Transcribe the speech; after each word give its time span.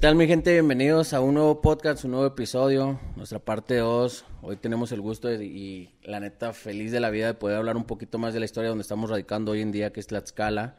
tal 0.00 0.14
mi 0.14 0.26
gente? 0.26 0.50
Bienvenidos 0.52 1.12
a 1.12 1.20
un 1.20 1.34
nuevo 1.34 1.60
podcast, 1.60 2.06
un 2.06 2.12
nuevo 2.12 2.26
episodio, 2.26 2.98
nuestra 3.16 3.38
parte 3.38 3.76
2. 3.76 4.24
Hoy 4.40 4.56
tenemos 4.56 4.92
el 4.92 5.02
gusto 5.02 5.30
y 5.30 5.90
la 6.02 6.20
neta 6.20 6.54
feliz 6.54 6.90
de 6.90 7.00
la 7.00 7.10
vida 7.10 7.26
de 7.26 7.34
poder 7.34 7.58
hablar 7.58 7.76
un 7.76 7.84
poquito 7.84 8.18
más 8.18 8.32
de 8.32 8.40
la 8.40 8.46
historia 8.46 8.70
donde 8.70 8.80
estamos 8.80 9.10
radicando 9.10 9.52
hoy 9.52 9.60
en 9.60 9.72
día, 9.72 9.92
que 9.92 10.00
es 10.00 10.06
Tlaxcala. 10.06 10.78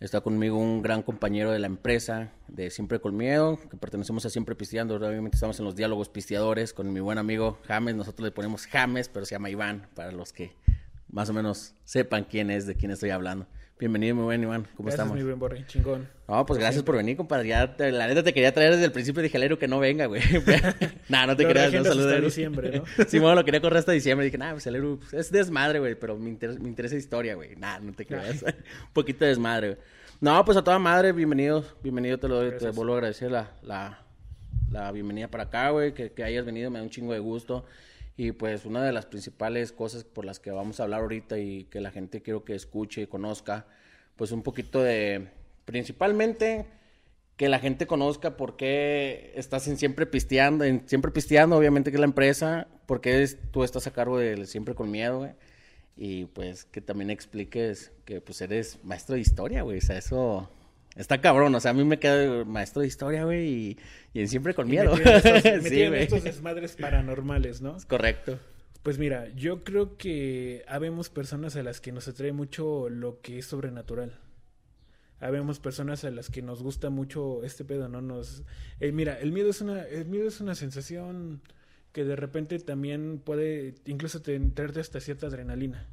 Está 0.00 0.20
conmigo 0.20 0.58
un 0.58 0.82
gran 0.82 1.02
compañero 1.02 1.52
de 1.52 1.60
la 1.60 1.68
empresa, 1.68 2.32
de 2.48 2.70
Siempre 2.70 2.98
con 2.98 3.16
Miedo, 3.16 3.56
que 3.70 3.76
pertenecemos 3.76 4.26
a 4.26 4.30
Siempre 4.30 4.56
Pisteando. 4.56 4.96
Obviamente 4.96 5.36
estamos 5.36 5.60
en 5.60 5.64
los 5.64 5.76
diálogos 5.76 6.08
pisteadores 6.08 6.72
con 6.72 6.92
mi 6.92 6.98
buen 6.98 7.18
amigo 7.18 7.60
James. 7.68 7.94
Nosotros 7.94 8.24
le 8.24 8.32
ponemos 8.32 8.66
James, 8.66 9.08
pero 9.08 9.26
se 9.26 9.36
llama 9.36 9.48
Iván, 9.48 9.86
para 9.94 10.10
los 10.10 10.32
que 10.32 10.56
más 11.08 11.30
o 11.30 11.32
menos 11.32 11.74
sepan 11.84 12.24
quién 12.24 12.50
es, 12.50 12.66
de 12.66 12.74
quién 12.74 12.90
estoy 12.90 13.10
hablando. 13.10 13.46
Bienvenido, 13.80 14.14
muy 14.14 14.24
buen 14.24 14.42
Iván. 14.42 14.64
¿Cómo 14.76 14.88
gracias, 14.88 15.06
estamos? 15.06 15.16
mi 15.16 15.22
buen 15.22 15.38
Borre, 15.38 15.64
chingón. 15.66 16.06
No, 16.28 16.44
pues 16.44 16.58
gracias 16.58 16.82
por 16.82 16.96
venir, 16.96 17.16
compadre. 17.16 17.48
Ya, 17.48 17.74
la 17.78 18.08
neta 18.08 18.22
te 18.22 18.34
quería 18.34 18.52
traer 18.52 18.72
desde 18.72 18.84
el 18.84 18.92
principio. 18.92 19.22
Dije, 19.22 19.38
Alero, 19.38 19.58
que 19.58 19.68
no 19.68 19.78
venga, 19.78 20.04
güey. 20.04 20.20
nah, 21.08 21.24
no 21.24 21.34
te 21.34 21.46
creas. 21.46 21.72
No, 21.72 21.82
saludos. 21.84 22.12
hasta 22.12 22.20
diciembre, 22.20 22.76
¿no? 22.76 22.84
sí, 23.08 23.18
bueno, 23.18 23.36
lo 23.36 23.44
quería 23.46 23.62
correr 23.62 23.78
hasta 23.78 23.92
diciembre. 23.92 24.26
Dije, 24.26 24.36
nah, 24.36 24.52
pues 24.52 24.66
Alero, 24.66 24.98
pues, 24.98 25.14
es 25.14 25.32
desmadre, 25.32 25.78
güey. 25.78 25.94
Pero 25.94 26.18
me 26.18 26.28
interesa, 26.28 26.60
me 26.60 26.68
interesa 26.68 26.94
historia, 26.94 27.34
güey. 27.36 27.56
Nah, 27.56 27.78
no 27.78 27.94
te 27.94 28.04
creas. 28.04 28.42
Un 28.42 28.52
poquito 28.92 29.24
de 29.24 29.30
desmadre, 29.30 29.68
güey. 29.68 29.80
No, 30.20 30.44
pues 30.44 30.58
a 30.58 30.62
toda 30.62 30.78
madre, 30.78 31.12
bienvenido. 31.12 31.64
Bienvenido, 31.82 32.18
te 32.18 32.28
lo 32.28 32.36
doy. 32.36 32.58
Te 32.58 32.68
vuelvo 32.72 32.92
a 32.92 32.96
agradecer 32.96 33.30
la, 33.30 33.52
la, 33.62 34.02
la 34.70 34.92
bienvenida 34.92 35.28
para 35.28 35.44
acá, 35.44 35.70
güey. 35.70 35.94
Que, 35.94 36.12
que 36.12 36.22
hayas 36.22 36.44
venido, 36.44 36.70
me 36.70 36.80
da 36.80 36.82
un 36.82 36.90
chingo 36.90 37.14
de 37.14 37.18
gusto. 37.18 37.64
Y 38.16 38.32
pues 38.32 38.64
una 38.64 38.84
de 38.84 38.92
las 38.92 39.06
principales 39.06 39.72
cosas 39.72 40.04
por 40.04 40.24
las 40.24 40.40
que 40.40 40.50
vamos 40.50 40.78
a 40.78 40.82
hablar 40.82 41.00
ahorita 41.00 41.38
y 41.38 41.64
que 41.64 41.80
la 41.80 41.90
gente 41.90 42.22
quiero 42.22 42.44
que 42.44 42.54
escuche 42.54 43.02
y 43.02 43.06
conozca 43.06 43.66
pues 44.16 44.32
un 44.32 44.42
poquito 44.42 44.82
de, 44.82 45.28
principalmente 45.64 46.66
que 47.40 47.48
la 47.48 47.58
gente 47.58 47.86
conozca 47.86 48.36
por 48.36 48.58
qué 48.58 49.32
estás 49.34 49.62
siempre 49.62 50.04
pisteando, 50.04 50.62
siempre 50.84 51.10
pisteando, 51.10 51.56
obviamente 51.56 51.90
que 51.90 51.96
es 51.96 52.00
la 52.00 52.04
empresa, 52.04 52.68
por 52.84 53.00
qué 53.00 53.26
tú 53.50 53.64
estás 53.64 53.86
a 53.86 53.92
cargo 53.92 54.18
de 54.18 54.44
siempre 54.44 54.74
con 54.74 54.90
miedo, 54.90 55.20
güey. 55.20 55.32
Y 55.96 56.26
pues 56.26 56.66
que 56.66 56.82
también 56.82 57.08
expliques 57.08 57.92
que 58.04 58.20
pues 58.20 58.42
eres 58.42 58.78
maestro 58.84 59.14
de 59.14 59.22
historia, 59.22 59.62
güey. 59.62 59.78
O 59.78 59.80
sea, 59.80 59.96
eso 59.96 60.50
está 60.96 61.20
cabrón. 61.20 61.54
O 61.54 61.60
sea, 61.60 61.72
a 61.72 61.74
mí 61.74 61.84
me 61.84 61.98
queda 61.98 62.44
maestro 62.44 62.82
de 62.82 62.88
historia, 62.88 63.24
güey, 63.24 63.78
y, 64.14 64.26
siempre 64.26 64.54
con 64.54 64.68
miedo. 64.68 64.94
Me 65.44 65.60
sí, 65.62 65.82
estos 65.82 66.24
desmadres 66.24 66.76
paranormales, 66.76 67.60
¿no? 67.60 67.76
Es 67.76 67.86
correcto. 67.86 68.38
Pues 68.82 68.98
mira, 68.98 69.28
yo 69.34 69.62
creo 69.62 69.96
que 69.98 70.64
habemos 70.66 71.10
personas 71.10 71.54
a 71.56 71.62
las 71.62 71.80
que 71.80 71.92
nos 71.92 72.08
atrae 72.08 72.32
mucho 72.32 72.88
lo 72.88 73.20
que 73.20 73.38
es 73.38 73.46
sobrenatural. 73.46 74.18
Habemos 75.20 75.60
personas 75.60 76.02
a 76.04 76.10
las 76.10 76.30
que 76.30 76.40
nos 76.40 76.62
gusta 76.62 76.88
mucho 76.88 77.44
este 77.44 77.66
pedo, 77.66 77.88
¿no? 77.88 78.00
Nos, 78.00 78.42
eh, 78.80 78.90
mira, 78.90 79.20
el 79.20 79.32
miedo 79.32 79.50
es 79.50 79.60
una, 79.60 79.82
el 79.82 80.06
miedo 80.06 80.26
es 80.26 80.40
una 80.40 80.54
sensación 80.54 81.42
que 81.92 82.04
de 82.04 82.16
repente 82.16 82.58
también 82.58 83.20
puede 83.22 83.74
incluso 83.84 84.22
traerte 84.22 84.80
hasta 84.80 85.00
cierta 85.00 85.26
adrenalina. 85.26 85.86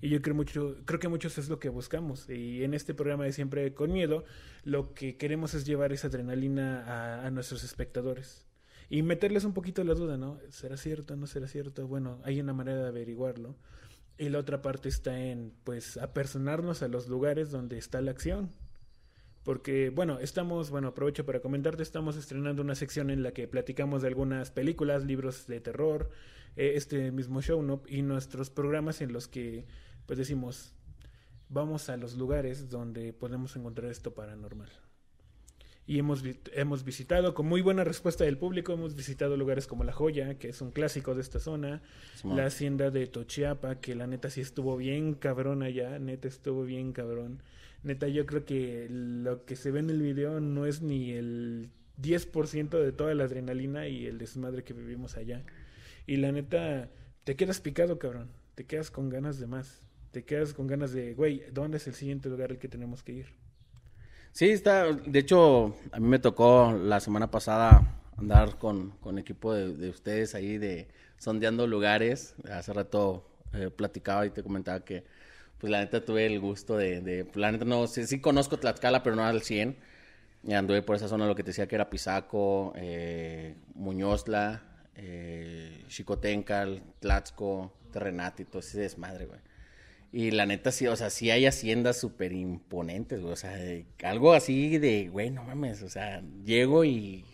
Y 0.00 0.10
yo 0.10 0.20
creo 0.20 0.34
mucho, 0.34 0.76
creo 0.84 1.00
que 1.00 1.08
muchos 1.08 1.38
es 1.38 1.48
lo 1.48 1.58
que 1.58 1.68
buscamos. 1.68 2.28
Y 2.28 2.62
en 2.64 2.74
este 2.74 2.94
programa 2.94 3.24
de 3.24 3.32
siempre 3.32 3.72
con 3.74 3.92
miedo, 3.92 4.24
lo 4.64 4.92
que 4.94 5.16
queremos 5.16 5.54
es 5.54 5.64
llevar 5.64 5.92
esa 5.92 6.08
adrenalina 6.08 7.24
a, 7.24 7.30
nuestros 7.30 7.64
espectadores 7.64 8.46
y 8.90 9.02
meterles 9.02 9.44
un 9.44 9.54
poquito 9.54 9.82
la 9.82 9.94
duda, 9.94 10.16
¿no? 10.16 10.38
¿Será 10.50 10.76
cierto? 10.76 11.16
¿No 11.16 11.26
será 11.26 11.48
cierto? 11.48 11.88
Bueno, 11.88 12.20
hay 12.24 12.40
una 12.40 12.52
manera 12.52 12.82
de 12.82 12.88
averiguarlo. 12.88 13.56
Y 14.18 14.28
la 14.28 14.38
otra 14.38 14.62
parte 14.62 14.88
está 14.88 15.18
en, 15.18 15.52
pues, 15.64 15.96
apersonarnos 15.96 16.82
a 16.82 16.88
los 16.88 17.08
lugares 17.08 17.50
donde 17.50 17.78
está 17.78 18.00
la 18.00 18.12
acción. 18.12 18.50
Porque, 19.42 19.90
bueno, 19.90 20.20
estamos, 20.20 20.70
bueno, 20.70 20.88
aprovecho 20.88 21.26
para 21.26 21.40
comentarte, 21.40 21.82
estamos 21.82 22.16
estrenando 22.16 22.62
una 22.62 22.74
sección 22.74 23.10
en 23.10 23.22
la 23.22 23.32
que 23.32 23.46
platicamos 23.48 24.02
de 24.02 24.08
algunas 24.08 24.50
películas, 24.50 25.04
libros 25.04 25.46
de 25.46 25.60
terror, 25.60 26.10
eh, 26.56 26.72
este 26.76 27.10
mismo 27.10 27.42
show, 27.42 27.62
¿no? 27.62 27.82
Y 27.86 28.02
nuestros 28.02 28.48
programas 28.48 29.02
en 29.02 29.12
los 29.12 29.28
que, 29.28 29.66
pues, 30.06 30.18
decimos, 30.18 30.72
vamos 31.48 31.88
a 31.88 31.96
los 31.96 32.16
lugares 32.16 32.68
donde 32.68 33.12
podemos 33.12 33.56
encontrar 33.56 33.90
esto 33.90 34.14
paranormal 34.14 34.70
y 35.86 35.98
hemos, 35.98 36.22
hemos 36.54 36.84
visitado 36.84 37.34
con 37.34 37.46
muy 37.46 37.60
buena 37.60 37.84
respuesta 37.84 38.24
del 38.24 38.38
público, 38.38 38.72
hemos 38.72 38.94
visitado 38.94 39.36
lugares 39.36 39.66
como 39.66 39.84
La 39.84 39.92
Joya, 39.92 40.38
que 40.38 40.48
es 40.48 40.60
un 40.62 40.70
clásico 40.70 41.14
de 41.14 41.20
esta 41.20 41.38
zona, 41.38 41.82
la 42.24 42.46
hacienda 42.46 42.90
de 42.90 43.06
Tochiapa, 43.06 43.80
que 43.80 43.94
la 43.94 44.06
neta 44.06 44.30
sí 44.30 44.40
estuvo 44.40 44.76
bien 44.78 45.14
cabrón 45.14 45.62
allá, 45.62 45.98
neta 45.98 46.28
estuvo 46.28 46.64
bien 46.64 46.92
cabrón. 46.92 47.42
Neta 47.82 48.08
yo 48.08 48.24
creo 48.24 48.46
que 48.46 48.86
lo 48.88 49.44
que 49.44 49.56
se 49.56 49.70
ve 49.70 49.80
en 49.80 49.90
el 49.90 50.00
video 50.00 50.40
no 50.40 50.64
es 50.64 50.80
ni 50.80 51.12
el 51.12 51.70
10% 52.00 52.70
de 52.70 52.92
toda 52.92 53.14
la 53.14 53.24
adrenalina 53.24 53.86
y 53.86 54.06
el 54.06 54.16
desmadre 54.16 54.64
que 54.64 54.72
vivimos 54.72 55.18
allá. 55.18 55.44
Y 56.06 56.16
la 56.16 56.32
neta, 56.32 56.88
te 57.24 57.36
quedas 57.36 57.60
picado, 57.60 57.98
cabrón, 57.98 58.30
te 58.54 58.64
quedas 58.64 58.90
con 58.90 59.10
ganas 59.10 59.38
de 59.38 59.46
más, 59.46 59.82
te 60.14 60.24
quedas 60.24 60.54
con 60.54 60.68
ganas 60.68 60.92
de, 60.92 61.12
güey, 61.12 61.42
¿dónde 61.50 61.78
es 61.78 61.88
el 61.88 61.94
siguiente 61.94 62.28
lugar 62.28 62.52
al 62.52 62.58
que 62.58 62.68
tenemos 62.68 63.02
que 63.02 63.12
ir? 63.12 63.26
Sí, 64.30 64.48
está. 64.50 64.92
De 64.92 65.18
hecho, 65.18 65.76
a 65.90 65.98
mí 65.98 66.06
me 66.06 66.20
tocó 66.20 66.72
la 66.72 67.00
semana 67.00 67.32
pasada 67.32 68.00
andar 68.16 68.56
con, 68.58 68.92
con 69.00 69.18
equipo 69.18 69.52
de, 69.52 69.88
ustedes 69.88 70.36
ahí 70.36 70.56
de 70.56 70.86
sondeando 71.18 71.66
lugares. 71.66 72.36
Hace 72.48 72.72
rato 72.72 73.28
eh, 73.54 73.70
platicaba 73.70 74.24
y 74.24 74.30
te 74.30 74.44
comentaba 74.44 74.84
que, 74.84 75.04
pues 75.58 75.72
la 75.72 75.80
neta 75.80 76.04
tuve 76.04 76.26
el 76.26 76.38
gusto 76.38 76.76
de, 76.76 77.00
de 77.00 77.28
la 77.34 77.50
neta 77.50 77.64
no, 77.64 77.88
sí, 77.88 78.06
sí, 78.06 78.20
conozco 78.20 78.56
Tlaxcala, 78.56 79.02
pero 79.02 79.16
no 79.16 79.24
al 79.24 79.42
100. 79.42 79.76
Y 80.44 80.52
anduve 80.52 80.82
por 80.82 80.94
esa 80.94 81.08
zona, 81.08 81.26
lo 81.26 81.34
que 81.34 81.42
te 81.42 81.48
decía 81.48 81.66
que 81.66 81.74
era 81.74 81.90
Pisaco, 81.90 82.72
eh, 82.76 83.56
Muñozla, 83.74 84.62
eh, 84.94 85.84
Xicotencal, 85.88 86.84
Tlaxco, 87.00 87.72
Terrenati, 87.90 88.44
todo 88.44 88.60
ese 88.60 88.78
desmadre, 88.78 89.26
güey. 89.26 89.40
Y 90.16 90.30
la 90.30 90.46
neta, 90.46 90.70
sí, 90.70 90.86
o 90.86 90.94
sea, 90.94 91.10
sí 91.10 91.32
hay 91.32 91.44
haciendas 91.44 91.98
súper 91.98 92.30
imponentes, 92.32 93.20
güey. 93.20 93.32
O 93.32 93.36
sea, 93.36 93.58
algo 94.04 94.32
así 94.32 94.78
de, 94.78 95.08
güey, 95.08 95.30
no 95.32 95.42
mames. 95.42 95.82
O 95.82 95.88
sea, 95.88 96.22
llego 96.44 96.84
y. 96.84 97.24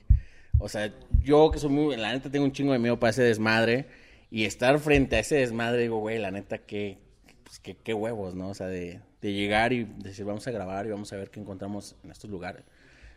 O 0.58 0.66
sea, 0.66 0.90
yo 1.22 1.50
que 1.50 1.58
soy 1.58 1.68
muy. 1.68 1.94
La 1.98 2.14
neta 2.14 2.30
tengo 2.30 2.46
un 2.46 2.52
chingo 2.52 2.72
de 2.72 2.78
miedo 2.78 2.98
para 2.98 3.10
ese 3.10 3.22
desmadre. 3.22 3.86
Y 4.30 4.46
estar 4.46 4.78
frente 4.78 5.16
a 5.16 5.18
ese 5.18 5.34
desmadre, 5.34 5.82
digo, 5.82 5.98
güey, 5.98 6.18
la 6.18 6.30
neta, 6.30 6.56
qué, 6.56 6.96
pues, 7.44 7.58
qué, 7.58 7.76
qué 7.76 7.92
huevos, 7.92 8.34
¿no? 8.34 8.48
O 8.48 8.54
sea, 8.54 8.68
de, 8.68 9.00
de 9.20 9.32
llegar 9.34 9.74
y 9.74 9.84
decir, 9.84 10.24
vamos 10.24 10.46
a 10.46 10.50
grabar 10.50 10.86
y 10.86 10.90
vamos 10.90 11.12
a 11.12 11.16
ver 11.18 11.28
qué 11.28 11.38
encontramos 11.38 11.96
en 12.02 12.12
estos 12.12 12.30
lugares. 12.30 12.64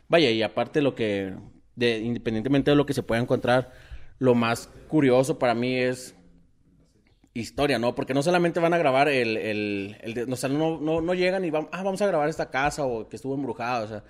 Vaya, 0.09 0.29
y 0.29 0.43
aparte 0.43 0.81
lo 0.81 0.93
que. 0.93 1.35
De, 1.77 1.99
independientemente 1.99 2.71
de 2.71 2.75
lo 2.75 2.85
que 2.85 2.93
se 2.93 3.01
pueda 3.01 3.21
encontrar, 3.21 3.71
lo 4.19 4.35
más 4.35 4.67
curioso 4.89 5.39
para 5.39 5.55
mí 5.55 5.77
es 5.77 6.15
historia, 7.33 7.79
¿no? 7.79 7.95
Porque 7.95 8.13
no 8.13 8.21
solamente 8.21 8.59
van 8.59 8.73
a 8.73 8.77
grabar 8.77 9.09
el, 9.09 9.37
el, 9.37 9.97
el 10.01 10.31
o 10.31 10.35
sea, 10.35 10.49
no, 10.49 10.79
no, 10.79 11.01
no, 11.01 11.13
llegan 11.13 11.43
y 11.45 11.49
van, 11.49 11.67
ah, 11.71 11.83
vamos 11.83 12.01
a 12.01 12.07
grabar 12.07 12.29
esta 12.29 12.51
casa 12.51 12.85
o 12.85 13.09
que 13.09 13.15
estuvo 13.15 13.33
embrujada, 13.33 13.83
o 13.83 13.87
sea, 13.87 14.03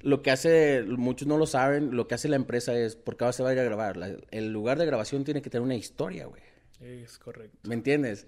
lo 0.00 0.22
que 0.22 0.30
hace, 0.30 0.82
muchos 0.82 1.26
no 1.26 1.38
lo 1.38 1.46
saben, 1.46 1.96
lo 1.96 2.06
que 2.06 2.14
hace 2.14 2.28
la 2.28 2.36
empresa 2.36 2.78
es, 2.78 2.96
¿por 2.96 3.16
qué 3.16 3.32
se 3.32 3.42
va 3.42 3.50
a 3.50 3.52
ir 3.54 3.58
a 3.58 3.64
grabar? 3.64 3.96
el 4.30 4.52
lugar 4.52 4.78
de 4.78 4.84
grabación 4.84 5.24
tiene 5.24 5.40
que 5.40 5.48
tener 5.48 5.62
una 5.62 5.76
historia, 5.76 6.26
güey. 6.26 6.42
Es 6.80 7.18
correcto. 7.18 7.56
¿Me 7.66 7.74
entiendes? 7.74 8.26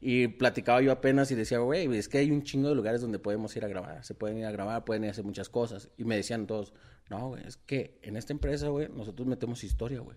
Y 0.00 0.28
platicaba 0.28 0.80
yo 0.80 0.90
apenas 0.90 1.30
y 1.30 1.34
decía, 1.34 1.58
güey, 1.58 1.94
es 1.94 2.08
que 2.08 2.18
hay 2.18 2.30
un 2.30 2.44
chingo 2.44 2.70
de 2.70 2.74
lugares 2.74 3.02
donde 3.02 3.18
podemos 3.18 3.54
ir 3.56 3.64
a 3.64 3.68
grabar. 3.68 4.02
Se 4.04 4.14
pueden 4.14 4.38
ir 4.38 4.46
a 4.46 4.52
grabar, 4.52 4.86
pueden 4.86 5.04
ir 5.04 5.08
a 5.08 5.10
hacer 5.10 5.24
muchas 5.24 5.50
cosas. 5.50 5.90
Y 5.98 6.04
me 6.04 6.16
decían 6.16 6.46
todos, 6.46 6.72
no, 7.10 7.28
güey, 7.28 7.46
es 7.46 7.58
que 7.58 7.98
en 8.02 8.16
esta 8.16 8.32
empresa, 8.32 8.68
güey, 8.68 8.88
nosotros 8.88 9.28
metemos 9.28 9.64
historia, 9.64 10.00
güey 10.00 10.16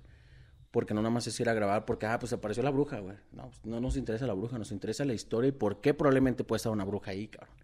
porque 0.72 0.94
no 0.94 1.02
nada 1.02 1.14
más 1.14 1.28
es 1.28 1.40
ir 1.40 1.50
a 1.50 1.54
grabar 1.54 1.86
porque, 1.86 2.06
ah, 2.06 2.18
pues 2.18 2.34
apareció 2.34 2.64
la 2.64 2.72
bruja, 2.72 3.00
güey. 3.00 3.18
No, 3.34 3.50
pues, 3.50 3.66
no 3.66 3.80
nos 3.80 3.98
interesa 3.98 4.26
la 4.26 4.34
bruja, 4.34 4.58
nos 4.58 4.72
interesa 4.72 5.06
la 5.06 5.14
historia 5.14 5.50
y 5.50 5.52
por 5.52 5.82
qué 5.82 5.94
probablemente 5.94 6.44
puede 6.44 6.58
estar 6.58 6.72
una 6.72 6.86
bruja 6.86 7.12
ahí, 7.12 7.28
cabrón. 7.28 7.56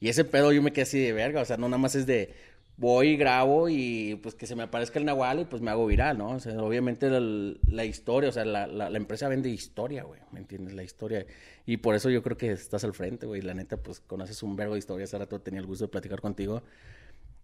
Y 0.00 0.08
ese 0.08 0.24
pedo 0.24 0.52
yo 0.52 0.62
me 0.62 0.72
quedé 0.72 0.82
así 0.82 0.98
de 0.98 1.12
verga, 1.12 1.42
o 1.42 1.44
sea, 1.44 1.56
no 1.56 1.68
nada 1.68 1.78
más 1.78 1.94
es 1.94 2.06
de 2.06 2.34
voy 2.78 3.08
y 3.08 3.16
grabo 3.16 3.68
y 3.68 4.18
pues 4.22 4.34
que 4.34 4.46
se 4.46 4.54
me 4.54 4.64
aparezca 4.64 4.98
el 4.98 5.06
nahual 5.06 5.40
y 5.40 5.44
pues 5.46 5.62
me 5.62 5.70
hago 5.70 5.86
viral, 5.86 6.18
¿no? 6.18 6.32
O 6.32 6.40
sea, 6.40 6.62
obviamente 6.62 7.08
la, 7.10 7.84
historia, 7.84 8.28
o 8.28 8.32
sea, 8.32 8.44
la, 8.44 8.66
la, 8.66 8.96
empresa 8.96 9.28
vende 9.28 9.48
historia, 9.48 10.04
güey, 10.04 10.20
¿me 10.32 10.40
entiendes? 10.40 10.74
La 10.74 10.82
historia. 10.82 11.26
Y 11.64 11.78
por 11.78 11.94
eso 11.94 12.10
yo 12.10 12.22
creo 12.22 12.36
que 12.36 12.52
estás 12.52 12.84
al 12.84 12.92
frente, 12.92 13.26
güey. 13.26 13.42
La 13.42 13.54
neta, 13.54 13.76
pues 13.78 14.00
conoces 14.00 14.42
un 14.42 14.56
verbo 14.56 14.74
de 14.74 14.80
historia, 14.80 15.04
hace 15.04 15.18
rato 15.18 15.40
tenía 15.40 15.60
el 15.60 15.66
gusto 15.66 15.86
de 15.86 15.88
platicar 15.88 16.20
contigo. 16.20 16.62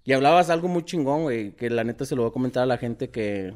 Y 0.04 0.12
hablabas 0.12 0.50
algo 0.50 0.68
muy 0.68 0.84
chingón, 0.84 1.22
güey, 1.22 1.52
que 1.52 1.70
la 1.70 1.84
neta 1.84 2.04
se 2.04 2.16
lo 2.16 2.22
voy 2.22 2.30
a 2.30 2.32
comentar 2.32 2.64
a 2.64 2.66
la 2.66 2.76
gente 2.76 3.10
que 3.10 3.54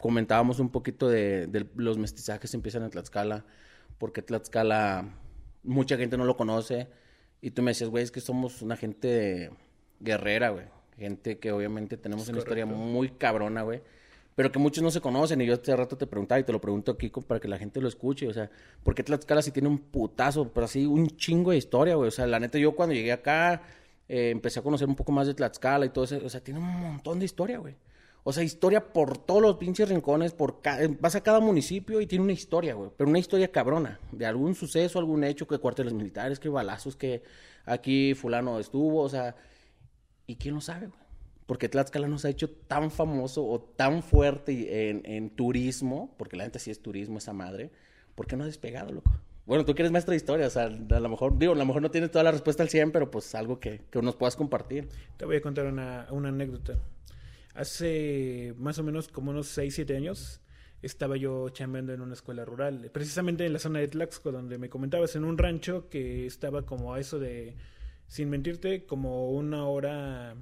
comentábamos 0.00 0.60
un 0.60 0.70
poquito 0.70 1.08
de, 1.08 1.66
los 1.76 1.98
mestizajes 1.98 2.50
que 2.50 2.56
empiezan 2.56 2.82
en 2.82 2.90
Tlaxcala, 2.90 3.44
porque 3.98 4.22
Tlaxcala 4.22 5.08
mucha 5.62 5.96
gente 5.96 6.16
no 6.16 6.24
lo 6.24 6.36
conoce. 6.36 6.88
Y 7.40 7.50
tú 7.50 7.62
me 7.62 7.70
decías, 7.72 7.90
güey, 7.90 8.04
es 8.04 8.10
que 8.10 8.20
somos 8.20 8.62
una 8.62 8.76
gente 8.76 9.50
guerrera, 10.00 10.50
güey. 10.50 10.66
Gente 10.98 11.38
que 11.38 11.52
obviamente 11.52 11.96
tenemos 11.96 12.28
una 12.28 12.38
historia 12.38 12.64
muy 12.66 13.10
cabrona, 13.10 13.62
güey. 13.62 13.82
Pero 14.34 14.52
que 14.52 14.58
muchos 14.58 14.82
no 14.82 14.90
se 14.90 15.00
conocen. 15.00 15.40
Y 15.40 15.46
yo 15.46 15.54
hace 15.54 15.74
rato 15.76 15.96
te 15.96 16.06
preguntaba 16.06 16.38
y 16.40 16.44
te 16.44 16.52
lo 16.52 16.60
pregunto 16.60 16.92
aquí 16.92 17.10
para 17.26 17.40
que 17.40 17.48
la 17.48 17.58
gente 17.58 17.80
lo 17.80 17.88
escuche. 17.88 18.26
O 18.28 18.32
sea, 18.32 18.50
¿por 18.82 18.94
qué 18.94 19.02
Tlaxcala 19.02 19.42
sí 19.42 19.50
tiene 19.50 19.68
un 19.68 19.78
putazo, 19.78 20.52
pero 20.52 20.64
así 20.64 20.86
un 20.86 21.08
chingo 21.16 21.50
de 21.50 21.58
historia, 21.58 21.94
güey? 21.94 22.08
O 22.08 22.12
sea, 22.12 22.26
la 22.26 22.40
neta, 22.40 22.58
yo 22.58 22.74
cuando 22.74 22.94
llegué 22.94 23.12
acá, 23.12 23.62
eh, 24.08 24.30
empecé 24.30 24.60
a 24.60 24.62
conocer 24.62 24.88
un 24.88 24.96
poco 24.96 25.12
más 25.12 25.26
de 25.26 25.34
Tlaxcala 25.34 25.86
y 25.86 25.90
todo 25.90 26.04
eso. 26.04 26.18
O 26.24 26.28
sea, 26.28 26.42
tiene 26.42 26.60
un 26.60 26.66
montón 26.66 27.18
de 27.18 27.24
historia, 27.26 27.58
güey. 27.58 27.76
O 28.28 28.32
sea, 28.32 28.42
historia 28.42 28.92
por 28.92 29.18
todos 29.18 29.40
los 29.40 29.54
pinches 29.54 29.88
rincones, 29.88 30.32
por 30.32 30.60
vas 30.98 31.14
a 31.14 31.22
cada 31.22 31.38
municipio 31.38 32.00
y 32.00 32.08
tiene 32.08 32.24
una 32.24 32.32
historia, 32.32 32.74
güey. 32.74 32.90
Pero 32.96 33.08
una 33.08 33.20
historia 33.20 33.52
cabrona, 33.52 34.00
de 34.10 34.26
algún 34.26 34.56
suceso, 34.56 34.98
algún 34.98 35.22
hecho, 35.22 35.46
que 35.46 35.58
cuarteles 35.58 35.92
militares, 35.92 36.40
que 36.40 36.48
balazos, 36.48 36.96
que 36.96 37.22
aquí 37.64 38.14
fulano 38.14 38.58
estuvo, 38.58 39.02
o 39.02 39.08
sea... 39.08 39.36
¿Y 40.26 40.34
quién 40.34 40.56
lo 40.56 40.60
sabe, 40.60 40.88
güey? 40.88 40.98
Porque 41.46 41.68
Tlaxcala 41.68 42.08
nos 42.08 42.24
ha 42.24 42.28
hecho 42.28 42.50
tan 42.50 42.90
famoso 42.90 43.46
o 43.46 43.60
tan 43.60 44.02
fuerte 44.02 44.90
en, 44.90 45.30
turismo, 45.30 46.12
porque 46.18 46.36
la 46.36 46.42
gente 46.42 46.58
sí 46.58 46.72
es 46.72 46.82
turismo, 46.82 47.18
esa 47.18 47.32
madre. 47.32 47.70
¿Por 48.16 48.26
qué 48.26 48.36
no 48.36 48.42
ha 48.42 48.46
despegado, 48.46 48.90
loco? 48.90 49.12
Bueno, 49.46 49.64
tú 49.64 49.72
que 49.76 49.82
eres 49.82 49.92
maestra 49.92 50.10
de 50.10 50.16
historia, 50.16 50.48
o 50.48 50.50
sea, 50.50 50.64
a 50.64 51.00
lo 51.00 51.08
mejor, 51.08 51.38
digo, 51.38 51.52
a 51.52 51.56
lo 51.56 51.64
mejor 51.64 51.80
no 51.80 51.92
tienes 51.92 52.10
toda 52.10 52.24
la 52.24 52.32
respuesta 52.32 52.64
al 52.64 52.70
100, 52.70 52.90
pero 52.90 53.08
pues 53.08 53.36
algo 53.36 53.60
que, 53.60 53.82
que 53.88 54.02
nos 54.02 54.16
puedas 54.16 54.34
compartir. 54.34 54.88
Te 55.16 55.24
voy 55.26 55.36
a 55.36 55.40
contar 55.40 55.66
una, 55.66 56.08
una 56.10 56.30
anécdota. 56.30 56.76
Hace 57.56 58.54
más 58.58 58.78
o 58.78 58.82
menos 58.82 59.08
como 59.08 59.30
unos 59.30 59.48
6, 59.48 59.74
7 59.74 59.96
años 59.96 60.40
estaba 60.82 61.16
yo 61.16 61.48
chambeando 61.48 61.92
en 61.92 62.00
una 62.00 62.14
escuela 62.14 62.44
rural, 62.44 62.90
precisamente 62.92 63.46
en 63.46 63.52
la 63.52 63.58
zona 63.58 63.80
de 63.80 63.88
Tlaxco, 63.88 64.30
donde 64.30 64.58
me 64.58 64.68
comentabas, 64.68 65.16
en 65.16 65.24
un 65.24 65.38
rancho 65.38 65.88
que 65.88 66.26
estaba 66.26 66.66
como 66.66 66.94
a 66.94 67.00
eso 67.00 67.18
de, 67.18 67.56
sin 68.06 68.30
mentirte, 68.30 68.84
como 68.84 69.30
una 69.30 69.66
hora, 69.66 70.36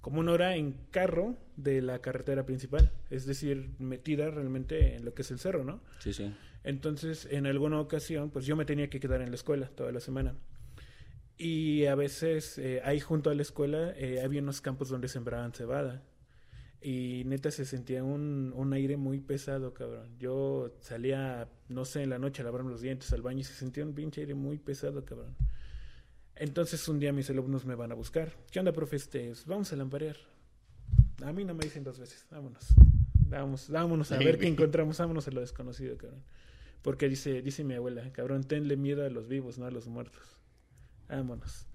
como 0.00 0.20
una 0.20 0.32
hora 0.32 0.56
en 0.56 0.72
carro 0.90 1.36
de 1.56 1.82
la 1.82 1.98
carretera 2.00 2.46
principal, 2.46 2.92
es 3.10 3.26
decir, 3.26 3.70
metida 3.78 4.30
realmente 4.30 4.96
en 4.96 5.04
lo 5.04 5.14
que 5.14 5.22
es 5.22 5.30
el 5.30 5.38
cerro, 5.38 5.64
¿no? 5.64 5.80
Sí, 5.98 6.12
sí. 6.12 6.32
Entonces, 6.64 7.26
en 7.30 7.46
alguna 7.46 7.80
ocasión, 7.80 8.30
pues 8.30 8.46
yo 8.46 8.56
me 8.56 8.64
tenía 8.64 8.88
que 8.88 9.00
quedar 9.00 9.20
en 9.20 9.30
la 9.30 9.34
escuela 9.34 9.68
toda 9.68 9.90
la 9.90 10.00
semana. 10.00 10.36
Y 11.36 11.86
a 11.86 11.96
veces 11.96 12.56
eh, 12.58 12.80
ahí 12.84 13.00
junto 13.00 13.30
a 13.30 13.34
la 13.34 13.42
escuela 13.42 13.92
eh, 13.96 14.22
había 14.22 14.40
unos 14.40 14.60
campos 14.60 14.88
donde 14.88 15.08
sembraban 15.08 15.52
cebada. 15.52 16.02
Y 16.82 17.22
neta 17.26 17.50
se 17.52 17.64
sentía 17.64 18.02
un, 18.02 18.52
un, 18.56 18.72
aire 18.72 18.96
muy 18.96 19.20
pesado, 19.20 19.72
cabrón. 19.72 20.18
Yo 20.18 20.74
salía, 20.80 21.48
no 21.68 21.84
sé, 21.84 22.02
en 22.02 22.10
la 22.10 22.18
noche 22.18 22.42
a 22.42 22.44
lavarme 22.44 22.70
los 22.70 22.80
dientes 22.80 23.12
al 23.12 23.22
baño 23.22 23.40
y 23.40 23.44
se 23.44 23.54
sentía 23.54 23.84
un 23.84 23.94
pinche 23.94 24.20
aire 24.20 24.34
muy 24.34 24.58
pesado, 24.58 25.04
cabrón. 25.04 25.36
Entonces 26.34 26.88
un 26.88 26.98
día 26.98 27.12
mis 27.12 27.30
alumnos 27.30 27.64
me 27.64 27.76
van 27.76 27.92
a 27.92 27.94
buscar. 27.94 28.32
¿Qué 28.50 28.58
onda, 28.58 28.72
profe? 28.72 28.96
Este, 28.96 29.32
vamos 29.46 29.72
a 29.72 29.76
lamparear. 29.76 30.16
A 31.24 31.32
mí 31.32 31.44
no 31.44 31.54
me 31.54 31.64
dicen 31.64 31.84
dos 31.84 32.00
veces. 32.00 32.26
Vámonos. 32.30 32.66
Vámonos, 33.28 33.70
vámonos 33.70 34.12
a 34.12 34.18
ver 34.18 34.38
qué 34.38 34.48
encontramos. 34.48 34.98
Vámonos 34.98 35.28
a 35.28 35.30
lo 35.30 35.40
desconocido, 35.40 35.96
cabrón. 35.96 36.24
Porque 36.82 37.08
dice, 37.08 37.42
dice 37.42 37.62
mi 37.62 37.74
abuela, 37.74 38.12
cabrón, 38.12 38.42
tenle 38.42 38.76
miedo 38.76 39.06
a 39.06 39.08
los 39.08 39.28
vivos, 39.28 39.56
no 39.56 39.66
a 39.66 39.70
los 39.70 39.86
muertos. 39.86 40.36
Vámonos. 41.08 41.68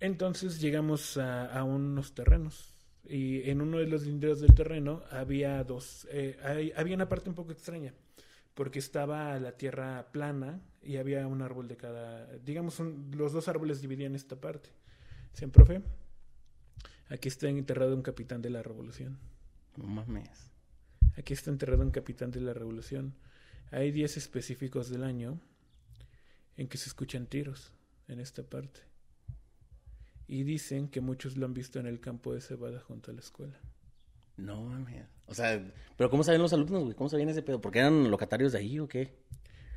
Entonces 0.00 0.60
llegamos 0.60 1.16
a, 1.16 1.46
a 1.46 1.62
unos 1.62 2.12
terrenos 2.12 2.75
y 3.08 3.48
en 3.48 3.60
uno 3.60 3.78
de 3.78 3.86
los 3.86 4.04
linderos 4.04 4.40
del 4.40 4.54
terreno 4.54 5.02
había 5.10 5.62
dos, 5.64 6.06
eh, 6.10 6.72
había 6.76 6.94
una 6.94 7.08
parte 7.08 7.28
un 7.28 7.34
poco 7.34 7.52
extraña, 7.52 7.94
porque 8.54 8.78
estaba 8.78 9.38
la 9.38 9.52
tierra 9.52 10.10
plana 10.12 10.60
y 10.82 10.96
había 10.96 11.26
un 11.26 11.42
árbol 11.42 11.68
de 11.68 11.76
cada, 11.76 12.26
digamos, 12.38 12.80
los 12.80 13.32
dos 13.32 13.48
árboles 13.48 13.80
dividían 13.80 14.14
esta 14.14 14.40
parte. 14.40 14.70
Dicen, 15.32 15.50
profe, 15.50 15.82
aquí 17.08 17.28
está 17.28 17.48
enterrado 17.48 17.94
un 17.94 18.02
capitán 18.02 18.42
de 18.42 18.50
la 18.50 18.62
revolución. 18.62 19.18
No 19.76 19.84
mames. 19.84 20.50
Aquí 21.16 21.32
está 21.32 21.50
enterrado 21.50 21.82
un 21.82 21.90
capitán 21.90 22.30
de 22.30 22.40
la 22.40 22.54
revolución. 22.54 23.14
Hay 23.70 23.90
días 23.90 24.16
específicos 24.16 24.88
del 24.90 25.04
año 25.04 25.40
en 26.56 26.68
que 26.68 26.78
se 26.78 26.88
escuchan 26.88 27.26
tiros 27.26 27.72
en 28.08 28.20
esta 28.20 28.42
parte. 28.42 28.80
Y 30.28 30.42
dicen 30.42 30.88
que 30.88 31.00
muchos 31.00 31.36
lo 31.36 31.46
han 31.46 31.54
visto 31.54 31.78
en 31.78 31.86
el 31.86 32.00
campo 32.00 32.34
de 32.34 32.40
cebada 32.40 32.80
junto 32.80 33.10
a 33.10 33.14
la 33.14 33.20
escuela. 33.20 33.60
No, 34.36 34.62
mames. 34.62 35.06
O 35.26 35.34
sea, 35.34 35.62
pero 35.96 36.10
¿cómo 36.10 36.22
sabían 36.24 36.42
los 36.42 36.52
alumnos, 36.52 36.84
güey? 36.84 36.94
¿Cómo 36.94 37.08
sabían 37.08 37.28
ese 37.28 37.42
pedo? 37.42 37.60
¿Porque 37.60 37.78
eran 37.78 38.10
locatarios 38.10 38.52
de 38.52 38.58
ahí 38.58 38.78
o 38.78 38.88
qué? 38.88 39.14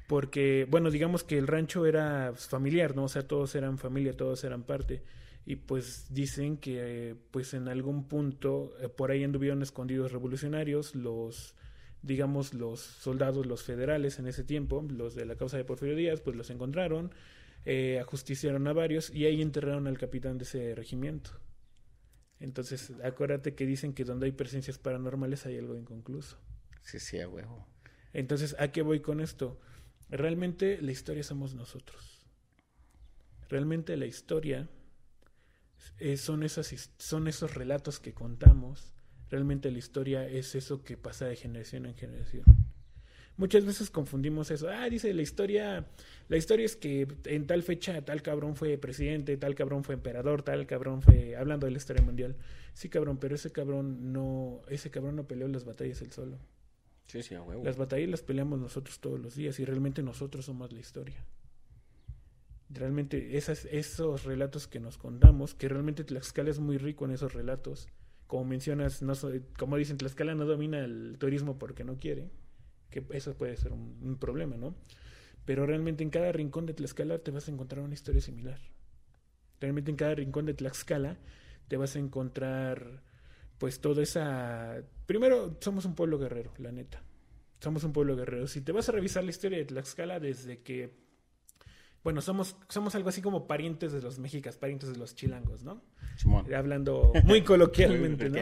Porque, 0.08 0.68
bueno, 0.70 0.90
digamos 0.90 1.24
que 1.24 1.38
el 1.38 1.48
rancho 1.48 1.86
era 1.86 2.34
familiar, 2.36 2.96
¿no? 2.96 3.04
O 3.06 3.10
sea, 3.10 3.28
todos 3.28 3.54
eran 3.56 3.78
familia, 3.78 4.18
todos 4.18 4.44
eran 4.44 4.64
parte. 4.64 5.04
Y 5.46 5.56
pues 5.56 6.08
dicen 6.10 6.58
que, 6.58 7.16
pues 7.32 7.54
en 7.54 7.68
algún 7.68 8.08
punto, 8.08 8.74
eh, 8.82 8.90
por 8.90 9.12
ahí 9.12 9.24
anduvieron 9.24 9.62
escondidos 9.62 10.12
revolucionarios, 10.12 10.96
los, 10.96 11.56
digamos, 12.02 12.54
los 12.54 12.80
soldados, 12.80 13.46
los 13.46 13.64
federales 13.64 14.20
en 14.20 14.28
ese 14.28 14.44
tiempo, 14.44 14.86
los 14.90 15.16
de 15.16 15.26
la 15.26 15.36
causa 15.36 15.58
de 15.58 15.64
Porfirio 15.64 15.96
Díaz, 15.96 16.22
pues 16.22 16.36
los 16.36 16.50
encontraron 16.50 17.12
eh, 17.66 18.00
ajusticiaron 18.00 18.68
a 18.68 18.74
varios 18.74 19.10
y 19.10 19.26
ahí 19.26 19.42
enterraron 19.42 19.88
al 19.88 19.98
capitán 19.98 20.38
de 20.38 20.44
ese 20.44 20.76
regimiento. 20.76 21.32
Entonces, 22.40 22.94
acuérdate 23.04 23.54
que 23.54 23.66
dicen 23.66 23.94
que 23.94 24.06
donde 24.06 24.28
hay 24.28 24.32
presencias 24.32 24.78
paranormales 24.78 25.46
hay 25.46 25.58
algo 25.58 25.76
inconcluso. 25.76 26.38
Sí, 26.82 27.00
sí, 27.00 27.20
a 27.20 27.28
huevo. 27.28 27.68
Entonces, 28.14 28.56
¿a 28.60 28.72
qué 28.72 28.82
voy 28.82 29.02
con 29.02 29.20
esto? 29.20 29.60
Realmente 30.10 30.82
la 30.82 30.92
historia 30.92 31.24
somos 31.24 31.54
nosotros. 31.54 32.26
Realmente 33.50 33.98
la 33.98 34.06
historia 34.06 34.70
eh, 35.98 36.18
son, 36.18 36.44
esas, 36.44 36.92
son 36.98 37.28
esos 37.28 37.56
relatos 37.56 38.00
que 38.00 38.14
contamos. 38.14 38.94
Realmente 39.30 39.70
la 39.70 39.78
historia 39.78 40.28
es 40.28 40.56
eso 40.56 40.84
que 40.84 40.98
pasa 40.98 41.26
de 41.26 41.36
generación 41.36 41.86
en 41.86 41.96
generación. 41.96 42.46
Muchas 43.40 43.64
veces 43.64 43.90
confundimos 43.90 44.52
eso. 44.52 44.68
Ah, 44.68 44.90
dice 44.90 45.14
la 45.14 45.22
historia, 45.22 45.86
la 46.28 46.36
historia 46.36 46.66
es 46.66 46.76
que 46.76 47.08
en 47.24 47.48
tal 47.48 47.64
fecha 47.64 48.04
tal 48.04 48.22
cabrón 48.22 48.58
fue 48.58 48.78
presidente, 48.78 49.38
tal 49.38 49.56
cabrón 49.56 49.86
fue 49.86 49.96
emperador, 49.96 50.44
tal 50.44 50.68
cabrón 50.68 51.02
fue 51.02 51.38
hablando 51.38 51.66
de 51.66 51.72
la 51.72 51.78
historia 51.78 52.04
mundial. 52.04 52.36
Sí, 52.74 52.90
cabrón, 52.90 53.18
pero 53.18 53.36
ese 53.36 53.50
cabrón 53.50 54.12
no, 54.12 54.60
ese 54.68 54.92
cabrón 54.92 55.16
no 55.16 55.26
peleó 55.26 55.48
las 55.48 55.64
batallas 55.64 56.02
él 56.02 56.12
solo. 56.12 56.38
Sí, 57.08 57.24
sí, 57.24 57.34
a 57.34 57.42
huevo. 57.42 57.64
Las 57.64 57.78
batallas 57.78 58.10
las 58.10 58.24
peleamos 58.24 58.60
nosotros 58.60 59.00
todos 59.00 59.22
los 59.22 59.36
días 59.36 59.58
y 59.62 59.64
realmente 59.64 60.04
nosotros 60.04 60.44
somos 60.44 60.74
la 60.74 60.82
historia. 60.82 61.24
Realmente 62.70 63.38
esas, 63.38 63.64
esos 63.72 64.26
relatos 64.26 64.68
que 64.68 64.82
nos 64.82 64.98
contamos, 64.98 65.56
que 65.56 65.70
realmente 65.70 66.04
Tlaxcala 66.04 66.50
es 66.50 66.60
muy 66.60 66.78
rico 66.78 67.06
en 67.06 67.12
esos 67.12 67.34
relatos. 67.34 67.88
Como 68.28 68.44
mencionas, 68.44 69.02
no 69.02 69.14
como 69.58 69.78
dicen, 69.78 69.98
Tlaxcala 69.98 70.36
no 70.36 70.44
domina 70.44 70.84
el 70.84 71.16
turismo 71.18 71.58
porque 71.58 71.86
no 71.86 71.96
quiere 72.00 72.28
que 72.90 73.04
eso 73.12 73.36
puede 73.36 73.56
ser 73.58 73.72
un, 73.72 74.18
problema, 74.20 74.58
¿no? 74.58 74.76
Pero 75.46 75.66
realmente 75.66 76.04
en 76.04 76.10
cada 76.10 76.32
rincón 76.32 76.66
de 76.66 76.74
Tlaxcala 76.74 77.20
te 77.20 77.32
vas 77.32 77.48
a 77.48 77.52
encontrar 77.52 77.84
una 77.84 77.94
historia 77.94 78.22
similar. 78.22 78.60
Realmente 79.60 79.92
en 79.92 79.98
cada 79.98 80.16
rincón 80.16 80.46
de 80.46 80.54
Tlaxcala 80.54 81.18
te 81.68 81.78
vas 81.78 81.96
a 81.96 82.00
encontrar 82.00 83.04
pues 83.58 83.82
toda 83.82 84.04
esa... 84.04 84.84
Primero, 85.06 85.58
somos 85.60 85.86
un 85.86 85.96
pueblo 85.96 86.18
guerrero, 86.18 86.54
la 86.58 86.72
neta. 86.72 87.04
Somos 87.60 87.84
un 87.84 87.92
pueblo 87.92 88.16
guerrero. 88.16 88.48
Si 88.48 88.62
te 88.62 88.72
vas 88.72 88.88
a 88.90 88.92
revisar 88.92 89.24
la 89.24 89.32
historia 89.32 89.58
de 89.58 89.66
Tlaxcala 89.66 90.20
desde 90.20 90.62
que 90.62 91.09
bueno, 92.04 92.22
somos, 92.22 92.56
somos 92.70 92.96
algo 92.96 93.10
así 93.10 93.22
como 93.22 93.46
parientes 93.48 93.92
de 93.92 94.02
los 94.02 94.20
mexicas, 94.20 94.58
parientes 94.58 94.90
de 94.90 94.98
los 94.98 95.16
chilangos, 95.16 95.64
¿no? 95.64 95.82
Hablando 96.56 97.12
muy 97.26 97.44
coloquialmente, 97.44 98.30
¿no? 98.30 98.38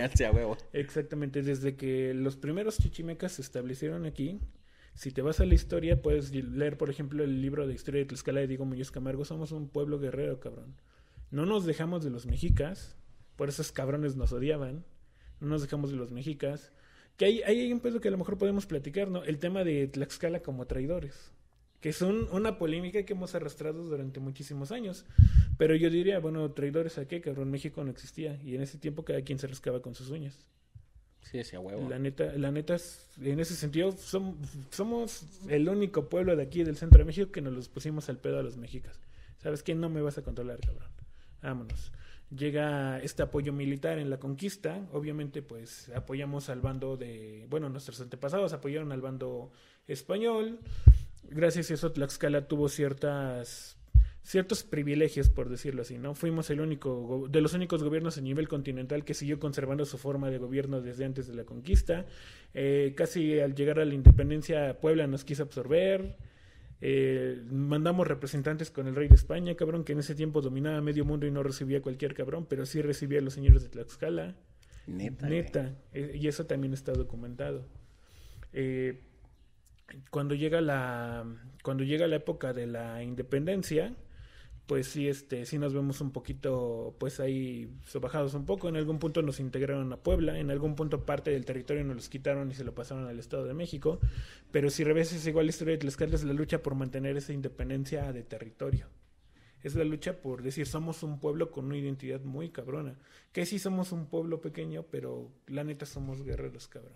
Exactamente, 0.73 1.41
desde 1.41 1.75
que 1.75 2.13
los 2.13 2.37
primeros 2.37 2.77
chichimecas 2.77 3.33
se 3.33 3.41
establecieron 3.41 4.05
aquí, 4.05 4.39
si 4.93 5.11
te 5.11 5.21
vas 5.21 5.39
a 5.39 5.45
la 5.45 5.55
historia, 5.55 6.01
puedes 6.01 6.33
leer, 6.33 6.77
por 6.77 6.89
ejemplo, 6.89 7.23
el 7.23 7.41
libro 7.41 7.67
de 7.67 7.73
historia 7.73 7.99
de 7.99 8.05
Tlaxcala 8.05 8.41
de 8.41 8.47
Diego 8.47 8.65
Muñoz 8.65 8.91
Camargo, 8.91 9.25
somos 9.25 9.51
un 9.51 9.69
pueblo 9.69 9.99
guerrero, 9.99 10.39
cabrón. 10.39 10.75
No 11.31 11.45
nos 11.45 11.65
dejamos 11.65 12.03
de 12.03 12.09
los 12.09 12.25
mexicas, 12.25 12.95
por 13.35 13.49
esos 13.49 13.71
cabrones 13.71 14.15
nos 14.15 14.33
odiaban, 14.33 14.85
no 15.39 15.47
nos 15.47 15.61
dejamos 15.61 15.91
de 15.91 15.97
los 15.97 16.11
mexicas. 16.11 16.71
Que 17.15 17.25
hay, 17.25 17.41
hay 17.41 17.73
un 17.73 17.79
pedo 17.79 17.99
que 17.99 18.07
a 18.07 18.11
lo 18.11 18.17
mejor 18.17 18.37
podemos 18.37 18.67
platicar, 18.67 19.09
¿no? 19.09 19.23
El 19.23 19.39
tema 19.39 19.63
de 19.63 19.87
Tlaxcala 19.87 20.41
como 20.41 20.67
traidores 20.67 21.31
que 21.81 21.89
es 21.89 22.01
una 22.01 22.57
polémica 22.57 23.03
que 23.03 23.13
hemos 23.13 23.35
arrastrado 23.35 23.83
durante 23.83 24.19
muchísimos 24.19 24.71
años. 24.71 25.05
Pero 25.57 25.75
yo 25.75 25.89
diría, 25.89 26.19
bueno, 26.19 26.51
traidores 26.51 26.97
a 26.97 27.07
qué, 27.07 27.21
cabrón, 27.21 27.51
México 27.51 27.83
no 27.83 27.91
existía 27.91 28.39
y 28.43 28.55
en 28.55 28.61
ese 28.61 28.77
tiempo 28.77 29.03
cada 29.03 29.21
quien 29.21 29.39
se 29.39 29.47
rascaba 29.47 29.81
con 29.81 29.95
sus 29.95 30.09
uñas. 30.09 30.37
Sí, 31.21 31.39
ese 31.39 31.57
huevo. 31.57 31.89
La 31.89 31.99
neta, 31.99 32.31
la 32.37 32.51
neta, 32.51 32.77
en 33.21 33.39
ese 33.39 33.55
sentido, 33.55 33.93
somos 34.71 35.25
el 35.49 35.67
único 35.67 36.09
pueblo 36.09 36.35
de 36.35 36.43
aquí 36.43 36.63
del 36.63 36.77
centro 36.77 36.99
de 36.99 37.05
México 37.05 37.31
que 37.31 37.41
nos 37.41 37.53
los 37.53 37.67
pusimos 37.67 38.07
al 38.09 38.17
pedo 38.17 38.39
a 38.39 38.43
los 38.43 38.55
mexicas. 38.57 38.99
¿Sabes 39.37 39.61
qué? 39.61 39.75
No 39.75 39.89
me 39.89 40.01
vas 40.01 40.17
a 40.17 40.23
controlar, 40.23 40.59
cabrón. 40.61 40.89
Vámonos. 41.41 41.91
Llega 42.29 42.99
este 42.99 43.23
apoyo 43.23 43.53
militar 43.53 43.99
en 43.99 44.09
la 44.09 44.19
conquista. 44.19 44.87
Obviamente, 44.91 45.41
pues 45.41 45.89
apoyamos 45.89 46.49
al 46.49 46.61
bando 46.61 46.97
de. 46.97 47.45
Bueno, 47.49 47.69
nuestros 47.69 47.99
antepasados 48.01 48.53
apoyaron 48.53 48.91
al 48.91 49.01
bando 49.01 49.51
español 49.87 50.59
gracias 51.29 51.71
a 51.71 51.73
eso 51.75 51.91
Tlaxcala 51.91 52.47
tuvo 52.47 52.69
ciertas 52.69 53.77
ciertos 54.27 54.63
privilegios, 54.63 55.29
por 55.29 55.47
decirlo 55.47 55.83
así, 55.83 55.97
¿no? 55.97 56.13
Fuimos 56.13 56.49
el 56.49 56.59
único, 56.59 57.27
de 57.29 57.39
los 57.39 57.53
únicos 57.53 57.81
gobiernos 57.81 58.17
a 58.17 58.21
nivel 58.21 58.49
continental 58.49 59.05
que 59.05 59.13
siguió 59.13 59.39
conservando 59.39 59.85
su 59.85 59.97
forma 59.97 60.29
de 60.29 60.37
gobierno 60.37 60.81
desde 60.81 61.05
antes 61.05 61.27
de 61.27 61.33
la 61.33 61.45
conquista. 61.45 62.05
Eh, 62.53 62.93
casi 62.97 63.39
al 63.39 63.55
llegar 63.55 63.79
a 63.79 63.85
la 63.85 63.93
independencia, 63.93 64.81
Puebla 64.81 65.07
nos 65.07 65.23
quiso 65.23 65.43
absorber. 65.43 66.17
Eh, 66.81 67.41
mandamos 67.49 68.05
representantes 68.05 68.69
con 68.69 68.87
el 68.87 68.95
rey 68.95 69.07
de 69.07 69.15
España, 69.15 69.55
cabrón, 69.55 69.85
que 69.85 69.93
en 69.93 69.99
ese 69.99 70.13
tiempo 70.13 70.41
dominaba 70.41 70.81
medio 70.81 71.05
mundo 71.05 71.25
y 71.25 71.31
no 71.31 71.41
recibía 71.41 71.77
a 71.77 71.81
cualquier 71.81 72.13
cabrón, 72.13 72.45
pero 72.49 72.65
sí 72.65 72.81
recibía 72.81 73.19
a 73.19 73.21
los 73.21 73.33
señores 73.33 73.63
de 73.63 73.69
Tlaxcala. 73.69 74.35
Neta. 74.87 75.29
Neta. 75.29 75.75
Eh, 75.93 76.17
y 76.19 76.27
eso 76.27 76.45
también 76.45 76.73
está 76.73 76.91
documentado. 76.91 77.65
Eh, 78.51 78.99
cuando 80.09 80.35
llega 80.35 80.61
la 80.61 81.25
cuando 81.63 81.83
llega 81.83 82.07
la 82.07 82.17
época 82.17 82.53
de 82.53 82.67
la 82.67 83.03
independencia, 83.03 83.93
pues 84.67 84.87
sí, 84.87 85.07
este, 85.07 85.45
sí 85.45 85.57
nos 85.57 85.73
vemos 85.73 86.01
un 86.01 86.11
poquito, 86.11 86.95
pues 86.99 87.19
ahí 87.21 87.69
sobajados 87.85 88.33
un 88.33 88.45
poco. 88.45 88.67
En 88.69 88.75
algún 88.75 88.99
punto 88.99 89.21
nos 89.21 89.39
integraron 89.39 89.91
a 89.93 89.97
Puebla, 89.97 90.39
en 90.39 90.51
algún 90.51 90.75
punto 90.75 91.05
parte 91.05 91.31
del 91.31 91.45
territorio 91.45 91.83
nos 91.85 91.95
los 91.95 92.09
quitaron 92.09 92.51
y 92.51 92.53
se 92.53 92.65
lo 92.65 92.75
pasaron 92.75 93.07
al 93.07 93.17
Estado 93.19 93.45
de 93.45 93.53
México. 93.53 93.99
Pero 94.51 94.69
si 94.69 94.83
reveses 94.83 95.25
igual 95.25 95.45
la 95.45 95.51
historia 95.51 95.73
de 95.73 95.79
Tlaxcala 95.79 96.15
es 96.15 96.23
la 96.25 96.33
lucha 96.33 96.61
por 96.61 96.75
mantener 96.75 97.15
esa 97.17 97.33
independencia 97.33 98.11
de 98.11 98.23
territorio. 98.23 98.87
Es 99.67 99.75
la 99.75 99.83
lucha 99.83 100.21
por 100.21 100.43
decir 100.43 100.65
somos 100.65 101.03
un 101.03 101.19
pueblo 101.19 101.51
con 101.51 101.65
una 101.65 101.75
identidad 101.75 102.21
muy 102.21 102.51
cabrona. 102.51 102.95
Que 103.33 103.45
sí 103.45 103.59
somos 103.59 103.91
un 103.91 104.05
pueblo 104.05 104.39
pequeño, 104.39 104.83
pero 104.89 105.29
la 105.45 105.65
neta 105.65 105.85
somos 105.85 106.23
guerreros, 106.23 106.69
cabrón. 106.69 106.93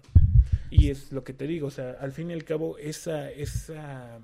Y 0.69 0.89
es 0.89 1.11
lo 1.11 1.25
que 1.25 1.33
te 1.33 1.47
digo, 1.47 1.67
o 1.67 1.71
sea, 1.71 1.97
al 1.99 2.13
fin 2.13 2.29
y 2.29 2.33
al 2.33 2.45
cabo, 2.45 2.77
esa, 2.77 3.29
esa 3.29 4.21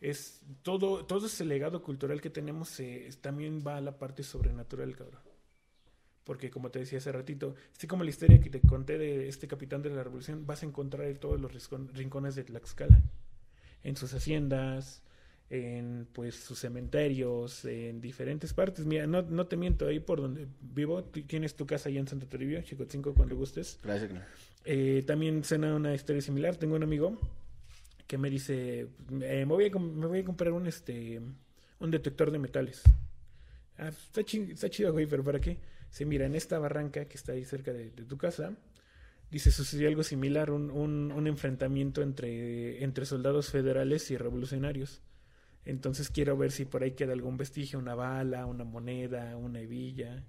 es 0.00 0.42
todo, 0.62 1.06
todo 1.06 1.28
ese 1.28 1.44
legado 1.44 1.80
cultural 1.80 2.20
que 2.20 2.28
tenemos 2.28 2.80
eh, 2.80 3.08
también 3.20 3.62
va 3.64 3.76
a 3.76 3.80
la 3.80 3.96
parte 3.96 4.24
sobrenatural, 4.24 4.96
cabrón. 4.96 5.20
Porque 6.24 6.50
como 6.50 6.72
te 6.72 6.80
decía 6.80 6.98
hace 6.98 7.12
ratito, 7.12 7.54
así 7.76 7.86
como 7.86 8.02
la 8.02 8.10
historia 8.10 8.40
que 8.40 8.50
te 8.50 8.60
conté 8.62 8.98
de 8.98 9.28
este 9.28 9.46
capitán 9.46 9.80
de 9.80 9.90
la 9.90 10.02
revolución, 10.02 10.44
vas 10.44 10.64
a 10.64 10.66
encontrar 10.66 11.06
en 11.06 11.18
todos 11.18 11.40
los 11.40 11.52
rincones 11.92 12.34
de 12.34 12.42
Tlaxcala. 12.42 13.00
En 13.84 13.96
sus 13.96 14.12
haciendas, 14.12 15.04
en 15.50 16.06
pues 16.12 16.36
sus 16.36 16.60
cementerios, 16.60 17.64
en 17.64 18.00
diferentes 18.00 18.54
partes. 18.54 18.86
Mira, 18.86 19.06
no, 19.08 19.22
no 19.22 19.46
te 19.48 19.56
miento, 19.56 19.88
ahí 19.88 19.98
por 19.98 20.20
donde 20.20 20.46
vivo, 20.60 21.02
tienes 21.04 21.56
tu 21.56 21.66
casa 21.66 21.88
allá 21.88 21.98
en 21.98 22.06
Santa 22.06 22.26
Toribio, 22.26 22.62
Chicotzinco, 22.62 23.12
cuando 23.14 23.36
gustes. 23.36 23.80
Gracias. 23.82 24.12
Eh, 24.64 25.02
también 25.06 25.42
suena 25.42 25.74
una 25.74 25.92
historia 25.92 26.22
similar. 26.22 26.56
Tengo 26.56 26.76
un 26.76 26.84
amigo 26.84 27.18
que 28.06 28.16
me 28.16 28.30
dice, 28.30 28.88
eh, 29.22 29.44
me, 29.44 29.44
voy 29.44 29.66
a, 29.66 29.78
me 29.78 30.06
voy 30.06 30.20
a 30.20 30.24
comprar 30.24 30.52
un, 30.52 30.66
este, 30.66 31.20
un 31.80 31.90
detector 31.90 32.30
de 32.30 32.38
metales. 32.38 32.82
Ah, 33.76 33.88
está, 33.88 34.20
está, 34.20 34.70
chido, 34.70 34.92
güey, 34.92 35.06
pero 35.06 35.24
¿para 35.24 35.40
qué? 35.40 35.58
Se 35.90 36.04
mira, 36.04 36.26
en 36.26 36.36
esta 36.36 36.60
barranca 36.60 37.06
que 37.06 37.16
está 37.16 37.32
ahí 37.32 37.44
cerca 37.44 37.72
de, 37.72 37.90
tu 37.90 38.16
casa, 38.18 38.52
dice, 39.32 39.50
sucedió 39.50 39.88
algo 39.88 40.04
similar, 40.04 40.52
un, 40.52 40.70
un, 40.70 41.10
un, 41.10 41.26
enfrentamiento 41.26 42.02
entre, 42.02 42.84
entre 42.84 43.04
soldados 43.04 43.50
federales 43.50 44.08
y 44.12 44.16
revolucionarios. 44.16 45.00
Entonces 45.64 46.10
quiero 46.10 46.36
ver 46.36 46.52
si 46.52 46.64
por 46.64 46.82
ahí 46.82 46.92
queda 46.92 47.12
algún 47.12 47.36
vestigio, 47.36 47.78
una 47.78 47.94
bala, 47.94 48.46
una 48.46 48.64
moneda, 48.64 49.36
una 49.36 49.60
hebilla. 49.60 50.24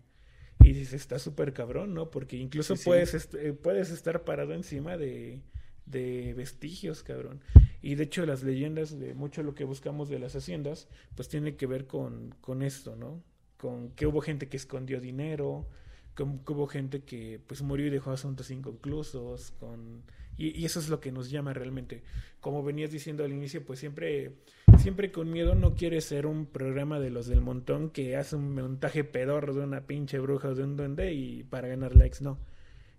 Y 0.60 0.74
dice, 0.74 0.96
está 0.96 1.18
súper 1.18 1.54
cabrón, 1.54 1.94
¿no? 1.94 2.12
Porque 2.12 2.38
incluso 2.38 2.76
Puedes, 2.76 3.30
eh, 3.34 3.54
puedes 3.54 3.90
estar 3.90 4.24
parado 4.24 4.54
encima 4.54 4.98
de, 4.98 5.42
de 5.86 6.34
vestigios, 6.36 7.04
cabrón. 7.04 7.42
Y 7.82 7.96
de 7.96 8.04
hecho 8.04 8.26
las 8.26 8.44
leyendas 8.44 8.98
de 8.98 9.14
mucho 9.14 9.44
lo 9.44 9.56
que 9.56 9.64
buscamos 9.64 10.10
de 10.10 10.20
las 10.20 10.36
haciendas, 10.36 10.88
pues 11.16 11.30
tiene 11.30 11.56
que 11.56 11.66
ver 11.66 11.88
con, 11.88 12.36
con 12.42 12.62
esto, 12.62 12.96
¿no? 12.96 13.24
Con 13.58 13.92
que 13.92 14.08
hubo 14.08 14.22
gente 14.22 14.48
que 14.48 14.58
escondió 14.58 15.02
dinero, 15.02 15.68
con, 16.16 16.40
que 16.40 16.54
hubo 16.54 16.68
gente 16.68 17.04
que 17.04 17.40
pues 17.46 17.62
murió 17.62 17.88
y 17.88 17.90
dejó 17.90 18.12
asuntos 18.12 18.52
inconclusos, 18.52 19.52
con... 19.60 20.04
Y, 20.38 20.66
eso 20.66 20.80
es 20.80 20.90
lo 20.90 21.00
que 21.00 21.12
nos 21.12 21.30
llama 21.30 21.54
realmente. 21.54 22.04
Como 22.40 22.64
venías 22.64 22.92
diciendo 22.92 23.24
al 23.24 23.32
inicio, 23.32 23.64
pues 23.64 23.80
siempre, 23.80 24.38
siempre 24.78 25.12
con 25.12 25.32
miedo 25.32 25.56
no 25.56 25.76
quiere 25.76 26.02
ser 26.02 26.26
un 26.26 26.46
programa 26.46 27.00
de 27.00 27.10
los 27.10 27.28
del 27.28 27.42
montón 27.42 27.90
que 27.90 28.16
hace 28.16 28.36
un 28.36 28.54
montaje 28.54 29.04
pedor 29.04 29.54
de 29.54 29.62
una 29.62 29.82
pinche 29.82 30.20
bruja 30.20 30.50
o 30.50 30.56
de 30.56 30.64
un 30.64 30.76
duende 30.76 31.14
y 31.14 31.44
para 31.44 31.68
ganar 31.68 31.96
likes, 31.96 32.18
no. 32.22 32.38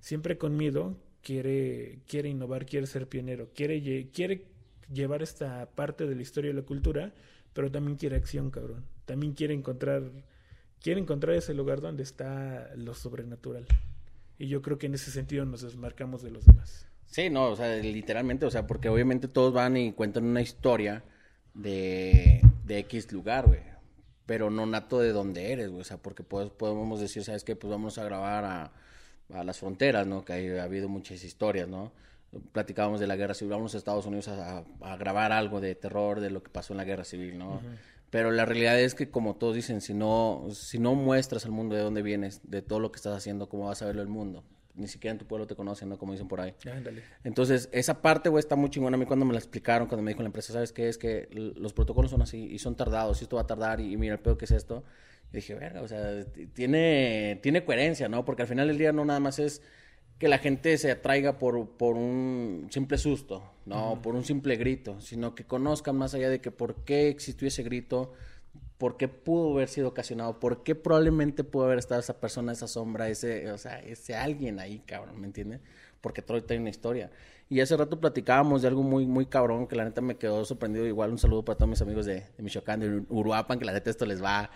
Siempre 0.00 0.38
con 0.38 0.56
miedo 0.56 0.96
quiere, 1.22 2.00
quiere 2.06 2.28
innovar, 2.28 2.66
quiere 2.66 2.86
ser 2.86 3.08
pionero, 3.08 3.50
quiere, 3.54 4.10
quiere 4.12 4.46
llevar 4.92 5.22
esta 5.22 5.70
parte 5.70 6.06
de 6.06 6.14
la 6.14 6.22
historia 6.22 6.50
y 6.50 6.54
la 6.54 6.62
cultura, 6.62 7.12
pero 7.52 7.70
también 7.70 7.96
quiere 7.96 8.16
acción, 8.16 8.50
cabrón. 8.50 8.84
También 9.04 9.32
quiere 9.32 9.54
encontrar, 9.54 10.10
quiere 10.80 11.00
encontrar 11.00 11.36
ese 11.36 11.54
lugar 11.54 11.80
donde 11.80 12.02
está 12.02 12.70
lo 12.76 12.94
sobrenatural. 12.94 13.66
Y 14.38 14.48
yo 14.48 14.62
creo 14.62 14.78
que 14.78 14.86
en 14.86 14.94
ese 14.94 15.10
sentido 15.10 15.44
nos 15.44 15.62
desmarcamos 15.62 16.22
de 16.22 16.30
los 16.30 16.44
demás. 16.46 16.88
Sí, 17.06 17.28
no, 17.28 17.50
o 17.50 17.56
sea, 17.56 17.76
literalmente, 17.76 18.46
o 18.46 18.50
sea, 18.50 18.66
porque 18.66 18.88
obviamente 18.88 19.28
todos 19.28 19.52
van 19.52 19.76
y 19.76 19.92
cuentan 19.92 20.24
una 20.24 20.40
historia 20.40 21.04
de, 21.54 22.40
de 22.64 22.78
X 22.78 23.10
lugar, 23.12 23.46
güey. 23.46 23.60
Pero 24.26 24.50
no 24.50 24.66
nato 24.66 25.00
de 25.00 25.12
dónde 25.12 25.52
eres, 25.52 25.68
güey. 25.68 25.80
O 25.80 25.84
sea, 25.84 25.98
porque 25.98 26.22
podemos 26.22 27.00
decir, 27.00 27.24
¿sabes 27.24 27.44
qué? 27.44 27.56
Pues 27.56 27.70
vamos 27.70 27.98
a 27.98 28.04
grabar 28.04 28.44
a, 28.44 28.72
a 29.32 29.44
las 29.44 29.58
fronteras, 29.58 30.06
¿no? 30.06 30.24
Que 30.24 30.60
ha 30.60 30.64
habido 30.64 30.88
muchas 30.88 31.24
historias, 31.24 31.68
¿no? 31.68 31.92
platicábamos 32.52 33.00
de 33.00 33.06
la 33.06 33.16
guerra 33.16 33.34
civil, 33.34 33.52
vamos 33.52 33.74
a 33.74 33.78
Estados 33.78 34.06
Unidos 34.06 34.28
a, 34.28 34.64
grabar 34.96 35.32
algo 35.32 35.60
de 35.60 35.74
terror 35.74 36.20
de 36.20 36.30
lo 36.30 36.42
que 36.42 36.50
pasó 36.50 36.72
en 36.72 36.78
la 36.78 36.84
guerra 36.84 37.04
civil, 37.04 37.38
¿no? 37.38 37.60
Pero 38.10 38.30
la 38.30 38.44
realidad 38.44 38.78
es 38.80 38.94
que, 38.94 39.10
como 39.10 39.36
todos 39.36 39.54
dicen, 39.54 39.80
si 39.80 39.94
no, 39.94 40.46
si 40.50 40.78
no 40.78 40.94
muestras 40.94 41.44
al 41.44 41.52
mundo 41.52 41.74
de 41.74 41.82
dónde 41.82 42.02
vienes, 42.02 42.40
de 42.44 42.62
todo 42.62 42.80
lo 42.80 42.92
que 42.92 42.96
estás 42.96 43.16
haciendo, 43.16 43.48
¿cómo 43.48 43.66
vas 43.66 43.82
a 43.82 43.86
verlo 43.86 44.02
el 44.02 44.08
mundo? 44.08 44.44
Ni 44.74 44.88
siquiera 44.88 45.12
en 45.12 45.18
tu 45.18 45.26
pueblo 45.26 45.46
te 45.46 45.54
conocen, 45.54 45.88
¿no? 45.88 45.98
Como 45.98 46.12
dicen 46.12 46.28
por 46.28 46.40
ahí. 46.40 46.54
Entonces, 47.24 47.68
esa 47.72 48.00
parte, 48.00 48.28
güey, 48.28 48.40
está 48.40 48.56
muy 48.56 48.70
chingona. 48.70 48.96
A 48.96 48.98
mí 48.98 49.04
cuando 49.04 49.26
me 49.26 49.32
la 49.32 49.38
explicaron, 49.38 49.86
cuando 49.86 50.02
me 50.02 50.10
dijo 50.10 50.22
la 50.22 50.28
empresa, 50.28 50.52
¿sabes 50.52 50.72
qué? 50.72 50.88
Es 50.88 50.96
que 50.96 51.28
los 51.30 51.72
protocolos 51.72 52.10
son 52.10 52.22
así 52.22 52.46
y 52.50 52.58
son 52.58 52.74
tardados 52.74 53.20
y 53.20 53.24
esto 53.24 53.36
va 53.36 53.42
a 53.42 53.46
tardar 53.46 53.80
y, 53.80 53.96
mira 53.96 54.14
el 54.14 54.20
pedo 54.20 54.38
que 54.38 54.46
es 54.46 54.50
esto. 54.50 54.84
Y 55.32 55.36
dije, 55.36 55.54
verga, 55.54 55.82
o 55.82 55.88
sea, 55.88 56.24
tiene, 56.54 57.38
tiene 57.42 57.64
coherencia, 57.64 58.08
¿no? 58.08 58.24
Porque 58.24 58.42
al 58.42 58.48
final 58.48 58.68
del 58.68 58.78
día 58.78 58.92
no 58.92 59.04
nada 59.04 59.20
más 59.20 59.38
es 59.38 59.62
que 60.18 60.28
la 60.28 60.38
gente 60.38 60.78
se 60.78 60.90
atraiga 60.90 61.38
por, 61.38 61.76
por 61.76 61.96
un 61.96 62.68
simple 62.70 62.96
susto, 62.96 63.42
no 63.66 64.00
por 64.02 64.14
un 64.14 64.24
simple 64.24 64.54
grito, 64.54 65.00
sino 65.00 65.34
que 65.34 65.44
conozcan 65.44 65.96
más 65.96 66.14
allá 66.14 66.30
de 66.30 66.40
que 66.40 66.52
por 66.52 66.84
qué 66.84 67.08
existió 67.08 67.48
ese 67.48 67.64
grito, 67.64 68.12
por 68.82 68.96
qué 68.96 69.06
pudo 69.06 69.52
haber 69.52 69.68
sido 69.68 69.86
ocasionado, 69.86 70.40
por 70.40 70.64
qué 70.64 70.74
probablemente 70.74 71.44
pudo 71.44 71.66
haber 71.66 71.78
estado 71.78 72.00
esa 72.00 72.18
persona, 72.18 72.50
esa 72.50 72.66
sombra, 72.66 73.08
ese, 73.08 73.48
o 73.52 73.56
sea, 73.56 73.78
ese 73.78 74.16
alguien 74.16 74.58
ahí, 74.58 74.80
cabrón, 74.84 75.20
¿me 75.20 75.28
entiendes? 75.28 75.60
Porque 76.00 76.20
todo 76.20 76.42
tiene 76.42 76.62
una 76.62 76.70
historia. 76.70 77.08
Y 77.48 77.60
hace 77.60 77.76
rato 77.76 78.00
platicábamos 78.00 78.60
de 78.62 78.66
algo 78.66 78.82
muy, 78.82 79.06
muy 79.06 79.26
cabrón 79.26 79.68
que 79.68 79.76
la 79.76 79.84
neta 79.84 80.00
me 80.00 80.16
quedó 80.16 80.44
sorprendido. 80.44 80.84
Igual 80.84 81.12
un 81.12 81.18
saludo 81.18 81.44
para 81.44 81.58
todos 81.58 81.68
mis 81.68 81.80
amigos 81.80 82.06
de, 82.06 82.24
Michoacán, 82.38 82.80
de 82.80 83.04
Uruapan, 83.08 83.60
que 83.60 83.64
la 83.64 83.72
neta 83.72 83.88
esto 83.88 84.04
les 84.04 84.20
va, 84.20 84.50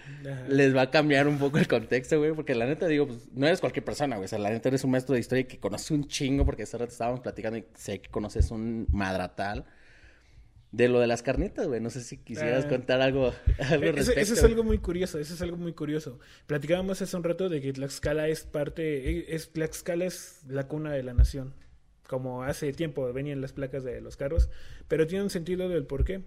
les 0.48 0.74
va 0.74 0.82
a 0.82 0.90
cambiar 0.90 1.28
un 1.28 1.38
poco 1.38 1.58
el 1.58 1.68
contexto, 1.68 2.18
güey. 2.18 2.32
Porque 2.32 2.56
la 2.56 2.66
neta 2.66 2.88
digo, 2.88 3.06
pues 3.06 3.28
no 3.32 3.46
eres 3.46 3.60
cualquier 3.60 3.84
persona, 3.84 4.16
güey. 4.16 4.24
O 4.24 4.28
sea, 4.28 4.40
la 4.40 4.50
neta 4.50 4.70
eres 4.70 4.82
un 4.82 4.90
maestro 4.90 5.14
de 5.14 5.20
historia 5.20 5.46
que 5.46 5.60
conoce 5.60 5.94
un 5.94 6.08
chingo, 6.08 6.44
porque 6.44 6.64
hace 6.64 6.76
rato 6.78 6.90
estábamos 6.90 7.20
platicando 7.20 7.58
y 7.58 7.64
sé 7.74 8.00
que 8.00 8.10
conoces 8.10 8.50
un 8.50 8.88
madratal. 8.90 9.66
De 10.76 10.90
lo 10.90 11.00
de 11.00 11.06
las 11.06 11.22
carnitas, 11.22 11.66
güey. 11.66 11.80
No 11.80 11.88
sé 11.88 12.02
si 12.02 12.18
quisieras 12.18 12.66
ah. 12.66 12.68
contar 12.68 13.00
algo, 13.00 13.32
algo 13.70 13.86
eso, 13.86 14.12
eso, 14.12 14.34
es 14.34 14.44
algo 14.44 14.62
muy 14.62 14.76
curioso, 14.76 15.18
eso 15.18 15.32
es 15.32 15.40
algo 15.40 15.56
muy 15.56 15.72
curioso. 15.72 16.20
Platicábamos 16.46 17.00
hace 17.00 17.16
un 17.16 17.24
rato 17.24 17.48
de 17.48 17.62
que 17.62 17.72
Tlaxcala 17.72 18.28
es 18.28 18.44
parte, 18.44 19.34
es, 19.34 19.50
Tlaxcala 19.52 20.04
es 20.04 20.42
la 20.46 20.68
cuna 20.68 20.92
de 20.92 21.02
la 21.02 21.14
nación 21.14 21.54
como 22.06 22.44
hace 22.44 22.72
tiempo 22.72 23.12
venían 23.12 23.40
las 23.40 23.52
placas 23.52 23.82
de 23.82 24.00
los 24.00 24.16
carros, 24.16 24.48
pero 24.86 25.08
tiene 25.08 25.24
un 25.24 25.30
sentido 25.30 25.68
del 25.68 25.86
por 25.86 26.04
qué. 26.04 26.22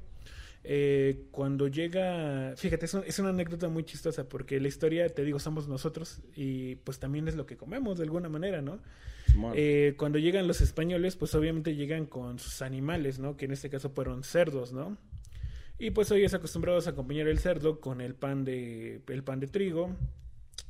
Eh, 0.64 1.28
cuando 1.32 1.68
llega, 1.68 2.54
fíjate, 2.58 2.86
es, 2.86 3.20
una 3.20 3.30
anécdota 3.30 3.70
muy 3.70 3.84
chistosa 3.84 4.28
porque 4.28 4.60
la 4.60 4.68
historia, 4.68 5.08
te 5.08 5.24
digo, 5.24 5.40
somos 5.40 5.68
nosotros 5.68 6.22
y 6.36 6.76
pues 6.76 7.00
también 7.00 7.28
es 7.28 7.36
lo 7.36 7.46
que 7.46 7.56
comemos 7.56 7.98
de 7.98 8.04
alguna 8.04 8.30
manera, 8.30 8.62
¿no? 8.62 8.80
Eh, 9.54 9.94
cuando 9.98 10.18
llegan 10.20 10.48
los 10.48 10.60
españoles, 10.60 11.16
pues 11.16 11.34
obviamente 11.36 11.76
llegan 11.76 12.06
con 12.06 12.40
sus 12.40 12.62
animales, 12.62 13.20
¿no? 13.20 13.38
Que 13.38 13.46
en 13.46 13.52
este 13.52 13.70
caso 13.70 13.90
fueron 13.90 14.24
cerdos, 14.24 14.74
¿no? 14.74 14.98
Y 15.78 15.92
pues 15.92 16.12
hoy 16.12 16.24
es 16.26 16.34
acostumbrados 16.34 16.88
a 16.88 16.90
acompañar 16.90 17.28
el 17.28 17.40
cerdo 17.40 17.80
con 17.80 18.02
el 18.02 18.14
pan 18.14 18.44
de, 18.44 19.02
el 19.08 19.24
pan 19.24 19.40
de 19.40 19.48
trigo. 19.48 19.96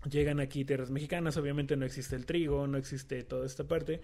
Llegan 0.10 0.40
aquí 0.40 0.66
tierras 0.66 0.92
mexicanas, 0.92 1.36
obviamente 1.38 1.76
no 1.76 1.86
existe 1.86 2.16
el 2.16 2.28
trigo, 2.28 2.68
no 2.68 2.78
existe 2.78 3.24
toda 3.24 3.46
esta 3.46 3.64
parte. 3.64 4.02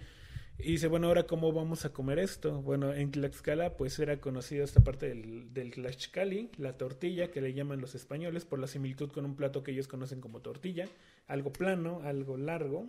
Y 0.58 0.72
dice, 0.72 0.88
bueno, 0.88 1.08
ahora 1.08 1.24
cómo 1.24 1.52
vamos 1.52 1.84
a 1.86 1.92
comer 1.92 2.18
esto. 2.18 2.62
Bueno, 2.62 2.94
en 2.94 3.12
Tlaxcala 3.12 3.76
pues 3.76 4.00
era 4.00 4.22
conocida 4.22 4.64
esta 4.64 4.82
parte 4.82 5.10
del, 5.10 5.54
del 5.54 5.72
tlaxcali, 5.72 6.50
la 6.58 6.78
tortilla 6.78 7.30
que 7.30 7.42
le 7.42 7.54
llaman 7.54 7.82
los 7.82 7.94
españoles 7.94 8.46
por 8.46 8.60
la 8.60 8.68
similitud 8.68 9.12
con 9.12 9.26
un 9.26 9.36
plato 9.36 9.64
que 9.64 9.72
ellos 9.72 9.88
conocen 9.88 10.22
como 10.22 10.40
tortilla, 10.42 10.88
algo 11.28 11.52
plano, 11.52 12.02
algo 12.04 12.38
largo. 12.38 12.88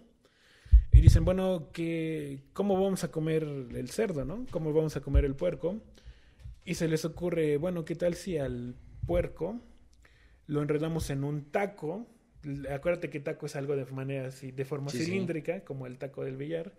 Y 0.93 1.01
dicen, 1.01 1.25
bueno, 1.25 1.69
que 1.73 2.45
¿cómo 2.53 2.81
vamos 2.81 3.03
a 3.03 3.11
comer 3.11 3.43
el 3.43 3.91
cerdo, 3.91 4.25
no? 4.25 4.47
¿Cómo 4.51 4.73
vamos 4.73 4.97
a 4.97 5.01
comer 5.01 5.25
el 5.25 5.35
puerco? 5.35 5.81
Y 6.65 6.75
se 6.75 6.87
les 6.87 7.05
ocurre, 7.05 7.57
bueno, 7.57 7.85
¿qué 7.85 7.97
tal 7.97 8.15
si 8.15 8.39
al 8.39 8.77
puerco 9.07 9.61
lo 10.47 10.63
enredamos 10.63 11.11
en 11.11 11.25
un 11.25 11.51
taco? 11.51 12.07
Acuérdate 12.73 13.11
que 13.11 13.19
taco 13.19 13.47
es 13.47 13.57
algo 13.57 13.75
de 13.75 13.85
manera 13.87 14.29
así, 14.29 14.53
de 14.53 14.65
forma 14.65 14.91
cilíndrica, 14.91 15.65
como 15.65 15.89
el 15.89 15.99
taco 15.99 16.23
del 16.23 16.37
billar 16.37 16.73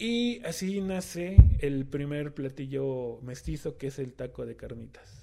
y 0.00 0.42
así 0.46 0.80
nace 0.80 1.36
el 1.58 1.84
primer 1.84 2.32
platillo 2.32 3.20
mestizo 3.20 3.76
que 3.76 3.88
es 3.88 3.98
el 3.98 4.14
taco 4.14 4.46
de 4.46 4.56
carnitas. 4.56 5.22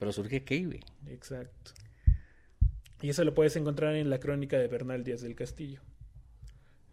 Pero 0.00 0.12
surge 0.12 0.42
qué, 0.42 0.64
güey. 0.64 0.80
Exacto. 1.06 1.70
Y 3.00 3.08
eso 3.08 3.22
lo 3.22 3.34
puedes 3.34 3.54
encontrar 3.54 3.94
en 3.94 4.10
la 4.10 4.18
crónica 4.18 4.58
de 4.58 4.66
Bernal 4.66 5.04
Díaz 5.04 5.20
del 5.20 5.36
Castillo. 5.36 5.80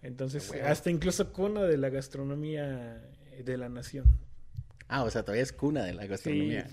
Entonces, 0.04 0.54
hasta 0.64 0.92
incluso 0.92 1.34
cuna 1.34 1.64
de 1.64 1.78
la 1.78 1.90
gastronomía 1.90 3.02
de 3.44 3.58
la 3.58 3.68
nación. 3.68 4.06
Ah, 4.88 5.04
o 5.04 5.10
sea, 5.10 5.24
todavía 5.24 5.42
es 5.42 5.52
cuna 5.52 5.84
de 5.86 5.96
la 5.96 6.06
gastronomía. 6.06 6.70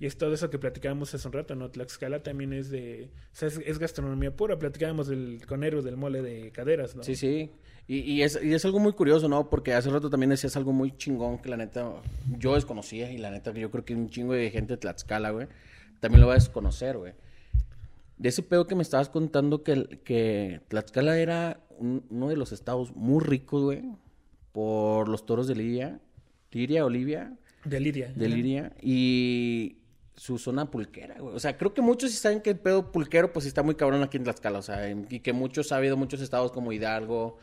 Y 0.00 0.06
es 0.06 0.16
todo 0.16 0.32
eso 0.32 0.48
que 0.48 0.58
platicábamos 0.58 1.12
hace 1.14 1.26
un 1.26 1.32
rato, 1.32 1.56
¿no? 1.56 1.70
Tlaxcala 1.70 2.22
también 2.22 2.52
es 2.52 2.70
de... 2.70 3.10
O 3.32 3.36
sea, 3.36 3.48
es, 3.48 3.78
gastronomía 3.78 4.34
pura. 4.34 4.58
Platicábamos 4.58 5.08
del 5.08 5.44
conero 5.46 5.82
del 5.82 5.96
mole 5.96 6.22
de 6.22 6.52
caderas, 6.52 6.94
¿no? 6.94 7.02
Sí, 7.02 7.16
sí. 7.16 7.50
Y, 7.88 7.98
y, 8.00 8.22
es, 8.22 8.38
y 8.40 8.54
es 8.54 8.64
algo 8.64 8.78
muy 8.78 8.92
curioso, 8.92 9.28
¿no? 9.28 9.50
Porque 9.50 9.72
hace 9.74 9.90
rato 9.90 10.08
también 10.08 10.30
decías 10.30 10.56
algo 10.56 10.72
muy 10.72 10.96
chingón 10.96 11.38
que 11.38 11.48
la 11.48 11.56
neta 11.56 11.94
yo 12.38 12.54
desconocía 12.54 13.10
y 13.10 13.18
la 13.18 13.30
neta 13.30 13.52
que 13.52 13.60
yo 13.60 13.70
creo 13.70 13.84
que 13.84 13.94
un 13.94 14.08
chingo 14.08 14.34
de 14.34 14.50
gente 14.50 14.74
de 14.74 14.76
Tlaxcala, 14.76 15.30
güey, 15.30 15.48
también 15.98 16.20
lo 16.20 16.28
va 16.28 16.34
a 16.34 16.36
desconocer, 16.36 16.96
güey. 16.96 17.14
De 18.18 18.28
ese 18.28 18.42
pedo 18.42 18.66
que 18.66 18.74
me 18.74 18.82
estabas 18.82 19.08
contando 19.08 19.62
que, 19.64 20.00
que 20.04 20.60
Tlaxcala 20.68 21.18
era 21.18 21.60
uno 21.78 22.28
de 22.28 22.36
los 22.36 22.52
estados 22.52 22.94
muy 22.94 23.24
ricos, 23.24 23.64
güey, 23.64 23.82
por 24.52 25.08
los 25.08 25.26
toros 25.26 25.48
de 25.48 25.56
Lidia. 25.56 26.00
Liria, 26.52 26.84
Olivia. 26.84 27.36
De 27.64 27.80
Liria. 27.80 28.12
De 28.14 28.28
Liria. 28.28 28.72
Y 28.82 29.78
su 30.18 30.36
zona 30.38 30.70
pulquera, 30.70 31.16
güey. 31.18 31.34
O 31.34 31.40
sea, 31.40 31.56
creo 31.56 31.72
que 31.72 31.80
muchos 31.80 32.10
sí 32.10 32.16
saben 32.16 32.40
que 32.40 32.50
el 32.50 32.58
pedo 32.58 32.90
pulquero, 32.90 33.32
pues 33.32 33.46
está 33.46 33.62
muy 33.62 33.76
cabrón 33.76 34.02
aquí 34.02 34.16
en 34.16 34.24
Tlaxcala. 34.24 34.58
O 34.58 34.62
sea, 34.62 34.90
y 34.90 35.20
que 35.20 35.32
muchos 35.32 35.72
ha 35.72 35.76
habido 35.76 35.96
muchos 35.96 36.20
estados 36.20 36.52
como 36.52 36.72
Hidalgo 36.72 37.38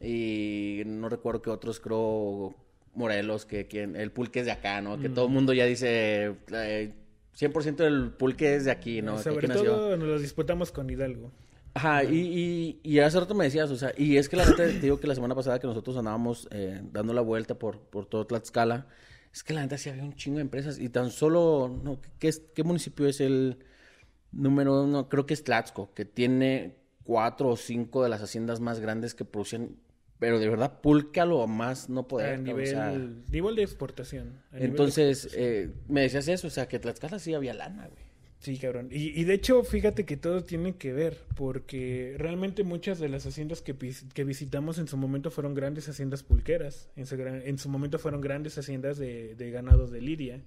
y 0.00 0.82
no 0.86 1.08
recuerdo 1.08 1.42
que 1.42 1.50
otros, 1.50 1.80
creo, 1.80 2.54
Morelos, 2.94 3.46
que, 3.46 3.66
el 3.72 4.12
pulque 4.12 4.40
es 4.40 4.46
de 4.46 4.52
acá, 4.52 4.80
¿no? 4.80 5.00
Que 5.00 5.08
todo 5.08 5.26
el 5.26 5.32
mundo 5.32 5.52
ya 5.52 5.64
dice. 5.64 6.36
Eh, 6.52 6.92
100% 7.38 7.76
del 7.76 8.10
pulque 8.10 8.56
es 8.56 8.64
de 8.64 8.72
aquí, 8.72 9.00
¿no? 9.00 9.18
Sobre 9.18 9.48
todo 9.48 9.96
nos 9.96 10.08
lo 10.08 10.18
disputamos 10.18 10.72
con 10.72 10.90
Hidalgo. 10.90 11.30
Ajá, 11.74 12.02
y, 12.02 12.80
y, 12.82 12.98
hace 12.98 13.20
rato 13.20 13.34
me 13.34 13.44
decías, 13.44 13.70
o 13.70 13.76
sea, 13.76 13.92
y 13.96 14.16
es 14.16 14.28
que 14.28 14.36
la 14.36 14.44
neta, 14.44 14.56
te 14.56 14.80
digo 14.80 14.98
que 14.98 15.06
la 15.06 15.14
semana 15.14 15.36
pasada 15.36 15.60
que 15.60 15.66
nosotros 15.68 15.96
andábamos 15.96 16.48
eh, 16.50 16.80
dando 16.92 17.12
la 17.12 17.20
vuelta 17.20 17.56
por, 17.56 17.78
por 17.78 18.06
todo 18.06 18.26
Tlaxcala, 18.26 18.86
es 19.32 19.44
que 19.44 19.54
la 19.54 19.62
neta 19.62 19.78
sí 19.78 19.90
había 19.90 20.04
un 20.04 20.14
chingo 20.14 20.36
de 20.36 20.42
empresas 20.42 20.78
y 20.78 20.88
tan 20.88 21.10
solo, 21.10 21.80
no, 21.82 22.00
¿qué, 22.18 22.32
qué 22.54 22.64
municipio 22.64 23.06
es 23.06 23.20
el 23.20 23.58
número 24.32 24.84
uno? 24.84 25.08
Creo 25.08 25.26
que 25.26 25.34
es 25.34 25.44
Tlaxco, 25.44 25.92
que 25.94 26.04
tiene 26.04 26.76
cuatro 27.04 27.50
o 27.50 27.56
cinco 27.56 28.02
de 28.02 28.08
las 28.08 28.22
haciendas 28.22 28.60
más 28.60 28.80
grandes 28.80 29.14
que 29.14 29.24
producen 29.24 29.76
pero 30.18 30.38
de 30.38 30.48
verdad 30.48 30.80
pulque 30.80 31.20
a 31.20 31.24
lo 31.24 31.46
más 31.46 31.88
no 31.88 32.08
poder. 32.08 32.34
A 32.34 32.36
nivel, 32.38 33.22
nivel 33.30 33.54
de 33.54 33.62
exportación. 33.62 34.42
Entonces, 34.52 35.28
eh, 35.34 35.72
me 35.86 36.02
decías 36.02 36.26
eso, 36.28 36.48
o 36.48 36.50
sea, 36.50 36.66
que 36.66 36.78
Tlaxcala 36.78 37.18
sí 37.18 37.34
había 37.34 37.54
lana, 37.54 37.88
güey. 37.88 38.07
Sí, 38.40 38.56
cabrón. 38.56 38.88
Y, 38.92 39.20
y, 39.20 39.24
de 39.24 39.34
hecho, 39.34 39.64
fíjate 39.64 40.04
que 40.04 40.16
todo 40.16 40.44
tiene 40.44 40.76
que 40.76 40.92
ver, 40.92 41.18
porque 41.34 42.14
realmente 42.18 42.62
muchas 42.62 43.00
de 43.00 43.08
las 43.08 43.26
haciendas 43.26 43.62
que, 43.62 43.74
que 44.14 44.24
visitamos 44.24 44.78
en 44.78 44.86
su 44.86 44.96
momento 44.96 45.32
fueron 45.32 45.54
grandes 45.54 45.88
haciendas 45.88 46.22
pulqueras. 46.22 46.88
En 46.94 47.06
su, 47.06 47.16
en 47.16 47.58
su 47.58 47.68
momento 47.68 47.98
fueron 47.98 48.20
grandes 48.20 48.56
haciendas 48.56 48.96
de, 48.96 49.34
de 49.34 49.50
ganados 49.50 49.90
de 49.90 50.00
liria. 50.00 50.40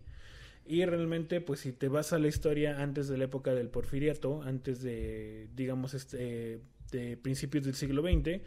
Y 0.66 0.86
realmente, 0.86 1.42
pues 1.42 1.60
si 1.60 1.74
te 1.74 1.90
vas 1.90 2.14
a 2.14 2.20
la 2.20 2.30
historia 2.30 2.82
antes 2.82 3.10
de 3.10 3.18
la 3.18 3.26
época 3.26 3.54
del 3.54 3.68
porfiriato, 3.68 4.42
antes 4.42 4.82
de, 4.82 5.50
digamos, 5.54 5.94
este, 5.94 6.62
de 6.92 7.18
principios 7.18 7.66
del 7.66 7.76
siglo 7.76 8.04
XX, 8.04 8.42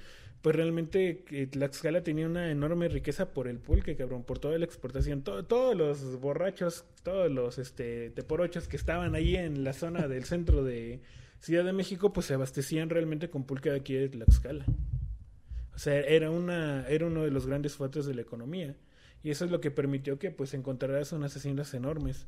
pues 0.44 0.56
realmente 0.56 1.24
Tlaxcala 1.52 2.02
tenía 2.02 2.26
una 2.26 2.50
enorme 2.50 2.88
riqueza 2.88 3.32
por 3.32 3.48
el 3.48 3.60
pulque, 3.60 3.96
cabrón, 3.96 4.24
por 4.24 4.38
toda 4.38 4.58
la 4.58 4.66
exportación. 4.66 5.22
todos 5.22 5.74
los 5.74 6.20
borrachos, 6.20 6.84
todos 7.02 7.32
los 7.32 7.56
este, 7.56 8.10
teporochos 8.10 8.68
que 8.68 8.76
estaban 8.76 9.14
ahí 9.14 9.36
en 9.36 9.64
la 9.64 9.72
zona 9.72 10.06
del 10.06 10.24
centro 10.24 10.62
de 10.62 11.00
Ciudad 11.40 11.64
de 11.64 11.72
México, 11.72 12.12
pues 12.12 12.26
se 12.26 12.34
abastecían 12.34 12.90
realmente 12.90 13.30
con 13.30 13.44
pulque 13.44 13.70
de 13.70 13.76
aquí 13.76 13.94
de 13.94 14.10
Tlaxcala. 14.10 14.66
O 15.74 15.78
sea, 15.78 15.98
era, 16.00 16.30
una, 16.30 16.86
era 16.88 17.06
uno 17.06 17.24
de 17.24 17.30
los 17.30 17.46
grandes 17.46 17.72
fuertes 17.72 18.04
de 18.04 18.14
la 18.14 18.20
economía. 18.20 18.76
Y 19.22 19.30
eso 19.30 19.46
es 19.46 19.50
lo 19.50 19.62
que 19.62 19.70
permitió 19.70 20.18
que 20.18 20.30
pues 20.30 20.52
encontraras 20.52 21.12
unas 21.12 21.34
haciendas 21.34 21.72
enormes 21.72 22.26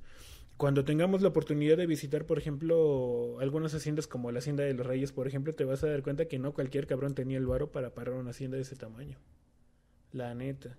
cuando 0.56 0.84
tengamos 0.84 1.20
la 1.20 1.28
oportunidad 1.28 1.76
de 1.76 1.86
visitar, 1.86 2.24
por 2.24 2.38
ejemplo, 2.38 3.38
algunas 3.40 3.74
haciendas 3.74 4.06
como 4.06 4.32
la 4.32 4.38
Hacienda 4.38 4.64
de 4.64 4.72
los 4.72 4.86
Reyes, 4.86 5.12
por 5.12 5.28
ejemplo, 5.28 5.54
te 5.54 5.64
vas 5.64 5.84
a 5.84 5.88
dar 5.88 6.02
cuenta 6.02 6.26
que 6.26 6.38
no 6.38 6.54
cualquier 6.54 6.86
cabrón 6.86 7.14
tenía 7.14 7.36
el 7.36 7.46
varo 7.46 7.70
para 7.70 7.92
parar 7.94 8.14
una 8.14 8.30
hacienda 8.30 8.56
de 8.56 8.62
ese 8.62 8.76
tamaño. 8.76 9.18
La 10.12 10.34
neta. 10.34 10.78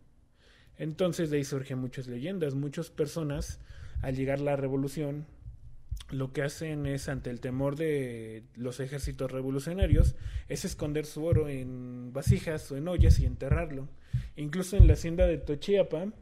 Entonces 0.77 1.29
de 1.29 1.37
ahí 1.37 1.43
surgen 1.43 1.77
muchas 1.77 2.07
leyendas. 2.07 2.55
Muchas 2.55 2.89
personas, 2.89 3.59
al 4.01 4.15
llegar 4.15 4.39
la 4.39 4.55
revolución, 4.55 5.27
lo 6.09 6.33
que 6.33 6.41
hacen 6.41 6.87
es, 6.87 7.07
ante 7.07 7.29
el 7.29 7.39
temor 7.39 7.75
de 7.75 8.43
los 8.55 8.79
ejércitos 8.79 9.31
revolucionarios, 9.31 10.15
es 10.47 10.65
esconder 10.65 11.05
su 11.05 11.23
oro 11.23 11.49
en 11.49 12.13
vasijas 12.13 12.71
o 12.71 12.77
en 12.77 12.87
ollas 12.87 13.19
y 13.19 13.25
enterrarlo. 13.25 13.89
Incluso 14.35 14.75
en 14.75 14.87
la 14.87 14.93
hacienda 14.93 15.27
de 15.27 15.37
Tochiapa, 15.37 16.13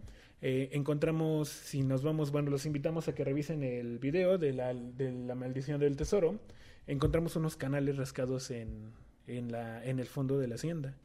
eh, 0.41 0.69
encontramos, 0.73 1.49
si 1.49 1.81
nos 1.83 2.03
vamos, 2.03 2.31
bueno, 2.31 2.51
los 2.51 2.65
invitamos 2.65 3.07
a 3.07 3.15
que 3.15 3.23
revisen 3.23 3.63
el 3.63 3.99
video 3.99 4.37
de 4.37 4.53
la, 4.53 4.73
de 4.73 5.11
la 5.11 5.35
maldición 5.35 5.79
del 5.79 5.95
tesoro. 5.95 6.39
Encontramos 6.87 7.35
unos 7.35 7.55
canales 7.55 7.97
rascados 7.97 8.51
en, 8.51 8.91
en, 9.27 9.51
la, 9.51 9.83
en 9.83 9.99
el 9.99 10.07
fondo 10.07 10.37
de 10.37 10.47
la 10.47 10.55
hacienda. 10.55 10.97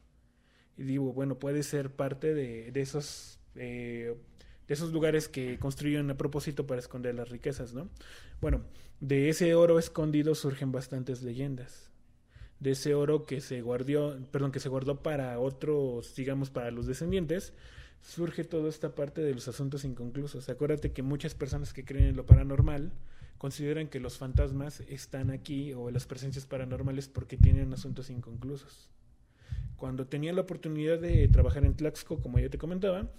Y 0.77 0.83
digo, 0.83 1.13
bueno, 1.13 1.39
puede 1.39 1.63
ser 1.63 1.91
parte 1.91 2.33
de, 2.33 2.71
de 2.71 2.81
esos, 2.81 3.39
eh, 3.55 4.15
de 4.67 4.73
esos 4.73 4.91
lugares 4.91 5.27
que 5.27 5.57
construyen 5.59 6.09
a 6.11 6.17
propósito 6.17 6.67
para 6.67 6.79
esconder 6.79 7.15
las 7.15 7.29
riquezas, 7.29 7.73
¿no? 7.73 7.89
Bueno, 8.41 8.61
de 8.99 9.29
ese 9.29 9.55
oro 9.55 9.79
escondido 9.79 10.35
surgen 10.35 10.71
bastantes 10.71 11.23
leyendas 11.23 11.91
de 12.61 12.71
ese 12.71 12.93
oro 12.93 13.23
que 13.23 13.41
se 13.41 13.61
guardó, 13.61 14.17
perdón, 14.31 14.51
que 14.51 14.59
se 14.59 14.69
guardó 14.69 15.01
para 15.01 15.39
otros, 15.39 16.15
digamos, 16.15 16.51
para 16.51 16.69
los 16.69 16.85
descendientes, 16.85 17.53
surge 18.01 18.43
toda 18.43 18.69
esta 18.69 18.95
parte 18.95 19.21
de 19.21 19.33
los 19.33 19.47
asuntos 19.47 19.85
inconclusos. 19.85 20.49
Acuérdate 20.49 20.91
que 20.91 21.03
muchas 21.03 21.35
personas 21.35 21.73
que 21.73 21.85
creen 21.85 22.05
en 22.05 22.15
lo 22.15 22.25
paranormal 22.25 22.91
consideran 23.37 23.87
que 23.87 23.99
los 23.99 24.17
fantasmas 24.17 24.81
están 24.81 25.31
aquí 25.31 25.73
o 25.73 25.89
las 25.89 26.05
presencias 26.05 26.45
paranormales 26.45 27.07
porque 27.07 27.37
tienen 27.37 27.73
asuntos 27.73 28.09
inconclusos. 28.09 28.89
Cuando 29.77 30.05
tenía 30.05 30.31
la 30.33 30.41
oportunidad 30.41 30.99
de 30.99 31.27
trabajar 31.27 31.65
en 31.65 31.75
Tlaxco, 31.75 32.21
como 32.21 32.37
ya 32.37 32.49
te 32.49 32.59
comentaba, 32.59 33.09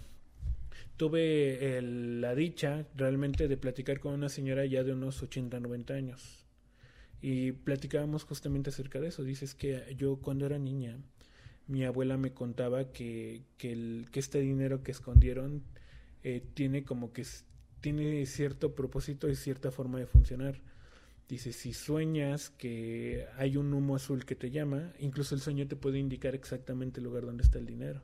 tuve 0.95 1.81
la 1.81 2.35
dicha 2.35 2.85
realmente 2.95 3.47
de 3.47 3.57
platicar 3.57 3.99
con 3.99 4.13
una 4.13 4.29
señora 4.29 4.65
ya 4.65 4.83
de 4.83 4.93
unos 4.93 5.21
80, 5.21 5.59
90 5.59 5.93
años. 5.93 6.45
Y 7.21 7.51
platicábamos 7.51 8.23
justamente 8.23 8.69
acerca 8.69 8.99
de 8.99 9.07
eso. 9.07 9.23
Dices 9.23 9.55
que 9.55 9.93
yo 9.97 10.17
cuando 10.17 10.45
era 10.45 10.57
niña 10.57 10.97
mi 11.67 11.83
abuela 11.83 12.17
me 12.17 12.33
contaba 12.33 12.91
que, 12.91 13.43
que, 13.57 13.71
el, 13.71 14.07
que 14.11 14.19
este 14.19 14.39
dinero 14.39 14.83
que 14.83 14.91
escondieron 14.91 15.63
eh, 16.23 16.43
tiene 16.53 16.83
como 16.83 17.13
que 17.13 17.25
tiene 17.81 18.25
cierto 18.25 18.75
propósito 18.75 19.29
y 19.29 19.35
cierta 19.35 19.71
forma 19.71 19.99
de 19.99 20.05
funcionar. 20.05 20.61
Dice, 21.27 21.51
si 21.51 21.73
sueñas 21.73 22.49
que 22.49 23.27
hay 23.37 23.57
un 23.57 23.73
humo 23.73 23.95
azul 23.95 24.25
que 24.25 24.35
te 24.35 24.51
llama, 24.51 24.93
incluso 24.99 25.35
el 25.35 25.41
sueño 25.41 25.67
te 25.67 25.75
puede 25.75 25.99
indicar 25.99 26.35
exactamente 26.35 26.99
el 26.99 27.05
lugar 27.05 27.25
donde 27.25 27.43
está 27.43 27.59
el 27.59 27.65
dinero. 27.65 28.01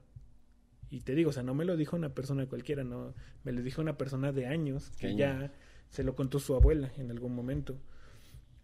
Y 0.90 1.02
te 1.02 1.16
digo, 1.16 1.30
o 1.30 1.34
sea, 1.34 1.44
no 1.44 1.54
me 1.54 1.66
lo 1.66 1.78
dijo 1.78 1.96
una 1.96 2.14
persona 2.14 2.48
cualquiera, 2.48 2.84
no, 2.84 3.14
me 3.44 3.52
lo 3.52 3.62
dijo 3.62 3.82
una 3.82 3.98
persona 3.98 4.32
de 4.32 4.48
años 4.48 4.90
que 4.98 5.16
ya 5.16 5.54
se 5.90 6.04
lo 6.04 6.16
contó 6.16 6.40
su 6.40 6.56
abuela 6.56 6.92
en 6.98 7.12
algún 7.12 7.36
momento. 7.36 7.78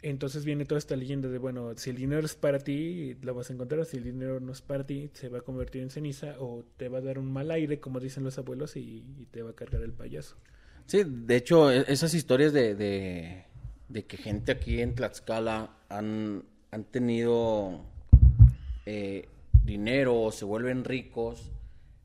Entonces 0.07 0.45
viene 0.45 0.65
toda 0.65 0.77
esta 0.77 0.95
leyenda 0.95 1.29
de, 1.29 1.39
bueno, 1.39 1.75
si 1.77 1.89
el 1.89 1.95
dinero 1.95 2.23
es 2.23 2.35
para 2.35 2.59
ti, 2.59 3.15
lo 3.23 3.33
vas 3.33 3.49
a 3.49 3.53
encontrar, 3.53 3.83
si 3.85 3.97
el 3.97 4.03
dinero 4.03 4.39
no 4.39 4.51
es 4.51 4.61
para 4.61 4.85
ti, 4.85 5.09
se 5.13 5.29
va 5.29 5.39
a 5.39 5.41
convertir 5.41 5.81
en 5.81 5.89
ceniza 5.89 6.35
o 6.37 6.63
te 6.77 6.89
va 6.89 6.99
a 6.99 7.01
dar 7.01 7.17
un 7.17 7.33
mal 7.33 7.49
aire, 7.49 7.79
como 7.79 7.99
dicen 7.99 8.23
los 8.23 8.37
abuelos, 8.37 8.75
y, 8.75 9.27
te 9.31 9.41
va 9.41 9.49
a 9.49 9.53
cargar 9.53 9.81
el 9.81 9.93
payaso. 9.93 10.35
Sí, 10.85 11.01
de 11.03 11.35
hecho, 11.35 11.71
e, 11.71 11.85
esas 11.87 12.13
historias 12.13 12.53
de, 12.53 12.75
de, 12.75 14.05
que 14.05 14.17
gente 14.17 14.51
aquí 14.51 14.79
en 14.79 14.93
Tlaxcala 14.93 15.75
han, 15.89 16.43
han 16.69 16.83
tenido 16.83 17.81
eh, 18.85 19.27
dinero 19.63 20.21
o 20.21 20.31
se 20.31 20.45
vuelven 20.45 20.83
ricos, 20.83 21.51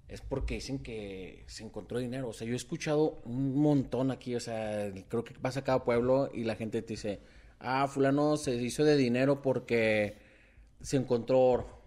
es 0.08 0.22
porque 0.22 0.54
dicen 0.54 0.78
que 0.78 1.44
se 1.48 1.64
encontró 1.64 1.98
dinero. 1.98 2.30
O 2.30 2.32
sea, 2.32 2.46
yo 2.46 2.54
he 2.54 2.56
escuchado 2.56 3.20
un 3.26 3.60
montón 3.60 4.10
aquí, 4.10 4.34
o 4.36 4.40
sea, 4.40 4.90
creo 5.08 5.22
que 5.22 5.34
vas 5.42 5.58
a 5.58 5.64
cada 5.64 5.84
pueblo 5.84 6.30
y 6.32 6.44
la 6.44 6.56
gente 6.56 6.80
te 6.80 6.94
dice 6.94 7.20
ah, 7.60 7.86
fulano 7.88 8.36
se 8.36 8.54
hizo 8.56 8.84
de 8.84 8.96
dinero 8.96 9.42
porque 9.42 10.18
se 10.80 10.96
encontró 10.96 11.40
oro. 11.40 11.80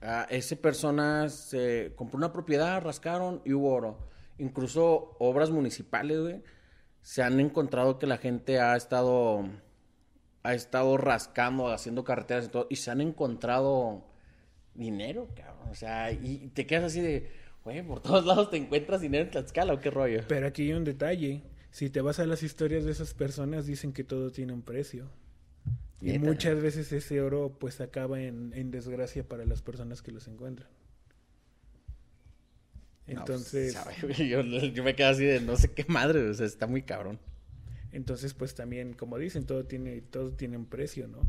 Ah, 0.00 0.26
esa 0.30 0.54
persona 0.56 1.28
se 1.28 1.92
compró 1.96 2.18
una 2.18 2.32
propiedad, 2.32 2.80
rascaron 2.82 3.42
y 3.44 3.52
hubo 3.52 3.72
oro. 3.72 3.98
Incluso 4.38 5.16
obras 5.18 5.50
municipales, 5.50 6.20
güey, 6.20 6.42
se 7.02 7.22
han 7.22 7.40
encontrado 7.40 7.98
que 7.98 8.06
la 8.06 8.16
gente 8.16 8.60
ha 8.60 8.76
estado 8.76 9.44
ha 10.42 10.54
estado 10.54 10.96
rascando, 10.96 11.68
haciendo 11.68 12.04
carreteras 12.04 12.46
y 12.46 12.48
todo, 12.48 12.66
y 12.70 12.76
se 12.76 12.90
han 12.90 13.00
encontrado 13.00 14.04
dinero, 14.74 15.28
cabrón. 15.34 15.68
O 15.70 15.74
sea, 15.74 16.12
y 16.12 16.48
te 16.54 16.66
quedas 16.66 16.84
así 16.84 17.00
de, 17.00 17.30
güey, 17.64 17.82
por 17.82 18.00
todos 18.00 18.24
lados 18.26 18.50
te 18.50 18.56
encuentras 18.56 19.00
dinero 19.00 19.24
en 19.24 19.30
Tlaxcala, 19.30 19.74
¿o 19.74 19.80
qué 19.80 19.90
rollo? 19.90 20.22
Pero 20.28 20.46
aquí 20.46 20.62
hay 20.62 20.72
un 20.72 20.84
detalle 20.84 21.42
si 21.70 21.90
te 21.90 22.00
vas 22.00 22.18
a 22.18 22.26
las 22.26 22.42
historias 22.42 22.84
de 22.84 22.92
esas 22.92 23.14
personas, 23.14 23.66
dicen 23.66 23.92
que 23.92 24.04
todo 24.04 24.30
tiene 24.30 24.52
un 24.52 24.62
precio. 24.62 25.08
Y 26.00 26.18
muchas 26.18 26.60
veces 26.62 26.92
ese 26.92 27.20
oro 27.20 27.56
pues 27.58 27.80
acaba 27.80 28.20
en, 28.20 28.52
en 28.54 28.70
desgracia 28.70 29.22
para 29.22 29.44
las 29.44 29.60
personas 29.60 30.00
que 30.00 30.12
los 30.12 30.28
encuentran. 30.28 30.68
Pues, 33.04 33.18
Entonces... 33.18 33.76
yo, 34.18 34.40
yo, 34.42 34.84
me 34.84 34.94
quedo 34.94 35.08
así 35.08 35.24
de 35.24 35.40
no 35.40 35.56
sé 35.56 35.72
qué 35.72 35.84
madre, 35.88 36.28
o 36.28 36.34
sea, 36.34 36.46
está 36.46 36.66
muy 36.66 36.82
cabrón. 36.82 37.18
Entonces, 37.92 38.34
pues 38.34 38.54
también, 38.54 38.94
como 38.94 39.18
dicen, 39.18 39.44
todo 39.44 39.64
tiene, 39.64 40.00
todo 40.00 40.32
tiene 40.32 40.56
un 40.56 40.66
precio, 40.66 41.08
¿no? 41.08 41.20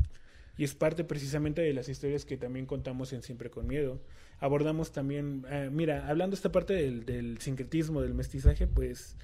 Y 0.56 0.64
es 0.64 0.74
parte 0.74 1.02
precisamente 1.02 1.60
de 1.60 1.72
las 1.72 1.88
historias 1.88 2.24
que 2.24 2.36
también 2.36 2.66
contamos 2.66 3.12
en 3.12 3.22
Siempre 3.22 3.50
con 3.50 3.66
Miedo. 3.66 4.00
Abordamos 4.38 4.92
también, 4.92 5.44
eh, 5.50 5.70
mira, 5.72 6.06
hablando 6.08 6.36
esta 6.36 6.52
parte 6.52 6.74
del, 6.74 7.04
del 7.04 7.38
sincretismo, 7.38 8.00
del 8.00 8.14
mestizaje, 8.14 8.66
pues 8.66 9.16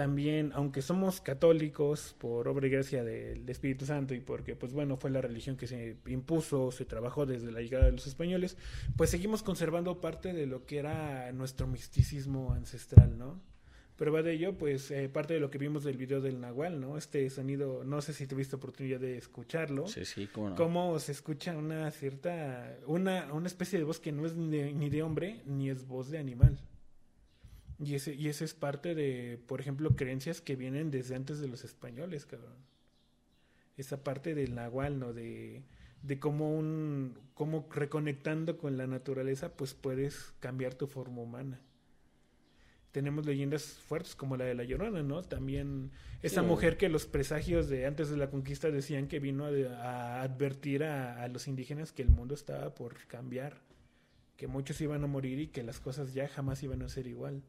también, 0.00 0.52
aunque 0.54 0.80
somos 0.80 1.20
católicos 1.20 2.16
por 2.18 2.48
obra 2.48 2.66
y 2.66 2.70
gracia 2.70 3.04
del 3.04 3.46
Espíritu 3.50 3.84
Santo 3.84 4.14
y 4.14 4.20
porque, 4.20 4.56
pues 4.56 4.72
bueno, 4.72 4.96
fue 4.96 5.10
la 5.10 5.20
religión 5.20 5.58
que 5.58 5.66
se 5.66 5.98
impuso, 6.06 6.70
se 6.70 6.86
trabajó 6.86 7.26
desde 7.26 7.52
la 7.52 7.60
llegada 7.60 7.84
de 7.84 7.92
los 7.92 8.06
españoles, 8.06 8.56
pues 8.96 9.10
seguimos 9.10 9.42
conservando 9.42 10.00
parte 10.00 10.32
de 10.32 10.46
lo 10.46 10.64
que 10.64 10.78
era 10.78 11.30
nuestro 11.32 11.66
misticismo 11.66 12.54
ancestral, 12.54 13.18
¿no? 13.18 13.42
Prueba 13.96 14.22
de 14.22 14.32
ello, 14.32 14.56
pues 14.56 14.90
eh, 14.90 15.10
parte 15.10 15.34
de 15.34 15.40
lo 15.40 15.50
que 15.50 15.58
vimos 15.58 15.84
del 15.84 15.98
video 15.98 16.22
del 16.22 16.40
Nahual, 16.40 16.80
¿no? 16.80 16.96
Este 16.96 17.28
sonido, 17.28 17.84
no 17.84 18.00
sé 18.00 18.14
si 18.14 18.26
tuviste 18.26 18.56
oportunidad 18.56 19.00
de 19.00 19.18
escucharlo. 19.18 19.86
Sí, 19.86 20.06
sí, 20.06 20.30
cómo 20.32 20.48
no. 20.48 20.56
Cómo 20.56 20.98
se 20.98 21.12
escucha 21.12 21.54
una 21.54 21.90
cierta, 21.90 22.74
una, 22.86 23.30
una 23.34 23.48
especie 23.48 23.78
de 23.78 23.84
voz 23.84 24.00
que 24.00 24.12
no 24.12 24.24
es 24.24 24.34
ni 24.34 24.48
de, 24.48 24.72
ni 24.72 24.88
de 24.88 25.02
hombre, 25.02 25.42
ni 25.44 25.68
es 25.68 25.86
voz 25.86 26.08
de 26.08 26.16
animal. 26.16 26.58
Y 27.82 27.94
ese, 27.94 28.14
y 28.14 28.28
ese 28.28 28.44
es 28.44 28.54
parte 28.54 28.94
de, 28.94 29.40
por 29.46 29.60
ejemplo, 29.60 29.96
creencias 29.96 30.40
que 30.40 30.56
vienen 30.56 30.90
desde 30.90 31.16
antes 31.16 31.40
de 31.40 31.48
los 31.48 31.64
españoles, 31.64 32.26
cabrón. 32.26 32.56
Esa 33.76 34.04
parte 34.04 34.34
del 34.34 34.54
nahual, 34.54 34.98
¿no? 34.98 35.14
De, 35.14 35.62
de 36.02 36.18
cómo 36.18 36.54
un, 36.56 37.18
cómo 37.34 37.66
reconectando 37.70 38.58
con 38.58 38.76
la 38.76 38.86
naturaleza, 38.86 39.56
pues 39.56 39.74
puedes 39.74 40.34
cambiar 40.40 40.74
tu 40.74 40.86
forma 40.86 41.22
humana 41.22 41.60
tenemos 42.92 43.24
leyendas 43.24 43.62
fuertes 43.64 44.14
como 44.14 44.36
la 44.36 44.44
de 44.44 44.54
la 44.54 44.64
Llorona, 44.64 45.02
¿no? 45.02 45.22
También 45.22 45.90
esa 46.22 46.42
mujer 46.42 46.76
que 46.76 46.88
los 46.88 47.06
presagios 47.06 47.68
de 47.68 47.86
antes 47.86 48.10
de 48.10 48.16
la 48.16 48.30
conquista 48.30 48.70
decían 48.70 49.06
que 49.06 49.20
vino 49.20 49.46
a, 49.46 50.22
advertir 50.22 50.84
a, 50.84 51.26
los 51.28 51.46
indígenas 51.46 51.92
que 51.92 52.02
el 52.02 52.10
mundo 52.10 52.34
estaba 52.34 52.74
por 52.74 53.06
cambiar, 53.06 53.58
que 54.36 54.46
muchos 54.46 54.80
iban 54.80 55.04
a 55.04 55.06
morir 55.06 55.38
y 55.38 55.48
que 55.48 55.62
las 55.62 55.78
cosas 55.78 56.14
ya 56.14 56.26
jamás 56.28 56.62
iban 56.62 56.82
a 56.82 56.88
ser 56.88 57.06
igual. 57.06 57.42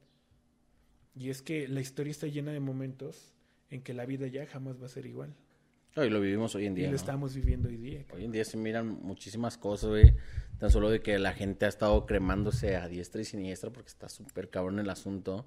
Y 1.15 1.30
es 1.30 1.41
que 1.41 1.67
la 1.67 1.82
historia 1.82 2.12
está 2.12 2.28
llena 2.28 2.52
de 2.52 2.60
momentos 2.60 3.34
en 3.69 3.82
que 3.82 3.93
la 3.93 4.06
vida 4.06 4.28
ya 4.28 4.45
jamás 4.45 4.82
va 4.82 4.86
a 4.86 4.89
ser 4.89 5.06
igual. 5.06 5.34
Y 5.95 6.10
lo 6.10 6.21
vivimos 6.21 6.56
hoy 6.56 6.67
en 6.67 6.76
día. 6.76 6.88
Y 6.88 6.89
lo 6.89 6.95
estamos 6.95 7.36
viviendo 7.36 7.67
hoy 7.67 7.76
día. 7.76 8.06
Hoy 8.13 8.24
en 8.24 8.32
día 8.32 8.45
se 8.45 8.56
miran 8.56 8.88
muchísimas 9.02 9.58
cosas, 9.58 9.89
güey. 9.89 10.13
Tan 10.58 10.71
solo 10.71 10.89
de 10.89 11.02
que 11.02 11.19
la 11.19 11.34
gente 11.34 11.65
ha 11.65 11.69
estado 11.69 12.06
cremándose 12.06 12.78
a 12.78 12.88
diestra 12.88 13.21
y 13.21 13.26
siniestra 13.26 13.71
porque 13.71 13.89
está 13.89 14.08
súper 14.08 14.50
cabrón 14.50 14.80
el 14.80 14.89
asunto. 14.89 15.45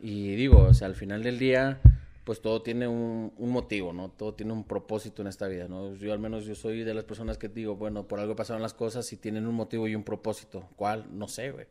Y 0.00 0.34
digo, 0.34 0.64
o 0.64 0.74
sea, 0.74 0.88
al 0.88 0.96
final 0.96 1.22
del 1.22 1.38
día, 1.38 1.80
pues 2.24 2.40
todo 2.40 2.60
tiene 2.62 2.88
un, 2.88 3.32
motivo, 3.38 3.92
¿no? 3.92 4.10
Todo 4.10 4.34
tiene 4.34 4.52
un 4.52 4.64
propósito 4.64 5.22
en 5.22 5.28
esta 5.28 5.46
vida, 5.46 5.68
¿no? 5.68 5.94
Yo 5.94 6.12
al 6.12 6.18
menos 6.18 6.44
yo 6.44 6.56
soy 6.56 6.82
de 6.82 6.92
las 6.92 7.04
personas 7.04 7.38
que 7.38 7.48
digo, 7.48 7.76
bueno, 7.76 8.08
por 8.08 8.18
algo 8.18 8.34
pasaron 8.34 8.62
las 8.62 8.74
cosas 8.74 9.12
y 9.12 9.16
tienen 9.16 9.46
un 9.46 9.54
motivo 9.54 9.86
y 9.86 9.94
un 9.94 10.02
propósito. 10.02 10.68
¿Cuál? 10.74 11.06
No 11.16 11.28
sé, 11.28 11.52
güey. 11.52 11.66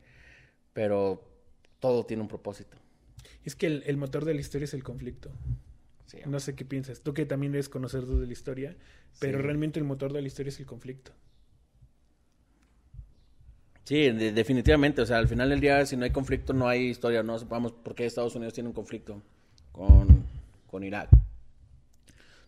Pero 0.71 1.25
todo 1.81 2.05
tiene 2.05 2.21
un 2.21 2.29
propósito. 2.29 2.77
Es 3.43 3.55
que 3.55 3.67
el 3.67 3.97
motor 3.97 4.25
de 4.25 4.33
la 4.33 4.41
historia 4.41 4.65
es 4.65 4.73
el 4.73 4.83
conflicto 4.83 5.31
no 6.25 6.39
sé 6.39 6.55
qué 6.55 6.65
piensas. 6.65 7.01
Tú 7.01 7.13
que 7.13 7.25
también 7.25 7.53
eres 7.53 7.69
conocedor 7.69 8.19
de 8.19 8.27
la 8.27 8.33
historia, 8.33 8.75
pero 9.19 9.39
realmente 9.39 9.79
el 9.79 9.85
motor 9.85 10.13
de 10.13 10.21
la 10.21 10.27
historia 10.27 10.49
es 10.49 10.59
el 10.59 10.65
conflicto. 10.65 11.11
Sí, 13.83 14.09
definitivamente. 14.09 15.01
O 15.01 15.05
sea, 15.05 15.17
al 15.17 15.27
final 15.27 15.49
del 15.49 15.59
día, 15.59 15.85
si 15.85 15.97
no 15.97 16.05
hay 16.05 16.11
conflicto, 16.11 16.53
no 16.53 16.67
hay 16.67 16.87
historia. 16.87 17.23
No 17.23 17.37
sepamos 17.39 17.71
por 17.71 17.95
qué 17.95 18.05
Estados 18.05 18.35
Unidos 18.35 18.53
tiene 18.53 18.69
un 18.69 18.73
conflicto 18.73 19.21
con, 19.71 20.25
con 20.67 20.83
Irak. 20.83 21.09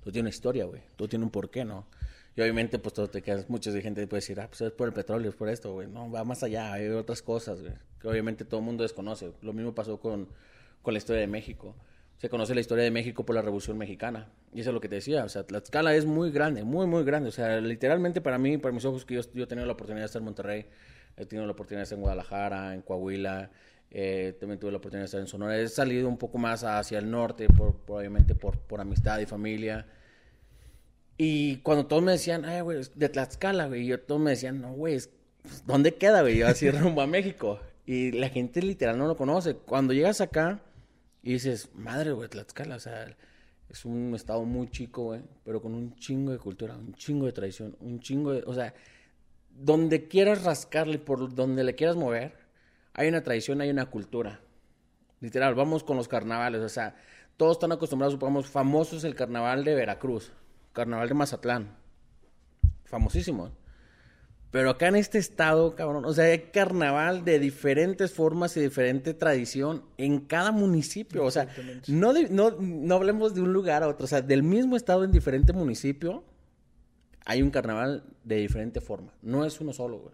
Tú 0.04 0.12
tienes 0.12 0.22
una 0.22 0.30
historia, 0.30 0.66
güey. 0.66 0.82
Tú 0.96 1.08
tienes 1.08 1.26
un 1.26 1.32
porqué, 1.32 1.64
¿no? 1.66 1.88
Y 2.36 2.42
obviamente, 2.42 2.80
pues 2.80 2.94
todo 2.94 3.08
te 3.10 3.22
quedas, 3.22 3.48
mucha 3.48 3.72
gente 3.80 4.08
puede 4.08 4.22
decir, 4.22 4.40
ah, 4.40 4.48
pues 4.48 4.62
es 4.62 4.72
por 4.72 4.88
el 4.88 4.94
petróleo, 4.94 5.30
es 5.30 5.36
por 5.36 5.50
esto, 5.50 5.72
güey. 5.74 5.88
No, 5.88 6.10
va 6.10 6.24
más 6.24 6.42
allá, 6.42 6.74
hay 6.74 6.88
otras 6.88 7.22
cosas, 7.22 7.62
güey. 7.62 7.74
Que 8.02 8.08
obviamente 8.08 8.44
todo 8.44 8.60
el 8.60 8.66
mundo 8.66 8.84
desconoce. 8.84 9.34
Lo 9.42 9.54
mismo 9.54 9.76
pasó 9.76 10.00
con, 10.00 10.28
con 10.84 10.94
la 10.94 11.00
historia 11.00 11.22
de 11.22 11.28
México 11.28 11.76
se 12.24 12.30
conoce 12.30 12.56
la 12.56 12.62
historia 12.62 12.86
de 12.86 12.90
México 12.90 13.26
por 13.26 13.36
la 13.36 13.42
Revolución 13.42 13.78
Mexicana. 13.78 14.30
Y 14.54 14.62
eso 14.62 14.70
es 14.70 14.74
lo 14.74 14.80
que 14.80 14.88
te 14.88 14.96
decía, 14.96 15.26
o 15.26 15.28
sea, 15.28 15.44
la 15.50 15.58
escala 15.58 15.94
es 15.94 16.06
muy 16.06 16.32
grande, 16.32 16.64
muy, 16.64 16.88
muy 16.88 17.04
grande. 17.04 17.28
O 17.28 17.34
sea, 17.34 17.60
literalmente 17.60 18.22
para 18.22 18.38
mí, 18.38 18.58
para 18.58 18.74
mis 18.74 18.86
ojos, 18.86 19.04
que 19.04 19.16
yo, 19.16 19.22
yo 19.34 19.44
he 19.44 19.48
tenido 19.48 19.66
la 19.66 19.74
oportunidad 19.74 20.04
de 20.04 20.06
estar 20.06 20.22
en 20.22 20.24
Monterrey, 20.24 20.66
he 21.18 21.26
tenido 21.26 21.46
la 21.46 21.52
oportunidad 21.52 21.82
de 21.82 21.84
estar 21.84 21.98
en 21.98 22.02
Guadalajara, 22.02 22.76
en 22.76 22.82
Coahuila, 22.82 23.52
eh, 23.92 24.38
también 24.40 24.58
tuve 24.58 24.72
la 24.72 24.78
oportunidad 24.78 25.02
de 25.02 25.06
estar 25.08 25.20
en 25.20 25.28
Sonora. 25.28 25.60
He 25.60 25.68
salido 25.68 26.08
un 26.08 26.18
poco 26.18 26.38
más 26.38 26.64
hacia 26.64 26.98
el 26.98 27.12
norte, 27.12 27.50
por, 27.50 27.82
obviamente 27.88 28.36
por, 28.36 28.58
por 28.58 28.80
amistad 28.80 29.20
y 29.20 29.26
familia. 29.26 29.86
Y 31.18 31.58
cuando 31.58 31.88
todos 31.88 32.04
me 32.04 32.14
decían, 32.14 32.46
ay, 32.46 32.62
güey, 32.62 32.84
de 32.96 33.10
Tlaxcala, 33.10 33.68
güey, 33.68 33.86
yo 33.86 34.00
todos 34.00 34.22
me 34.22 34.32
decían, 34.32 34.62
no, 34.62 34.72
güey, 34.72 34.98
¿dónde 35.66 35.96
queda, 35.96 36.22
güey? 36.22 36.38
Yo 36.38 36.48
así 36.48 36.72
rumbo 36.72 37.02
a 37.02 37.08
México. 37.08 37.60
Y 37.86 38.14
la 38.14 38.30
gente 38.30 38.62
literal 38.62 38.98
no 38.98 39.08
lo 39.08 39.18
conoce. 39.18 39.56
Cuando 39.56 39.92
llegas 39.92 40.22
acá 40.22 40.62
y 41.24 41.34
dices, 41.34 41.70
madre, 41.74 42.12
güey, 42.12 42.28
Tlaxcala, 42.28 42.76
o 42.76 42.80
sea, 42.80 43.16
es 43.70 43.86
un 43.86 44.14
estado 44.14 44.44
muy 44.44 44.70
chico, 44.70 45.04
güey, 45.04 45.22
pero 45.46 45.62
con 45.62 45.74
un 45.74 45.96
chingo 45.96 46.34
de 46.34 46.38
cultura, 46.38 46.76
un 46.76 46.94
chingo 46.94 47.26
de 47.26 47.32
tradición, 47.32 47.78
un 47.80 48.02
chingo 48.02 48.34
de, 48.34 48.44
o 48.46 48.54
sea, 48.54 48.74
donde 49.50 50.10
quieras 50.10 50.44
rascarle, 50.44 51.00
por 51.00 51.34
donde 51.34 51.64
le 51.64 51.76
quieras 51.76 51.96
mover, 51.96 52.34
hay 52.94 53.08
una 53.08 53.24
tradición, 53.24 53.62
hay 53.62 53.70
una 53.70 53.86
cultura. 53.86 54.42
Literal, 55.22 55.56
vamos 55.56 55.86
con 55.86 55.96
los 55.96 56.10
carnavales, 56.10 56.62
o 56.62 56.70
sea, 56.70 56.98
todos 57.38 57.54
están 57.54 57.72
acostumbrados, 57.72 58.14
supongamos, 58.14 58.48
famosos 58.48 59.06
el 59.06 59.16
carnaval 59.16 59.64
de 59.64 59.76
Veracruz, 59.76 60.34
carnaval 60.74 61.08
de 61.08 61.14
Mazatlán, 61.14 61.78
famosísimo. 62.84 63.52
Pero 64.54 64.70
acá 64.70 64.88
en 64.88 64.98
este 64.98 65.18
estado, 65.18 65.74
cabrón, 65.76 66.06
o 66.06 66.14
sea, 66.14 66.26
hay 66.26 66.38
carnaval 66.54 67.26
de 67.26 67.40
diferentes 67.40 68.14
formas 68.14 68.56
y 68.56 68.60
diferente 68.60 69.16
tradición 69.16 69.84
en 69.98 70.20
cada 70.20 70.52
municipio. 70.52 71.26
O 71.26 71.32
sea, 71.32 71.48
no, 71.88 72.14
no, 72.30 72.52
no 72.60 72.94
hablemos 72.94 73.34
de 73.34 73.42
un 73.42 73.52
lugar 73.52 73.82
a 73.82 73.88
otro, 73.88 74.06
o 74.06 74.08
sea, 74.08 74.22
del 74.22 74.44
mismo 74.44 74.76
estado 74.76 75.06
en 75.06 75.12
diferente 75.12 75.54
municipio 75.54 76.24
hay 77.26 77.42
un 77.42 77.50
carnaval 77.50 78.04
de 78.24 78.36
diferente 78.36 78.80
forma. 78.80 79.12
No 79.24 79.44
es 79.44 79.60
uno 79.60 79.74
solo, 79.74 79.98
güey. 79.98 80.14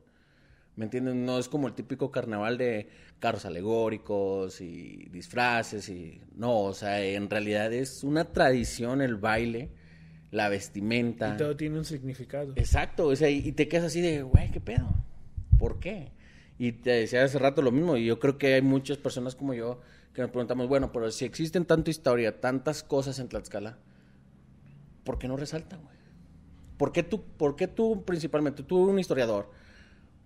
¿Me 0.77 0.85
entienden? 0.85 1.25
No 1.25 1.37
es 1.37 1.49
como 1.49 1.67
el 1.67 1.73
típico 1.73 2.09
carnaval 2.09 2.57
de 2.57 2.87
carros 3.19 3.43
alegóricos 3.43 4.61
y 4.61 5.09
disfraces 5.11 5.89
y... 5.89 6.21
No, 6.37 6.61
o 6.61 6.73
sea, 6.73 7.03
en 7.03 7.29
realidad 7.29 7.73
es 7.73 8.05
una 8.05 8.23
tradición 8.23 9.01
el 9.01 9.17
baile 9.17 9.69
la 10.31 10.49
vestimenta. 10.49 11.33
Y 11.33 11.37
todo 11.37 11.55
tiene 11.55 11.77
un 11.77 11.85
significado. 11.85 12.53
Exacto, 12.55 13.07
o 13.07 13.15
sea, 13.15 13.29
y 13.29 13.51
te 13.51 13.67
quedas 13.67 13.85
así 13.85 14.01
de, 14.01 14.23
güey, 14.23 14.51
¿qué 14.51 14.59
pedo? 14.59 14.87
¿Por 15.57 15.79
qué? 15.79 16.11
Y 16.57 16.73
te 16.73 16.91
decía 16.91 17.23
hace 17.23 17.39
rato 17.39 17.61
lo 17.61 17.71
mismo, 17.71 17.97
y 17.97 18.05
yo 18.05 18.19
creo 18.19 18.37
que 18.37 18.53
hay 18.55 18.61
muchas 18.61 18.97
personas 18.97 19.35
como 19.35 19.53
yo 19.53 19.79
que 20.13 20.21
nos 20.21 20.31
preguntamos, 20.31 20.67
bueno, 20.67 20.91
pero 20.91 21.09
si 21.11 21.25
existen 21.25 21.65
tanta 21.65 21.89
historia, 21.89 22.41
tantas 22.41 22.83
cosas 22.83 23.19
en 23.19 23.29
Tlaxcala, 23.29 23.77
¿por 25.03 25.17
qué 25.19 25.27
no 25.27 25.37
resalta, 25.37 25.77
güey? 25.77 25.97
¿Por 26.77 26.91
qué 26.91 27.03
tú, 27.03 27.23
por 27.23 27.55
qué 27.55 27.67
tú 27.67 28.03
principalmente, 28.05 28.63
tú 28.63 28.89
un 28.89 28.99
historiador, 28.99 29.49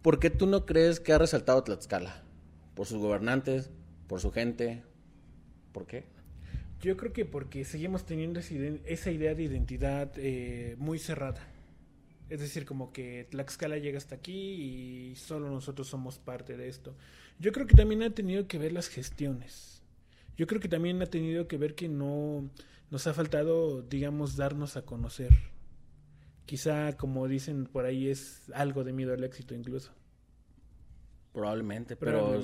¿por 0.02 0.20
qué 0.20 0.30
tú 0.30 0.48
no 0.48 0.66
crees 0.66 1.00
que 1.00 1.14
ha 1.14 1.18
resaltado 1.18 1.64
Tlaxcala? 1.64 2.24
¿Por 2.74 2.88
sus 2.88 2.98
gobernantes? 2.98 3.70
¿Por 4.08 4.20
su 4.20 4.32
gente? 4.32 4.84
¿Por 5.72 5.86
qué? 5.86 6.06
Yo 6.84 6.98
creo 6.98 7.14
que 7.14 7.24
porque 7.24 7.64
seguimos 7.64 8.06
teniendo 8.06 8.42
esa 8.42 9.10
idea 9.10 9.34
de 9.34 9.44
identidad 9.44 10.12
eh, 10.18 10.76
muy 10.78 11.00
cerrada. 11.00 11.48
Es 12.30 12.42
decir, 12.42 12.66
como 12.66 12.92
que 12.92 13.26
Tlaxcala 13.32 13.78
llega 13.78 13.98
hasta 13.98 14.16
aquí 14.16 14.34
y 14.34 15.16
solo 15.16 15.50
nosotros 15.50 15.88
somos 15.88 16.20
parte 16.20 16.58
de 16.58 16.68
esto. 16.68 16.94
Yo 17.40 17.54
creo 17.54 17.68
que 17.68 17.76
también 17.76 18.04
ha 18.04 18.10
tenido 18.10 18.50
que 18.50 18.58
ver 18.58 18.74
las 18.74 18.90
gestiones. 18.90 19.82
Yo 20.36 20.46
creo 20.46 20.60
que 20.60 20.68
también 20.68 21.02
ha 21.02 21.06
tenido 21.06 21.48
que 21.48 21.58
ver 21.58 21.74
que 21.74 21.88
no 21.88 22.50
nos 22.92 23.08
ha 23.08 23.14
faltado, 23.14 23.82
digamos, 23.82 24.36
darnos 24.36 24.76
a 24.76 24.82
conocer. 24.82 25.32
Quizá, 26.46 26.98
como 26.98 27.30
dicen 27.30 27.66
por 27.66 27.86
ahí, 27.86 28.10
es 28.10 28.52
algo 28.54 28.84
de 28.84 28.92
miedo 28.92 29.14
al 29.14 29.24
éxito 29.24 29.56
incluso. 29.56 29.94
Probablemente, 31.34 31.96
pero 31.96 32.36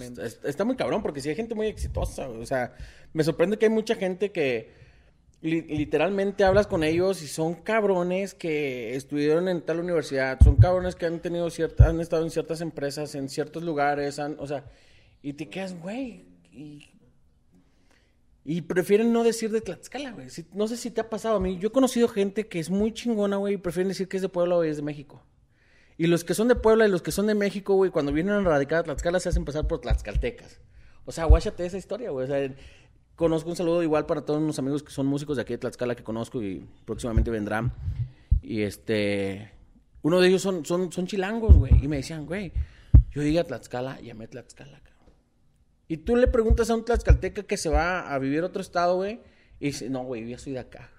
Está, 0.43 0.65
muy 0.65 0.75
cabrón 0.75 1.01
porque 1.03 1.21
si 1.21 1.29
hay 1.29 1.35
gente 1.35 1.53
muy 1.55 1.67
exitosa, 1.67 2.27
o 2.27 2.45
sea, 2.45 2.73
me 3.13 3.23
sorprende 3.23 3.57
que 3.57 3.67
hay 3.67 3.71
mucha 3.71 3.95
gente 3.95 4.31
que 4.31 4.71
literalmente 5.41 6.43
hablas 6.43 6.67
con 6.67 6.83
ellos 6.83 7.21
y 7.21 7.27
son 7.27 7.53
cabrones 7.55 8.33
que 8.33 8.95
estudiaron 8.95 9.47
en 9.47 9.61
tal 9.61 9.79
universidad, 9.79 10.37
son 10.43 10.57
cabrones 10.57 10.95
que 10.95 11.05
han 11.05 11.21
tenido 11.21 11.49
cierta, 11.49 11.87
han 11.87 12.01
estado 12.01 12.23
en 12.23 12.31
ciertas 12.31 12.59
empresas, 12.61 13.15
en 13.15 13.29
ciertos 13.29 13.63
lugares, 13.63 14.19
o 14.19 14.47
sea, 14.47 14.65
y 15.21 15.33
te 15.33 15.47
quedas, 15.49 15.79
güey, 15.79 16.25
y, 16.51 16.89
Y 18.45 18.61
prefieren 18.61 19.13
no 19.13 19.23
decir 19.23 19.51
de 19.51 19.61
Tlaxcala, 19.61 20.11
güey. 20.11 20.29
Si- 20.31 20.45
no 20.53 20.67
sé 20.67 20.75
si 20.77 20.89
te 20.89 21.01
ha 21.01 21.09
pasado 21.09 21.35
a 21.35 21.39
mí. 21.39 21.59
Yo 21.59 21.67
he 21.67 21.71
conocido 21.71 22.07
gente 22.07 22.47
que 22.47 22.57
es 22.59 22.69
muy 22.71 22.91
chingona, 22.93 23.37
güey, 23.37 23.55
y 23.55 23.57
prefieren 23.57 23.89
decir 23.89 24.07
que 24.07 24.17
es 24.17 24.23
de 24.23 24.29
Puebla 24.29 24.55
o 24.55 24.63
es 24.63 24.77
de 24.77 24.81
México. 24.81 25.21
Y 25.99 26.07
los 26.07 26.23
que 26.23 26.33
son 26.33 26.47
de 26.47 26.55
Puebla 26.55 26.87
y 26.87 26.89
los 26.89 27.01
que 27.01 27.11
son 27.11 27.27
de 27.27 27.35
México, 27.35 27.75
güey, 27.75 27.91
cuando 27.91 28.13
vienen 28.13 28.33
a 28.33 28.39
radicar 28.39 28.79
a 28.79 28.83
Tlaxcala 28.83 29.19
se 29.19 29.27
hacen 29.27 29.43
pasar 29.43 29.67
por 29.67 29.81
tlaxcaltecas. 29.81 30.61
O 31.03 31.11
sea, 31.11 31.25
guáchate 31.25 31.65
esa 31.65 31.77
historia, 31.77 32.09
güey. 32.09 32.23
O 32.23 32.27
sea, 32.27 32.55
conozco 33.17 33.49
un 33.49 33.57
saludo 33.57 33.83
igual 33.83 34.05
para 34.05 34.21
todos 34.21 34.41
mis 34.41 34.57
amigos 34.59 34.81
que 34.81 34.91
son 34.91 35.07
músicos 35.07 35.35
de 35.35 35.41
aquí 35.41 35.51
de 35.51 35.57
Tlaxcala 35.57 35.95
que 35.95 36.03
conozco 36.05 36.41
y 36.41 36.65
próximamente 36.85 37.29
vendrán. 37.31 37.73
Y 38.41 38.61
este... 38.61 39.51
Uno 40.01 40.21
de 40.21 40.29
ellos 40.29 40.41
son, 40.41 40.65
son, 40.65 40.89
son 40.89 41.05
chilangos, 41.05 41.57
güey. 41.57 41.73
Y 41.83 41.89
me 41.89 41.97
decían, 41.97 42.25
güey, 42.25 42.53
yo 43.11 43.21
llegué 43.21 43.41
a 43.41 43.43
Tlaxcala 43.43 43.99
y 43.99 44.09
amé 44.09 44.29
Tlaxcala, 44.29 44.79
cabrón. 44.79 45.13
Y 45.89 45.97
tú 45.97 46.15
le 46.15 46.27
preguntas 46.27 46.69
a 46.69 46.75
un 46.75 46.85
tlaxcalteca 46.85 47.43
que 47.43 47.57
se 47.57 47.67
va 47.67 48.13
a 48.13 48.17
vivir 48.19 48.43
a 48.43 48.45
otro 48.45 48.61
estado, 48.61 48.95
güey, 48.95 49.19
y 49.59 49.65
dice, 49.65 49.89
no, 49.89 50.05
güey, 50.05 50.29
yo 50.29 50.37
soy 50.37 50.53
de 50.53 50.59
acá. 50.59 50.91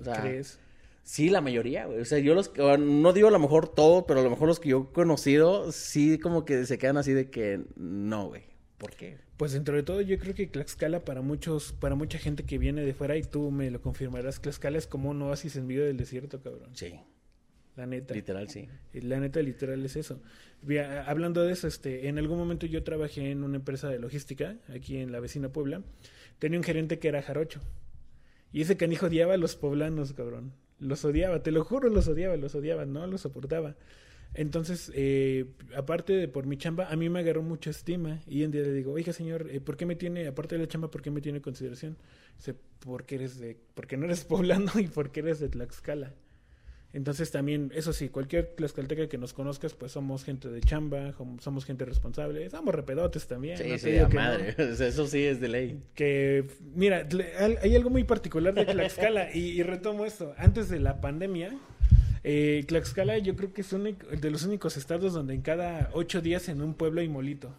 O 0.00 0.04
sea, 0.04 0.22
¿Crees? 0.22 0.58
Sí, 1.02 1.28
la 1.28 1.40
mayoría, 1.40 1.86
güey. 1.86 2.00
O 2.00 2.04
sea, 2.04 2.18
yo 2.18 2.34
los 2.34 2.48
que, 2.48 2.62
no 2.78 3.12
digo 3.12 3.28
a 3.28 3.32
lo 3.32 3.38
mejor 3.38 3.68
todo, 3.68 4.06
pero 4.06 4.20
a 4.20 4.22
lo 4.22 4.30
mejor 4.30 4.48
los 4.48 4.60
que 4.60 4.68
yo 4.68 4.88
he 4.90 4.94
conocido, 4.94 5.72
sí 5.72 6.18
como 6.18 6.44
que 6.44 6.66
se 6.66 6.78
quedan 6.78 6.98
así 6.98 7.12
de 7.12 7.30
que 7.30 7.64
no, 7.76 8.28
güey. 8.28 8.44
¿Por 8.78 8.94
qué? 8.94 9.18
Pues 9.36 9.52
dentro 9.52 9.74
de 9.76 9.82
todo 9.82 10.00
yo 10.02 10.18
creo 10.18 10.34
que 10.34 10.46
Tlaxcala 10.46 11.04
para 11.04 11.20
muchos, 11.22 11.72
para 11.72 11.94
mucha 11.94 12.18
gente 12.18 12.44
que 12.44 12.58
viene 12.58 12.82
de 12.82 12.94
fuera 12.94 13.16
y 13.16 13.22
tú 13.22 13.50
me 13.50 13.70
lo 13.70 13.80
confirmarás, 13.80 14.40
Tlaxcala 14.40 14.78
es 14.78 14.86
como 14.86 15.10
un 15.10 15.20
oasis 15.22 15.56
en 15.56 15.66
medio 15.66 15.84
del 15.84 15.96
desierto, 15.96 16.40
cabrón. 16.42 16.70
Sí, 16.74 16.94
La 17.76 17.86
neta. 17.86 18.14
literal, 18.14 18.48
sí. 18.48 18.68
Y 18.92 19.00
La 19.00 19.18
neta 19.18 19.40
literal 19.42 19.84
es 19.84 19.96
eso. 19.96 20.22
Mira, 20.62 21.04
hablando 21.06 21.42
de 21.42 21.52
eso, 21.52 21.66
este, 21.66 22.08
en 22.08 22.18
algún 22.18 22.38
momento 22.38 22.66
yo 22.66 22.82
trabajé 22.84 23.30
en 23.30 23.42
una 23.42 23.56
empresa 23.56 23.88
de 23.88 23.98
logística 23.98 24.56
aquí 24.74 24.98
en 24.98 25.10
la 25.12 25.20
vecina 25.20 25.48
Puebla. 25.50 25.82
Tenía 26.38 26.58
un 26.58 26.64
gerente 26.64 26.98
que 26.98 27.08
era 27.08 27.22
jarocho. 27.22 27.60
Y 28.52 28.62
ese 28.62 28.76
canijo 28.76 29.06
odiaba 29.06 29.34
a 29.34 29.38
los 29.38 29.56
poblanos, 29.56 30.12
cabrón. 30.12 30.52
Los 30.80 31.04
odiaba, 31.04 31.42
te 31.42 31.52
lo 31.52 31.64
juro, 31.64 31.88
los 31.88 32.08
odiaba, 32.08 32.36
los 32.36 32.54
odiaba, 32.54 32.86
no 32.86 33.06
los 33.06 33.20
soportaba. 33.20 33.76
Entonces, 34.32 34.92
eh, 34.94 35.46
aparte 35.76 36.12
de 36.12 36.28
por 36.28 36.46
mi 36.46 36.56
chamba, 36.56 36.88
a 36.88 36.96
mí 36.96 37.08
me 37.08 37.20
agarró 37.20 37.42
mucha 37.42 37.70
estima. 37.70 38.20
Y 38.26 38.44
un 38.44 38.50
día 38.50 38.62
le 38.62 38.72
digo, 38.72 38.92
oiga, 38.92 39.12
señor, 39.12 39.48
eh, 39.50 39.60
¿por 39.60 39.76
qué 39.76 39.86
me 39.86 39.96
tiene, 39.96 40.26
aparte 40.26 40.56
de 40.56 40.62
la 40.62 40.68
chamba, 40.68 40.90
por 40.90 41.02
qué 41.02 41.10
me 41.10 41.20
tiene 41.20 41.38
en 41.38 41.42
consideración? 41.42 41.96
Dice, 42.36 42.54
porque 42.80 43.16
eres 43.16 43.38
de, 43.38 43.56
porque 43.74 43.96
no 43.96 44.06
eres 44.06 44.24
poblano 44.26 44.72
y 44.78 44.86
porque 44.86 45.20
eres 45.20 45.40
de 45.40 45.48
Tlaxcala. 45.48 46.14
Entonces 46.92 47.30
también, 47.30 47.70
eso 47.74 47.92
sí, 47.92 48.08
cualquier 48.08 48.46
tlaxcalteca 48.56 49.08
que 49.08 49.16
nos 49.16 49.32
conozcas, 49.32 49.74
pues 49.74 49.92
somos 49.92 50.24
gente 50.24 50.48
de 50.48 50.60
chamba, 50.60 51.12
som- 51.16 51.38
somos 51.40 51.64
gente 51.64 51.84
responsable, 51.84 52.50
somos 52.50 52.74
repedotes 52.74 53.28
también. 53.28 53.56
Sí, 53.78 53.92
no 53.92 54.20
a 54.20 54.38
no. 54.38 54.44
Eso 54.84 55.06
sí 55.06 55.22
es 55.24 55.40
de 55.40 55.48
ley. 55.48 55.82
Que, 55.94 56.44
mira, 56.74 57.06
hay 57.62 57.76
algo 57.76 57.90
muy 57.90 58.02
particular 58.02 58.52
de 58.54 58.64
Tlaxcala 58.66 59.32
y, 59.32 59.50
y 59.50 59.62
retomo 59.62 60.04
esto. 60.04 60.34
Antes 60.36 60.68
de 60.68 60.80
la 60.80 61.00
pandemia, 61.00 61.56
eh, 62.24 62.64
Tlaxcala 62.66 63.18
yo 63.18 63.36
creo 63.36 63.52
que 63.52 63.60
es 63.60 63.72
único- 63.72 64.08
de 64.08 64.30
los 64.30 64.42
únicos 64.44 64.76
estados 64.76 65.12
donde 65.12 65.34
en 65.34 65.42
cada 65.42 65.90
ocho 65.92 66.20
días 66.20 66.48
en 66.48 66.60
un 66.60 66.74
pueblo 66.74 67.00
hay 67.02 67.08
molito. 67.08 67.54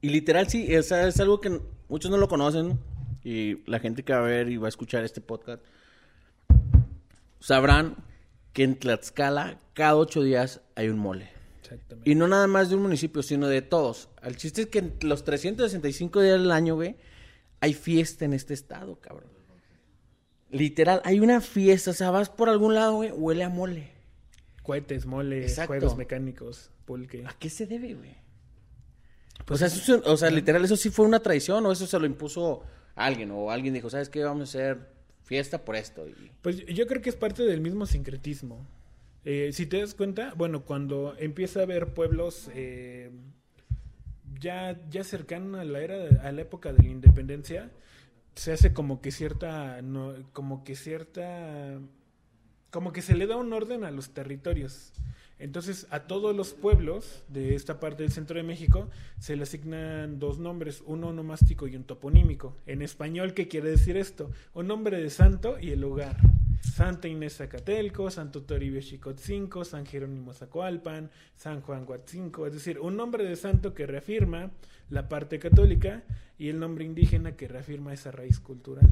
Y 0.00 0.08
literal, 0.10 0.48
sí, 0.48 0.66
es, 0.74 0.92
es 0.92 1.20
algo 1.20 1.40
que 1.40 1.60
muchos 1.88 2.10
no 2.10 2.16
lo 2.16 2.28
conocen. 2.28 2.78
Y 3.24 3.58
la 3.68 3.80
gente 3.80 4.02
que 4.04 4.12
va 4.12 4.20
a 4.20 4.22
ver 4.22 4.48
y 4.48 4.56
va 4.56 4.66
a 4.66 4.68
escuchar 4.68 5.04
este 5.04 5.20
podcast 5.20 5.62
sabrán 7.46 7.96
que 8.52 8.64
en 8.64 8.76
Tlaxcala 8.76 9.60
cada 9.72 9.96
ocho 9.96 10.22
días 10.22 10.62
hay 10.74 10.88
un 10.88 10.98
mole. 10.98 11.30
Exactamente. 11.60 12.10
Y 12.10 12.14
no 12.16 12.26
nada 12.26 12.46
más 12.48 12.70
de 12.70 12.76
un 12.76 12.82
municipio, 12.82 13.22
sino 13.22 13.46
de 13.46 13.62
todos. 13.62 14.08
El 14.22 14.36
chiste 14.36 14.62
es 14.62 14.66
que 14.68 14.78
en 14.80 14.96
los 15.02 15.22
365 15.24 16.20
días 16.22 16.40
del 16.40 16.50
año, 16.50 16.74
güey, 16.74 16.96
hay 17.60 17.72
fiesta 17.74 18.24
en 18.24 18.32
este 18.32 18.54
estado, 18.54 18.98
cabrón. 19.00 19.30
Literal, 20.50 21.00
hay 21.04 21.20
una 21.20 21.40
fiesta. 21.40 21.90
O 21.90 21.94
sea, 21.94 22.10
vas 22.10 22.30
por 22.30 22.48
algún 22.48 22.74
lado, 22.74 22.94
güey, 22.96 23.10
huele 23.10 23.44
a 23.44 23.48
mole. 23.48 23.90
Cohetes, 24.62 25.06
mole, 25.06 25.42
Exacto. 25.42 25.68
juegos 25.68 25.96
mecánicos, 25.96 26.70
pulque. 26.84 27.24
¿A 27.26 27.32
qué 27.38 27.50
se 27.50 27.66
debe, 27.66 27.94
güey? 27.94 28.16
o 29.48 29.56
sea, 29.56 29.68
eso, 29.68 29.96
es- 29.96 30.02
o 30.06 30.16
sea, 30.16 30.30
literal, 30.30 30.64
eso 30.64 30.76
sí 30.76 30.90
fue 30.90 31.06
una 31.06 31.20
traición 31.20 31.64
o 31.66 31.70
eso 31.72 31.86
se 31.86 31.98
lo 32.00 32.06
impuso 32.06 32.62
alguien 32.96 33.30
o 33.30 33.50
alguien 33.52 33.74
dijo, 33.74 33.88
¿sabes 33.90 34.08
qué? 34.08 34.24
Vamos 34.24 34.40
a 34.40 34.44
hacer 34.44 34.95
fiesta 35.26 35.64
por 35.64 35.76
esto. 35.76 36.08
Y... 36.08 36.30
Pues 36.40 36.64
yo 36.66 36.86
creo 36.86 37.02
que 37.02 37.10
es 37.10 37.16
parte 37.16 37.42
del 37.42 37.60
mismo 37.60 37.84
sincretismo. 37.84 38.66
Eh, 39.24 39.50
si 39.52 39.66
te 39.66 39.80
das 39.80 39.94
cuenta, 39.94 40.32
bueno, 40.36 40.64
cuando 40.64 41.14
empieza 41.18 41.60
a 41.60 41.62
haber 41.64 41.92
pueblos 41.92 42.48
eh, 42.54 43.10
ya, 44.38 44.80
ya 44.88 45.02
cercano 45.02 45.58
a 45.58 45.64
la 45.64 45.80
era, 45.80 45.96
a 46.22 46.30
la 46.30 46.42
época 46.42 46.72
de 46.72 46.84
la 46.84 46.88
independencia, 46.88 47.70
se 48.36 48.52
hace 48.52 48.72
como 48.72 49.00
que 49.00 49.10
cierta, 49.10 49.82
no, 49.82 50.14
como 50.32 50.62
que 50.62 50.76
cierta, 50.76 51.80
como 52.70 52.92
que 52.92 53.02
se 53.02 53.16
le 53.16 53.26
da 53.26 53.36
un 53.36 53.52
orden 53.52 53.82
a 53.82 53.90
los 53.90 54.10
territorios. 54.10 54.92
Entonces, 55.38 55.86
a 55.90 56.00
todos 56.00 56.34
los 56.34 56.54
pueblos 56.54 57.24
de 57.28 57.54
esta 57.54 57.78
parte 57.78 58.02
del 58.02 58.12
centro 58.12 58.36
de 58.36 58.42
México 58.42 58.88
se 59.18 59.36
le 59.36 59.42
asignan 59.42 60.18
dos 60.18 60.38
nombres, 60.38 60.82
uno 60.86 61.08
onomástico 61.08 61.68
y 61.68 61.76
un 61.76 61.84
toponímico. 61.84 62.56
En 62.66 62.80
español, 62.80 63.34
¿qué 63.34 63.46
quiere 63.46 63.70
decir 63.70 63.96
esto? 63.96 64.30
Un 64.54 64.66
nombre 64.66 65.00
de 65.00 65.10
santo 65.10 65.58
y 65.60 65.72
el 65.72 65.80
lugar. 65.80 66.16
Santa 66.62 67.06
Inés 67.06 67.36
Zacatelco, 67.36 68.10
Santo 68.10 68.42
Toribio 68.42 68.80
Xicotzinco, 68.80 69.64
San 69.64 69.84
Jerónimo 69.84 70.32
Zacoalpan, 70.32 71.10
San 71.36 71.60
Juan 71.60 71.84
Huatzinco. 71.86 72.46
Es 72.46 72.54
decir, 72.54 72.80
un 72.80 72.96
nombre 72.96 73.24
de 73.24 73.36
santo 73.36 73.74
que 73.74 73.86
reafirma 73.86 74.50
la 74.88 75.08
parte 75.08 75.38
católica 75.38 76.02
y 76.38 76.48
el 76.48 76.58
nombre 76.58 76.84
indígena 76.84 77.36
que 77.36 77.46
reafirma 77.46 77.92
esa 77.92 78.10
raíz 78.10 78.40
cultural. 78.40 78.88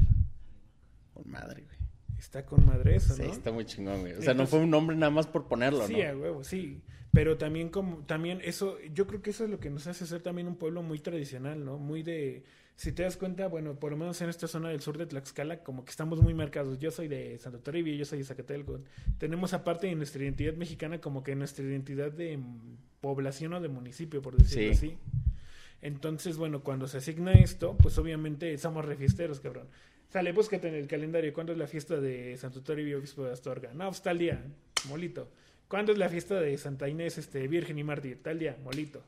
Con 1.13 1.29
madre, 1.29 1.63
güey. 1.63 1.84
Está 2.25 2.43
con 2.43 2.65
madre 2.65 2.95
eso, 2.95 3.13
Sí, 3.13 3.21
¿no? 3.21 3.31
está 3.31 3.51
muy 3.51 3.65
chingón, 3.65 4.01
güey. 4.01 4.13
O 4.13 4.21
sea, 4.21 4.33
no 4.33 4.47
fue 4.47 4.59
un 4.59 4.71
nombre 4.71 4.95
nada 4.95 5.11
más 5.11 5.27
por 5.27 5.47
ponerlo, 5.47 5.85
Sí, 5.85 5.93
¿no? 5.93 6.09
a 6.09 6.15
huevo, 6.17 6.43
sí. 6.43 6.81
Pero 7.13 7.37
también 7.37 7.69
como, 7.69 7.97
también 7.99 8.41
eso, 8.43 8.77
yo 8.93 9.05
creo 9.05 9.21
que 9.21 9.29
eso 9.29 9.43
es 9.45 9.49
lo 9.51 9.59
que 9.59 9.69
nos 9.69 9.85
hace 9.87 10.05
ser 10.07 10.21
también 10.21 10.47
un 10.47 10.55
pueblo 10.55 10.81
muy 10.81 10.97
tradicional, 10.99 11.63
¿no? 11.63 11.77
Muy 11.77 12.01
de, 12.03 12.43
si 12.75 12.91
te 12.91 13.03
das 13.03 13.15
cuenta, 13.15 13.47
bueno, 13.47 13.75
por 13.79 13.91
lo 13.91 13.97
menos 13.97 14.19
en 14.21 14.29
esta 14.29 14.47
zona 14.47 14.69
del 14.69 14.81
sur 14.81 14.97
de 14.97 15.05
Tlaxcala, 15.05 15.63
como 15.63 15.85
que 15.85 15.91
estamos 15.91 16.19
muy 16.19 16.33
marcados. 16.33 16.79
Yo 16.79 16.89
soy 16.91 17.07
de 17.07 17.37
Santo 17.37 17.59
Toribio, 17.59 17.93
yo 17.93 18.05
soy 18.05 18.17
de 18.17 18.25
Zacatelco. 18.25 18.79
Tenemos 19.19 19.53
aparte 19.53 19.85
de 19.87 19.95
nuestra 19.95 20.23
identidad 20.23 20.55
mexicana 20.55 20.99
como 20.99 21.23
que 21.23 21.35
nuestra 21.35 21.63
identidad 21.63 22.11
de 22.11 22.39
población 23.01 23.53
o 23.53 23.61
de 23.61 23.69
municipio, 23.69 24.21
por 24.23 24.35
decirlo 24.35 24.73
Sí. 24.73 24.87
así. 24.89 24.97
Entonces, 25.81 26.37
bueno, 26.37 26.63
cuando 26.63 26.87
se 26.87 26.97
asigna 26.97 27.33
esto, 27.33 27.77
pues 27.77 27.97
obviamente 27.97 28.57
somos 28.57 28.83
refiesteros, 28.83 29.39
cabrón. 29.39 29.67
Sale, 30.15 30.31
búscate 30.31 30.69
en 30.69 30.75
el 30.75 30.87
calendario. 30.87 31.33
¿Cuándo 31.33 31.51
es 31.51 31.57
la 31.57 31.67
fiesta 31.67 31.97
de 31.99 32.37
Santo 32.37 32.61
Toribio, 32.61 32.99
Obispo 32.99 33.25
de 33.25 33.33
Astorga? 33.33 33.73
No, 33.73 33.87
pues 33.89 34.01
tal 34.01 34.17
día, 34.17 34.41
molito. 34.87 35.27
¿Cuándo 35.67 35.91
es 35.91 35.97
la 35.97 36.07
fiesta 36.07 36.39
de 36.39 36.57
Santa 36.57 36.87
Inés, 36.87 37.17
este, 37.17 37.45
Virgen 37.49 37.77
y 37.79 37.83
Mártir? 37.83 38.23
Tal 38.23 38.39
día, 38.39 38.55
molito. 38.63 39.03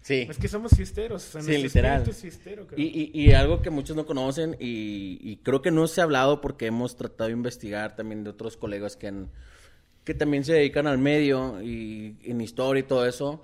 Sí. 0.00 0.26
Es 0.30 0.38
que 0.38 0.48
somos 0.48 0.72
fiesteros. 0.74 1.26
O 1.28 1.30
sea, 1.32 1.42
Sí, 1.42 1.62
literal. 1.62 2.08
es 2.08 2.22
fiestero. 2.22 2.66
Y, 2.74 2.84
y, 2.84 3.10
y 3.12 3.32
algo 3.34 3.60
que 3.60 3.68
muchos 3.68 3.96
no 3.96 4.06
conocen 4.06 4.56
y, 4.58 5.18
y 5.20 5.36
creo 5.42 5.60
que 5.60 5.70
no 5.70 5.86
se 5.88 6.00
ha 6.00 6.04
hablado 6.04 6.40
porque 6.40 6.64
hemos 6.64 6.96
tratado 6.96 7.26
de 7.28 7.34
investigar 7.34 7.94
también 7.94 8.24
de 8.24 8.30
otros 8.30 8.56
colegas 8.56 8.96
que, 8.96 9.08
han- 9.08 9.28
que 10.04 10.14
también 10.14 10.42
se 10.42 10.54
dedican 10.54 10.86
al 10.86 10.96
medio 10.96 11.60
y 11.60 12.16
en 12.22 12.40
historia 12.40 12.80
y 12.80 12.84
todo 12.84 13.04
eso. 13.04 13.42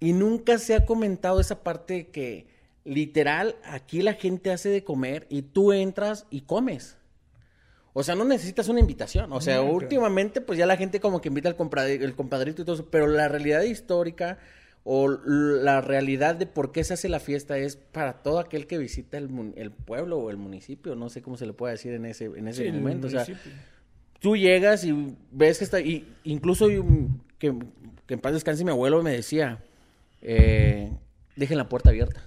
Y 0.00 0.12
nunca 0.12 0.58
se 0.58 0.74
ha 0.74 0.84
comentado 0.84 1.40
esa 1.40 1.62
parte 1.62 2.08
que 2.08 2.46
literal 2.84 3.56
aquí 3.64 4.02
la 4.02 4.14
gente 4.14 4.50
hace 4.50 4.68
de 4.68 4.84
comer 4.84 5.26
y 5.30 5.42
tú 5.42 5.72
entras 5.72 6.26
y 6.30 6.42
comes. 6.42 6.96
O 7.94 8.02
sea, 8.02 8.14
no 8.14 8.24
necesitas 8.24 8.68
una 8.68 8.80
invitación. 8.80 9.32
O 9.32 9.40
sea, 9.40 9.58
claro. 9.58 9.74
últimamente 9.74 10.40
pues 10.40 10.58
ya 10.58 10.66
la 10.66 10.76
gente 10.76 10.98
como 11.00 11.20
que 11.20 11.28
invita 11.28 11.48
al 11.48 11.56
compradri- 11.56 12.02
el 12.02 12.14
compadrito 12.14 12.62
y 12.62 12.64
todo 12.64 12.74
eso. 12.76 12.86
Pero 12.90 13.06
la 13.06 13.28
realidad 13.28 13.62
histórica 13.62 14.38
o 14.84 15.08
la 15.08 15.80
realidad 15.80 16.34
de 16.34 16.46
por 16.46 16.72
qué 16.72 16.82
se 16.84 16.94
hace 16.94 17.08
la 17.08 17.20
fiesta 17.20 17.58
es 17.58 17.76
para 17.76 18.22
todo 18.22 18.38
aquel 18.40 18.66
que 18.66 18.78
visita 18.78 19.18
el, 19.18 19.70
pueblo 19.70 20.18
o 20.18 20.30
el 20.30 20.38
municipio. 20.38 20.96
No 20.96 21.08
sé 21.10 21.22
cómo 21.22 21.36
se 21.36 21.46
le 21.46 21.52
puede 21.52 21.74
decir 21.74 21.92
en 21.92 22.06
ese, 22.06 22.24
en 22.24 22.48
ese 22.48 22.64
Sí, 22.64 22.72
momento. 22.72 23.06
O 23.06 23.10
sea, 23.10 23.26
tú 24.18 24.36
llegas 24.36 24.84
y 24.84 25.14
ves 25.30 25.58
que 25.58 25.64
está... 25.64 25.80
Y 25.80 26.08
incluso 26.24 26.68
yo, 26.70 26.84
que, 27.38 27.54
que 28.06 28.14
en 28.14 28.20
paz 28.20 28.32
descanse 28.32 28.64
mi 28.64 28.70
abuelo 28.70 29.02
me 29.02 29.12
decía, 29.12 29.62
eh, 30.22 30.90
dejen 31.36 31.58
la 31.58 31.68
puerta 31.68 31.90
abierta. 31.90 32.26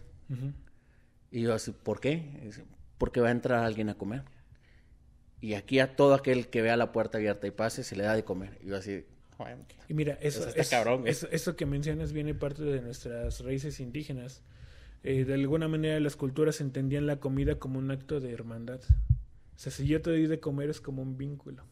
Y 1.31 1.41
yo 1.41 1.53
así, 1.53 1.71
¿por 1.71 1.99
qué? 1.99 2.49
Porque 2.97 3.19
va 3.21 3.29
a 3.29 3.31
entrar 3.31 3.63
alguien 3.63 3.89
a 3.89 3.95
comer. 3.95 4.23
Y 5.41 5.53
aquí 5.53 5.79
a 5.79 5.95
todo 5.95 6.13
aquel 6.13 6.47
que 6.47 6.61
vea 6.61 6.77
la 6.77 6.91
puerta 6.91 7.17
abierta 7.17 7.45
y 7.47 7.51
pase, 7.51 7.83
se 7.83 7.95
le 7.95 8.03
da 8.03 8.15
de 8.15 8.23
comer. 8.23 8.57
Y 8.63 8.67
yo 8.67 8.77
así, 8.77 9.03
"Bueno, 9.37 9.63
Y 9.89 9.93
mira, 9.93 10.13
eso, 10.21 10.39
Eso 10.39 10.49
está 10.49 10.61
es- 10.61 10.69
cabrón, 10.69 11.01
güey. 11.01 11.11
eso, 11.11 11.27
eso 11.31 11.55
que 11.55 11.65
mencionas 11.65 12.13
viene 12.13 12.33
parte 12.33 12.63
de 12.63 12.81
nuestras 12.81 13.41
raíces 13.41 13.79
indígenas. 13.79 14.41
Eh, 15.03 15.23
de 15.25 15.33
alguna 15.35 15.67
manera 15.67 15.99
las 15.99 16.15
culturas 16.15 16.61
entendían 16.61 17.05
la 17.05 17.17
comida 17.19 17.59
como 17.59 17.77
un 17.77 17.91
acto 17.91 18.19
de 18.19 18.31
hermandad. 18.31 18.79
O 19.55 19.59
sea, 19.59 19.71
si 19.71 19.85
yo 19.85 20.01
te 20.01 20.09
doy 20.09 20.25
de 20.27 20.39
comer 20.39 20.69
es 20.69 20.81
como 20.81 21.01
un 21.03 21.17
vínculo. 21.17 21.63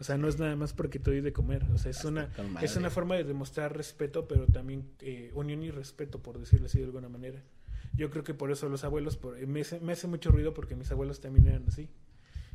O 0.00 0.04
sea, 0.04 0.16
no 0.16 0.26
es 0.26 0.38
nada 0.38 0.56
más 0.56 0.72
porque 0.72 0.98
te 0.98 1.10
doy 1.10 1.20
de 1.20 1.32
comer. 1.32 1.64
O 1.74 1.78
sea, 1.78 1.90
es 1.90 2.04
una, 2.04 2.28
con 2.32 2.52
madre. 2.52 2.66
es 2.66 2.76
una 2.76 2.88
forma 2.90 3.14
de 3.16 3.24
demostrar 3.24 3.76
respeto, 3.76 4.26
pero 4.26 4.46
también 4.46 4.88
eh, 5.00 5.30
unión 5.34 5.62
y 5.62 5.70
respeto, 5.70 6.20
por 6.22 6.38
decirlo 6.38 6.66
así 6.66 6.78
de 6.78 6.86
alguna 6.86 7.08
manera. 7.08 7.42
Yo 7.94 8.10
creo 8.10 8.24
que 8.24 8.34
por 8.34 8.50
eso 8.50 8.68
los 8.68 8.84
abuelos, 8.84 9.16
por, 9.16 9.38
me, 9.46 9.60
hace, 9.60 9.80
me 9.80 9.92
hace 9.92 10.06
mucho 10.06 10.30
ruido 10.30 10.54
porque 10.54 10.74
mis 10.74 10.90
abuelos 10.90 11.20
también 11.20 11.46
eran 11.46 11.64
así. 11.68 11.88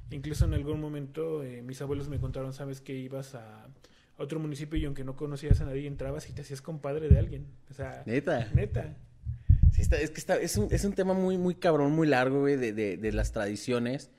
Incluso 0.10 0.46
en 0.46 0.54
algún 0.54 0.80
momento 0.80 1.44
eh, 1.44 1.62
mis 1.62 1.82
abuelos 1.82 2.10
me 2.10 2.20
contaron, 2.20 2.54
sabes 2.54 2.82
que 2.82 2.94
ibas 2.96 3.36
a 3.36 3.68
otro 4.18 4.40
municipio 4.40 4.80
y 4.80 4.86
aunque 4.86 5.04
no 5.04 5.16
conocías 5.16 5.62
a 5.62 5.66
nadie 5.66 5.86
entrabas 5.86 6.30
y 6.30 6.34
te 6.34 6.42
hacías 6.42 6.62
compadre 6.62 7.08
de 7.10 7.20
alguien. 7.20 7.46
O 7.70 7.74
sea, 7.74 8.04
Neta. 8.06 8.50
neta. 8.54 8.96
Sí, 9.74 9.82
está- 9.84 10.00
es 10.00 10.10
que 10.10 10.18
está, 10.20 10.38
es, 10.38 10.58
un, 10.58 10.70
es 10.72 10.86
un 10.86 10.94
tema 10.94 11.14
muy, 11.14 11.38
muy 11.38 11.54
cabrón, 11.56 11.92
muy 11.92 12.08
largo, 12.08 12.40
güey, 12.40 12.56
de, 12.56 12.74
de, 12.74 12.98
de 12.98 13.12
las 13.12 13.32
tradiciones 13.32 14.10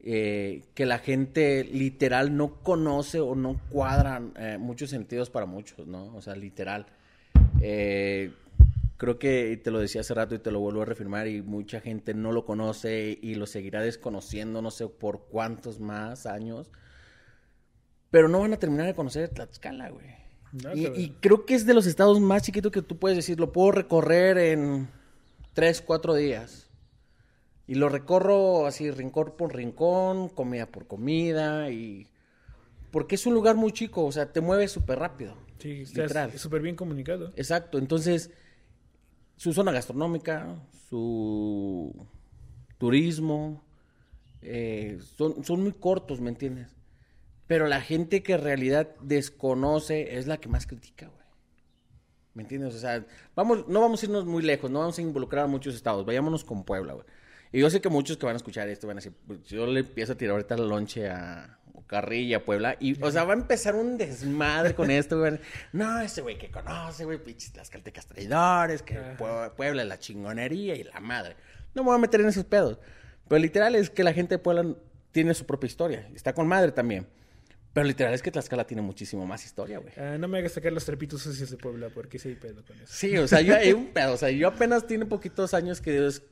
eh, 0.00 0.64
que 0.74 0.86
la 0.86 0.98
gente 0.98 1.62
literal 1.64 2.36
no 2.36 2.62
conoce 2.62 3.20
o 3.20 3.34
no 3.34 3.60
cuadran 3.68 4.32
eh, 4.36 4.56
muchos 4.58 4.90
sentidos 4.90 5.28
para 5.30 5.46
muchos, 5.46 5.86
¿no? 5.86 6.14
O 6.16 6.22
sea, 6.22 6.34
literal. 6.34 6.86
Eh, 7.60 8.32
creo 9.00 9.18
que 9.18 9.56
te 9.56 9.70
lo 9.70 9.78
decía 9.78 10.02
hace 10.02 10.12
rato 10.12 10.34
y 10.34 10.40
te 10.40 10.50
lo 10.50 10.60
vuelvo 10.60 10.82
a 10.82 10.84
reafirmar 10.84 11.26
y 11.26 11.40
mucha 11.40 11.80
gente 11.80 12.12
no 12.12 12.32
lo 12.32 12.44
conoce 12.44 13.18
y 13.22 13.34
lo 13.34 13.46
seguirá 13.46 13.80
desconociendo 13.80 14.60
no 14.60 14.70
sé 14.70 14.88
por 14.88 15.24
cuántos 15.30 15.80
más 15.80 16.26
años. 16.26 16.70
Pero 18.10 18.28
no 18.28 18.40
van 18.40 18.52
a 18.52 18.58
terminar 18.58 18.84
de 18.84 18.94
conocer 18.94 19.30
Tlaxcala, 19.30 19.88
güey. 19.88 20.06
No, 20.52 20.74
Y, 20.74 20.88
y 21.00 21.16
creo 21.18 21.46
que 21.46 21.54
es 21.54 21.64
de 21.64 21.72
los 21.72 21.86
estados 21.86 22.20
más 22.20 22.42
chiquitos 22.42 22.70
que 22.70 22.82
tú 22.82 22.98
puedes 22.98 23.16
decir, 23.16 23.40
lo 23.40 23.52
puedo 23.52 23.72
recorrer 23.72 24.36
en 24.36 24.90
tres, 25.54 25.80
cuatro 25.80 26.14
días. 26.14 26.68
Y 27.66 27.76
lo 27.76 27.88
recorro 27.88 28.66
así, 28.66 28.90
rincón 28.90 29.32
por 29.38 29.56
rincón, 29.56 30.28
comida 30.28 30.66
por 30.66 30.86
comida, 30.86 31.70
y... 31.70 32.06
Porque 32.90 33.14
es 33.14 33.24
un 33.24 33.32
lugar 33.32 33.56
muy 33.56 33.72
chico, 33.72 34.04
o 34.04 34.12
sea, 34.12 34.30
te 34.30 34.42
mueves 34.42 34.72
súper 34.72 34.98
rápido. 34.98 35.38
Sí, 35.58 35.82
estás 35.82 36.38
súper 36.38 36.60
bien 36.60 36.76
comunicado. 36.76 37.32
Exacto, 37.36 37.78
entonces, 37.78 38.30
su 39.40 39.54
zona 39.54 39.72
gastronómica, 39.72 40.54
su 40.90 42.06
turismo, 42.76 43.64
eh, 44.42 44.98
son, 45.16 45.42
son 45.46 45.62
muy 45.62 45.72
cortos, 45.72 46.20
¿me 46.20 46.28
entiendes? 46.28 46.76
Pero 47.46 47.66
la 47.66 47.80
gente 47.80 48.22
que 48.22 48.34
en 48.34 48.42
realidad 48.42 48.94
desconoce 49.00 50.18
es 50.18 50.26
la 50.26 50.36
que 50.36 50.50
más 50.50 50.66
critica, 50.66 51.06
güey. 51.06 51.24
¿Me 52.34 52.42
entiendes? 52.42 52.74
O 52.74 52.78
sea, 52.78 53.06
vamos, 53.34 53.66
no 53.66 53.80
vamos 53.80 54.02
a 54.02 54.06
irnos 54.06 54.26
muy 54.26 54.42
lejos, 54.42 54.70
no 54.70 54.80
vamos 54.80 54.98
a 54.98 55.02
involucrar 55.02 55.46
a 55.46 55.48
muchos 55.48 55.74
estados, 55.74 56.04
vayámonos 56.04 56.44
con 56.44 56.62
Puebla, 56.62 56.92
güey. 56.92 57.06
Y 57.50 57.60
yo 57.60 57.70
sé 57.70 57.80
que 57.80 57.88
muchos 57.88 58.18
que 58.18 58.26
van 58.26 58.34
a 58.34 58.36
escuchar 58.36 58.68
esto 58.68 58.88
van 58.88 58.98
a 58.98 59.00
decir, 59.00 59.14
pues, 59.26 59.42
yo 59.44 59.64
le 59.64 59.80
empiezo 59.80 60.12
a 60.12 60.16
tirar 60.16 60.32
ahorita 60.32 60.58
la 60.58 60.66
lonche 60.66 61.08
a 61.08 61.59
Carrilla, 61.90 62.44
Puebla, 62.44 62.76
y, 62.78 63.02
o 63.02 63.10
sea, 63.10 63.24
va 63.24 63.32
a 63.34 63.36
empezar 63.36 63.74
un 63.74 63.98
desmadre 63.98 64.74
con 64.74 64.90
esto, 64.92 65.18
güey. 65.18 65.40
No, 65.72 66.00
ese 66.00 66.22
güey 66.22 66.38
que 66.38 66.48
conoce, 66.48 67.04
güey, 67.04 67.18
pinches 67.22 67.52
tlaxcaltecas 67.52 68.06
traidores, 68.06 68.82
que. 68.82 68.96
Pue- 69.18 69.52
Puebla 69.56 69.82
es 69.82 69.88
la 69.88 69.98
chingonería 69.98 70.76
y 70.76 70.84
la 70.84 71.00
madre. 71.00 71.34
No 71.74 71.82
me 71.82 71.88
voy 71.88 71.96
a 71.96 72.00
meter 72.00 72.20
en 72.20 72.28
esos 72.28 72.44
pedos. 72.44 72.78
Pero 73.28 73.40
literal 73.40 73.74
es 73.74 73.90
que 73.90 74.04
la 74.04 74.12
gente 74.12 74.36
de 74.36 74.38
Puebla 74.38 74.64
tiene 75.10 75.34
su 75.34 75.44
propia 75.46 75.66
historia, 75.66 76.08
está 76.14 76.32
con 76.32 76.46
madre 76.46 76.70
también. 76.72 77.06
Pero 77.72 77.86
literal 77.86 78.12
es 78.14 78.22
que 78.22 78.30
Tlaxcala 78.32 78.66
tiene 78.66 78.82
muchísimo 78.82 79.24
más 79.26 79.44
historia, 79.44 79.78
güey. 79.78 79.92
Ah, 79.96 80.16
no 80.18 80.26
me 80.26 80.38
hagas 80.38 80.52
sacar 80.52 80.72
los 80.72 80.84
trapitos 80.84 81.22
sucios 81.22 81.50
de 81.50 81.56
Puebla 81.56 81.88
porque 81.94 82.18
sí 82.18 82.28
hay 82.28 82.34
pedo 82.34 82.64
con 82.64 82.76
eso. 82.80 82.92
Sí, 82.92 83.16
o 83.16 83.28
sea, 83.28 83.40
yo 83.42 83.54
hay 83.54 83.72
un 83.72 83.86
pedo. 83.88 84.14
O 84.14 84.16
sea, 84.16 84.30
yo 84.30 84.48
apenas 84.48 84.86
tiene 84.88 85.06
poquitos 85.06 85.54
años 85.54 85.80
que 85.80 86.04
es 86.06 86.22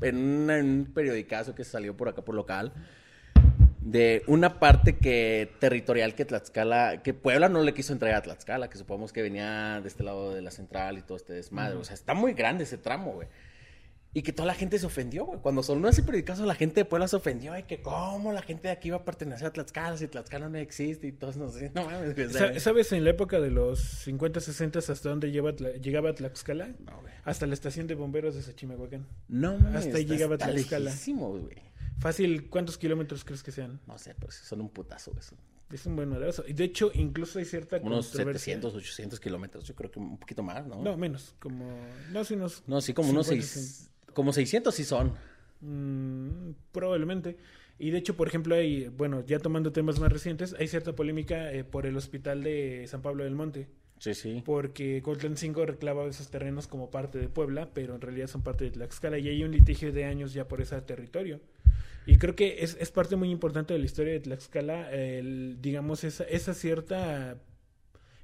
en, 0.00 0.48
en 0.50 0.64
un 0.66 0.92
periodicazo 0.94 1.54
que 1.54 1.64
salió 1.64 1.96
por 1.96 2.08
acá 2.08 2.22
por 2.22 2.36
local 2.36 2.72
de 3.84 4.22
una 4.26 4.58
parte 4.58 4.96
que 4.96 5.52
territorial 5.60 6.14
que 6.14 6.24
Tlaxcala, 6.24 7.02
que 7.02 7.12
Puebla 7.12 7.50
no 7.50 7.62
le 7.62 7.74
quiso 7.74 7.92
entregar 7.92 8.18
a 8.18 8.22
Tlaxcala, 8.22 8.70
que 8.70 8.78
supongamos 8.78 9.12
que 9.12 9.20
venía 9.20 9.80
de 9.82 9.88
este 9.88 10.02
lado 10.02 10.34
de 10.34 10.40
la 10.40 10.50
central 10.50 10.96
y 10.96 11.02
todo 11.02 11.18
este 11.18 11.34
desmadre. 11.34 11.76
O 11.76 11.84
sea, 11.84 11.94
está 11.94 12.14
muy 12.14 12.32
grande 12.32 12.64
ese 12.64 12.78
tramo, 12.78 13.12
güey. 13.12 13.28
Y 14.16 14.22
que 14.22 14.32
toda 14.32 14.46
la 14.46 14.54
gente 14.54 14.78
se 14.78 14.86
ofendió, 14.86 15.26
güey. 15.26 15.40
Cuando 15.40 15.62
sonó 15.62 15.88
ese 15.88 16.02
periodicazo, 16.02 16.46
la 16.46 16.54
gente 16.54 16.80
de 16.80 16.84
Puebla 16.84 17.08
se 17.08 17.16
ofendió. 17.16 17.52
Ay, 17.52 17.64
que 17.64 17.82
cómo 17.82 18.32
la 18.32 18.42
gente 18.42 18.68
de 18.68 18.72
aquí 18.72 18.88
va 18.88 18.98
a 18.98 19.04
pertenecer 19.04 19.48
a 19.48 19.52
Tlaxcala 19.52 19.96
si 19.98 20.06
Tlaxcala 20.06 20.48
no 20.48 20.56
existe 20.56 21.08
y 21.08 21.12
todos 21.12 21.36
no 21.36 21.50
sé. 21.50 21.72
No 21.74 21.84
mames, 21.84 22.14
güey. 22.14 22.60
¿Sabes 22.60 22.92
en 22.92 23.04
la 23.04 23.10
época 23.10 23.40
de 23.40 23.50
los 23.50 23.80
50, 23.80 24.40
60 24.40 24.78
hasta 24.78 25.08
dónde 25.08 25.30
lleva 25.30 25.50
llegaba 25.50 26.14
Tlaxcala? 26.14 26.68
No, 26.86 27.00
güey. 27.02 27.12
Hasta 27.24 27.46
la 27.46 27.54
estación 27.54 27.86
de 27.86 27.96
bomberos 27.96 28.34
de 28.36 28.42
Xochimehuacán. 28.42 29.04
No 29.28 29.58
mames. 29.58 29.84
Hasta 29.84 29.98
ahí 29.98 30.06
llegaba 30.06 30.38
Tlaxcala. 30.38 30.86
lejísimos, 30.86 31.42
güey. 31.42 31.73
Fácil, 31.98 32.48
¿cuántos 32.48 32.78
kilómetros 32.78 33.24
crees 33.24 33.42
que 33.42 33.52
sean? 33.52 33.80
No 33.86 33.98
sé, 33.98 34.14
pero 34.18 34.30
son 34.32 34.60
un 34.60 34.68
putazo 34.68 35.12
eso. 35.18 35.36
Es 35.72 35.86
un 35.86 35.96
buen 35.96 36.08
madrazo. 36.08 36.44
Y 36.46 36.52
de 36.52 36.64
hecho, 36.64 36.90
incluso 36.94 37.38
hay 37.38 37.44
cierta 37.44 37.78
Unos 37.78 38.08
controversia. 38.08 38.54
700, 38.54 38.74
800 38.74 39.20
kilómetros. 39.20 39.64
Yo 39.64 39.74
creo 39.74 39.90
que 39.90 39.98
un 39.98 40.18
poquito 40.18 40.42
más, 40.42 40.66
¿no? 40.66 40.82
No, 40.82 40.96
menos. 40.96 41.34
Como... 41.40 41.78
No, 42.12 42.22
sí, 42.24 42.34
unos... 42.34 42.62
No, 42.66 42.80
sí, 42.80 42.94
como 42.94 43.10
unos 43.10 43.26
50, 43.26 43.46
seis, 43.46 43.90
como 44.12 44.32
600 44.32 44.74
sí 44.74 44.84
son. 44.84 45.14
Mm, 45.60 46.52
probablemente. 46.70 47.36
Y 47.78 47.90
de 47.90 47.98
hecho, 47.98 48.16
por 48.16 48.28
ejemplo, 48.28 48.54
hay, 48.54 48.88
bueno, 48.88 49.24
ya 49.26 49.38
tomando 49.38 49.72
temas 49.72 49.98
más 49.98 50.12
recientes, 50.12 50.54
hay 50.58 50.68
cierta 50.68 50.94
polémica 50.94 51.52
eh, 51.52 51.64
por 51.64 51.86
el 51.86 51.96
hospital 51.96 52.42
de 52.44 52.86
San 52.86 53.02
Pablo 53.02 53.24
del 53.24 53.34
Monte. 53.34 53.68
Sí, 54.04 54.12
sí. 54.12 54.42
Porque 54.44 55.00
Cotlán 55.00 55.38
5 55.38 55.64
reclama 55.64 56.04
esos 56.04 56.28
terrenos 56.28 56.66
como 56.66 56.90
parte 56.90 57.18
de 57.18 57.30
Puebla, 57.30 57.70
pero 57.72 57.94
en 57.94 58.02
realidad 58.02 58.26
son 58.26 58.42
parte 58.42 58.64
de 58.64 58.70
Tlaxcala 58.72 59.16
y 59.16 59.30
hay 59.30 59.42
un 59.42 59.50
litigio 59.50 59.94
de 59.94 60.04
años 60.04 60.34
ya 60.34 60.46
por 60.46 60.60
ese 60.60 60.78
territorio. 60.82 61.40
Y 62.04 62.18
creo 62.18 62.36
que 62.36 62.62
es, 62.62 62.76
es 62.78 62.90
parte 62.90 63.16
muy 63.16 63.30
importante 63.30 63.72
de 63.72 63.78
la 63.78 63.86
historia 63.86 64.12
de 64.12 64.20
Tlaxcala, 64.20 64.92
el, 64.92 65.56
digamos, 65.62 66.04
esa, 66.04 66.24
esa 66.24 66.52
cierta 66.52 67.38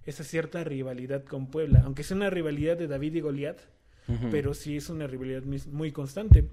esa 0.04 0.22
cierta 0.22 0.64
rivalidad 0.64 1.24
con 1.24 1.46
Puebla, 1.46 1.80
aunque 1.86 2.02
es 2.02 2.10
una 2.10 2.28
rivalidad 2.28 2.76
de 2.76 2.86
David 2.86 3.14
y 3.14 3.20
Goliat, 3.20 3.60
Ujú. 4.06 4.28
pero 4.30 4.52
sí 4.52 4.76
es 4.76 4.90
una 4.90 5.06
rivalidad 5.06 5.44
muy 5.44 5.92
constante. 5.92 6.44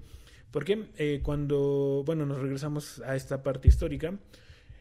Porque 0.50 0.86
eh, 0.96 1.20
cuando, 1.22 2.02
bueno, 2.06 2.24
nos 2.24 2.40
regresamos 2.40 3.00
a 3.00 3.14
esta 3.14 3.42
parte 3.42 3.68
histórica, 3.68 4.18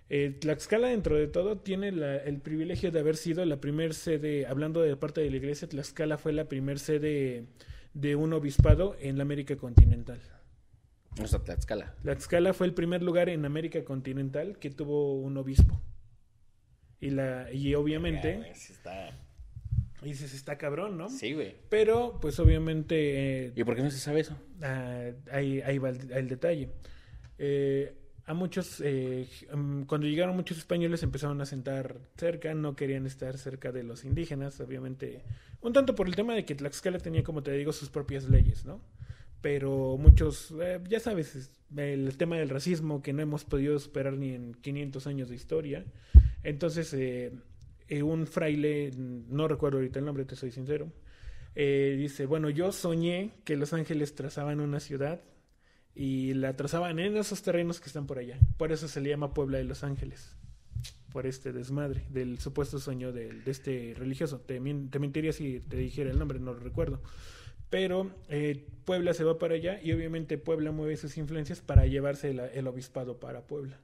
eh, 0.10 0.32
Tlaxcala 0.40 0.88
dentro 0.88 1.16
de 1.18 1.28
todo 1.28 1.58
tiene 1.58 1.92
la- 1.92 2.18
el 2.18 2.40
privilegio 2.40 2.92
de 2.92 3.00
haber 3.00 3.18
sido 3.18 3.44
la 3.46 3.60
primer 3.60 3.94
sede, 3.94 4.46
hablando 4.46 4.82
de 4.82 4.96
parte 4.96 5.22
de 5.22 5.30
la 5.30 5.38
iglesia, 5.38 5.68
Tlaxcala 5.68 6.18
fue 6.18 6.34
la 6.34 6.48
primer 6.48 6.80
sede 6.80 7.46
de 7.94 8.16
un 8.16 8.34
obispado 8.34 8.96
en 9.00 9.18
la 9.18 9.24
América 9.24 9.56
continental. 9.58 10.20
O 11.22 11.28
sea, 11.28 11.40
Tlaxcala. 11.40 11.96
Tlaxcala 12.04 12.54
fue 12.54 12.68
el 12.68 12.74
primer 12.74 13.02
lugar 13.02 13.28
en 13.30 13.44
América 13.46 13.84
continental 13.84 14.60
que 14.60 14.70
tuvo 14.70 15.16
un 15.20 15.36
obispo. 15.38 15.82
Y, 17.00 17.10
la, 17.12 17.52
y 17.52 17.76
obviamente, 17.76 18.38
güey, 18.38 18.56
sí 18.56 18.74
está- 18.74 19.20
y 20.04 20.06
dices, 20.10 20.34
está 20.34 20.58
cabrón, 20.60 20.98
¿no? 20.98 21.10
Sí, 21.10 21.34
güey. 21.34 21.56
Pero, 21.70 22.20
pues 22.22 22.40
obviamente, 22.40 23.46
eh, 23.48 23.52
¿Y 23.56 23.64
por 23.64 23.76
qué 23.76 23.82
no 23.82 23.90
se 23.92 23.98
sabe 24.00 24.20
eso? 24.22 24.38
Ah, 24.62 25.10
ahí, 25.32 25.60
ahí 25.62 25.80
va 25.80 25.90
el, 25.90 26.12
el 26.12 26.28
detalle. 26.28 26.70
Eh, 27.40 27.94
a 28.28 28.34
muchos, 28.34 28.82
eh, 28.84 29.26
mm, 29.54 29.84
cuando 29.84 30.06
llegaron 30.06 30.36
muchos 30.36 30.58
españoles 30.58 31.02
empezaron 31.02 31.40
a 31.42 31.46
sentar 31.46 31.96
cerca, 32.18 32.54
no 32.54 32.76
querían 32.76 33.06
estar 33.08 33.38
cerca 33.38 33.72
de 33.72 33.84
los 33.84 34.04
indígenas, 34.04 34.60
obviamente, 34.60 35.24
un 35.62 35.72
tanto 35.72 35.96
por 35.96 36.08
el 36.08 36.16
tema 36.16 36.36
de 36.36 36.44
que 36.44 36.54
Tlaxcala 36.54 37.00
tenía, 37.00 37.24
como 37.24 37.42
te 37.42 37.52
digo, 37.54 37.72
sus 37.72 37.90
propias 37.90 38.26
leyes, 38.30 38.66
¿no? 38.66 38.82
Pero 39.42 39.98
muchos, 39.98 40.54
eh, 40.62 40.80
ya 40.90 41.00
sabes, 41.00 41.36
es- 41.36 41.52
el 41.78 42.18
tema 42.18 42.38
del 42.38 42.50
racismo 42.50 43.02
que 43.02 43.14
no 43.14 43.22
hemos 43.22 43.46
podido 43.46 43.80
superar 43.80 44.14
ni 44.14 44.34
en 44.34 44.54
500 44.56 45.08
años 45.08 45.30
de 45.30 45.36
historia. 45.36 45.86
Entonces, 46.44 46.94
eh, 46.94 47.32
un 48.04 48.28
fraile, 48.28 48.92
no 48.98 49.48
recuerdo 49.48 49.78
ahorita 49.78 50.00
el 50.00 50.06
nombre, 50.06 50.26
te 50.26 50.36
soy 50.36 50.52
sincero, 50.52 50.92
dice, 51.56 52.26
bueno, 52.26 52.50
yo 52.50 52.72
soñé 52.74 53.32
que 53.46 53.56
Los 53.56 53.72
Ángeles 53.74 54.14
trazaban 54.16 54.60
una 54.60 54.80
ciudad 54.82 55.22
y 55.98 56.34
la 56.36 56.56
trazaban 56.56 57.00
en 57.00 57.18
esos 57.18 57.42
terrenos 57.42 57.80
que 57.80 57.88
están 57.88 58.06
por 58.06 58.20
allá. 58.20 58.38
Por 58.58 58.72
eso 58.72 58.88
se 58.88 59.02
le 59.02 59.10
llama 59.10 59.34
Puebla 59.34 59.58
de 59.58 59.64
Los 59.64 59.84
Ángeles. 59.84 60.36
Por 61.12 61.26
este 61.26 61.52
desmadre 61.54 62.04
del 62.10 62.38
supuesto 62.38 62.78
sueño 62.80 63.12
del- 63.12 63.44
de, 63.44 63.50
este 63.52 63.96
religioso. 63.98 64.40
Te, 64.40 64.60
te 64.60 65.00
mentiría 65.00 65.34
si 65.34 65.60
te 65.62 65.78
dijera 65.78 66.12
el 66.12 66.20
nombre, 66.20 66.40
no 66.40 66.54
lo 66.54 66.60
recuerdo. 66.60 67.02
Pero 67.72 68.12
eh, 68.30 68.68
Puebla 68.86 69.14
se 69.14 69.24
va 69.24 69.40
para 69.40 69.56
allá 69.56 69.82
y 69.82 69.92
obviamente 69.92 70.38
Puebla 70.38 70.72
mueve 70.72 70.96
sus 70.98 71.18
influencias 71.18 71.62
para 71.62 71.86
llevarse 71.88 72.34
la- 72.34 72.48
el 72.48 72.68
obispado 72.68 73.20
para 73.20 73.42
Puebla. 73.48 73.80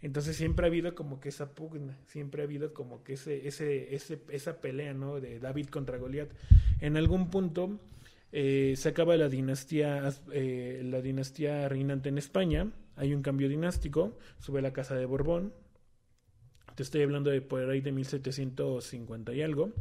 Entonces 0.00 0.36
siempre 0.36 0.66
ha 0.66 0.68
habido 0.68 0.94
como 0.94 1.18
que 1.18 1.30
esa 1.30 1.50
pugna, 1.54 1.98
siempre 2.06 2.42
ha 2.42 2.44
habido 2.44 2.74
como 2.74 3.02
que 3.02 3.14
ese, 3.14 3.48
ese, 3.48 3.94
ese, 3.94 4.20
esa 4.28 4.60
pelea, 4.60 4.92
¿no? 4.92 5.18
De 5.18 5.38
David 5.40 5.68
contra 5.68 5.96
Goliat. 5.96 6.28
En 6.80 6.96
algún 6.98 7.30
punto 7.30 7.80
eh, 8.36 8.74
se 8.76 8.88
acaba 8.88 9.16
la 9.16 9.28
dinastía, 9.28 10.12
eh, 10.32 10.80
la 10.82 11.00
dinastía 11.00 11.68
reinante 11.68 12.08
en 12.08 12.18
España, 12.18 12.68
hay 12.96 13.14
un 13.14 13.22
cambio 13.22 13.48
dinástico, 13.48 14.18
sube 14.40 14.60
la 14.60 14.72
casa 14.72 14.96
de 14.96 15.06
Borbón, 15.06 15.54
te 16.74 16.82
estoy 16.82 17.02
hablando 17.02 17.30
de 17.30 17.42
por 17.42 17.70
ahí 17.70 17.80
de 17.80 17.92
1750 17.92 19.32
y 19.34 19.42
algo, 19.42 19.72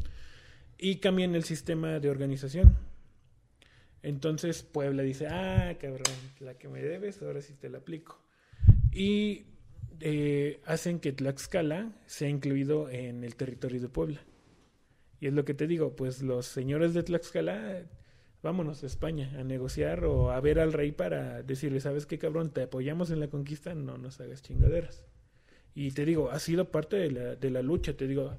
y 0.77 0.97
cambian 0.97 1.33
el 1.33 1.43
sistema 1.45 1.99
de 1.99 2.11
organización. 2.11 2.77
Entonces 4.03 4.61
Puebla 4.61 5.01
dice, 5.01 5.25
ah, 5.25 5.75
cabrón, 5.81 6.13
la 6.39 6.53
que 6.53 6.67
me 6.67 6.83
debes, 6.83 7.23
ahora 7.23 7.41
sí 7.41 7.55
te 7.55 7.71
la 7.71 7.79
aplico. 7.79 8.21
Y 8.91 9.47
eh, 9.99 10.61
hacen 10.65 10.99
que 10.99 11.11
Tlaxcala 11.11 11.91
sea 12.05 12.29
incluido 12.29 12.87
en 12.87 13.23
el 13.23 13.35
territorio 13.35 13.81
de 13.81 13.89
Puebla. 13.89 14.19
Y 15.19 15.25
es 15.25 15.33
lo 15.33 15.43
que 15.43 15.55
te 15.55 15.65
digo, 15.65 15.95
pues 15.95 16.21
los 16.21 16.45
señores 16.45 16.93
de 16.93 17.01
Tlaxcala 17.01 17.87
vámonos 18.43 18.83
a 18.83 18.85
España 18.85 19.33
a 19.39 19.43
negociar 19.43 20.03
o 20.05 20.31
a 20.31 20.39
ver 20.41 20.59
al 20.59 20.73
rey 20.73 20.91
para 20.91 21.41
decirle, 21.41 21.79
¿sabes 21.79 22.05
qué 22.05 22.19
cabrón? 22.19 22.51
Te 22.51 22.63
apoyamos 22.63 23.09
en 23.09 23.19
la 23.19 23.29
conquista, 23.29 23.73
no 23.73 23.97
nos 23.97 24.19
hagas 24.19 24.43
chingaderas. 24.43 25.03
Y 25.73 25.91
te 25.91 26.05
digo, 26.05 26.29
ha 26.29 26.39
sido 26.39 26.69
parte 26.69 26.97
de 26.97 27.11
la, 27.11 27.35
de 27.35 27.49
la 27.49 27.63
lucha, 27.63 27.97
te 27.97 28.05
digo, 28.05 28.35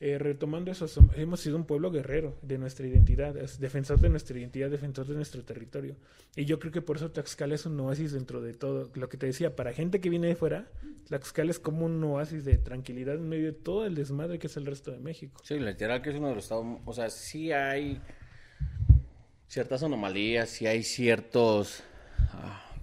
eh, 0.00 0.18
retomando 0.18 0.72
eso, 0.72 0.86
hemos 1.14 1.38
sido 1.38 1.56
un 1.56 1.64
pueblo 1.64 1.92
guerrero 1.92 2.36
de 2.42 2.58
nuestra 2.58 2.88
identidad, 2.88 3.34
defensor 3.34 4.00
de 4.00 4.08
nuestra 4.08 4.36
identidad, 4.36 4.68
defensor 4.68 5.06
de 5.06 5.14
nuestro 5.14 5.44
territorio. 5.44 5.94
Y 6.34 6.44
yo 6.44 6.58
creo 6.58 6.72
que 6.72 6.82
por 6.82 6.96
eso 6.96 7.12
Tlaxcala 7.12 7.54
es 7.54 7.66
un 7.66 7.78
oasis 7.78 8.10
dentro 8.10 8.40
de 8.40 8.52
todo. 8.52 8.90
Lo 8.94 9.08
que 9.08 9.16
te 9.16 9.26
decía, 9.26 9.54
para 9.54 9.72
gente 9.72 10.00
que 10.00 10.10
viene 10.10 10.26
de 10.26 10.34
fuera, 10.34 10.68
Tlaxcala 11.06 11.52
es 11.52 11.60
como 11.60 11.86
un 11.86 12.02
oasis 12.02 12.44
de 12.44 12.58
tranquilidad 12.58 13.14
en 13.14 13.28
medio 13.28 13.46
de 13.46 13.52
todo 13.52 13.86
el 13.86 13.94
desmadre 13.94 14.40
que 14.40 14.48
es 14.48 14.56
el 14.56 14.66
resto 14.66 14.90
de 14.90 14.98
México. 14.98 15.40
Sí, 15.44 15.60
literal 15.60 16.02
que 16.02 16.10
es 16.10 16.16
uno 16.16 16.30
de 16.30 16.34
los 16.34 16.44
estados, 16.44 16.66
o 16.84 16.92
sea, 16.92 17.08
sí 17.08 17.52
hay 17.52 18.00
ciertas 19.52 19.82
anomalías, 19.82 20.48
sí 20.48 20.66
hay 20.66 20.82
ciertos 20.82 21.82
ah, 22.32 22.74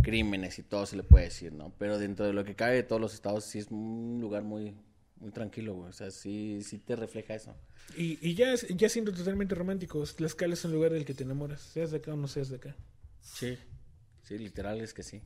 crímenes 0.00 0.60
y 0.60 0.62
todo 0.62 0.86
se 0.86 0.94
le 0.94 1.02
puede 1.02 1.24
decir, 1.24 1.52
¿no? 1.52 1.72
Pero 1.76 1.98
dentro 1.98 2.24
de 2.24 2.32
lo 2.32 2.44
que 2.44 2.54
cabe 2.54 2.76
de 2.76 2.82
todos 2.84 3.02
los 3.02 3.14
estados 3.14 3.44
sí 3.44 3.58
es 3.58 3.68
un 3.72 4.18
lugar 4.20 4.44
muy 4.44 4.76
muy 5.16 5.32
tranquilo, 5.32 5.74
güey. 5.74 5.88
O 5.88 5.92
sea, 5.92 6.12
sí, 6.12 6.60
sí 6.62 6.78
te 6.78 6.94
refleja 6.94 7.34
eso. 7.34 7.56
Y, 7.96 8.18
y 8.20 8.34
ya, 8.34 8.54
ya 8.54 8.88
siendo 8.88 9.12
totalmente 9.12 9.56
románticos, 9.56 10.20
la 10.20 10.28
escala 10.28 10.54
es 10.54 10.64
un 10.64 10.72
lugar 10.72 10.92
del 10.92 11.04
que 11.04 11.14
te 11.14 11.24
enamoras, 11.24 11.60
seas 11.60 11.90
de 11.90 11.96
acá 11.96 12.12
o 12.12 12.16
no 12.16 12.28
seas 12.28 12.48
de 12.48 12.56
acá. 12.56 12.76
Sí, 13.20 13.58
sí, 14.22 14.38
literal 14.38 14.80
es 14.82 14.94
que 14.94 15.02
sí. 15.02 15.20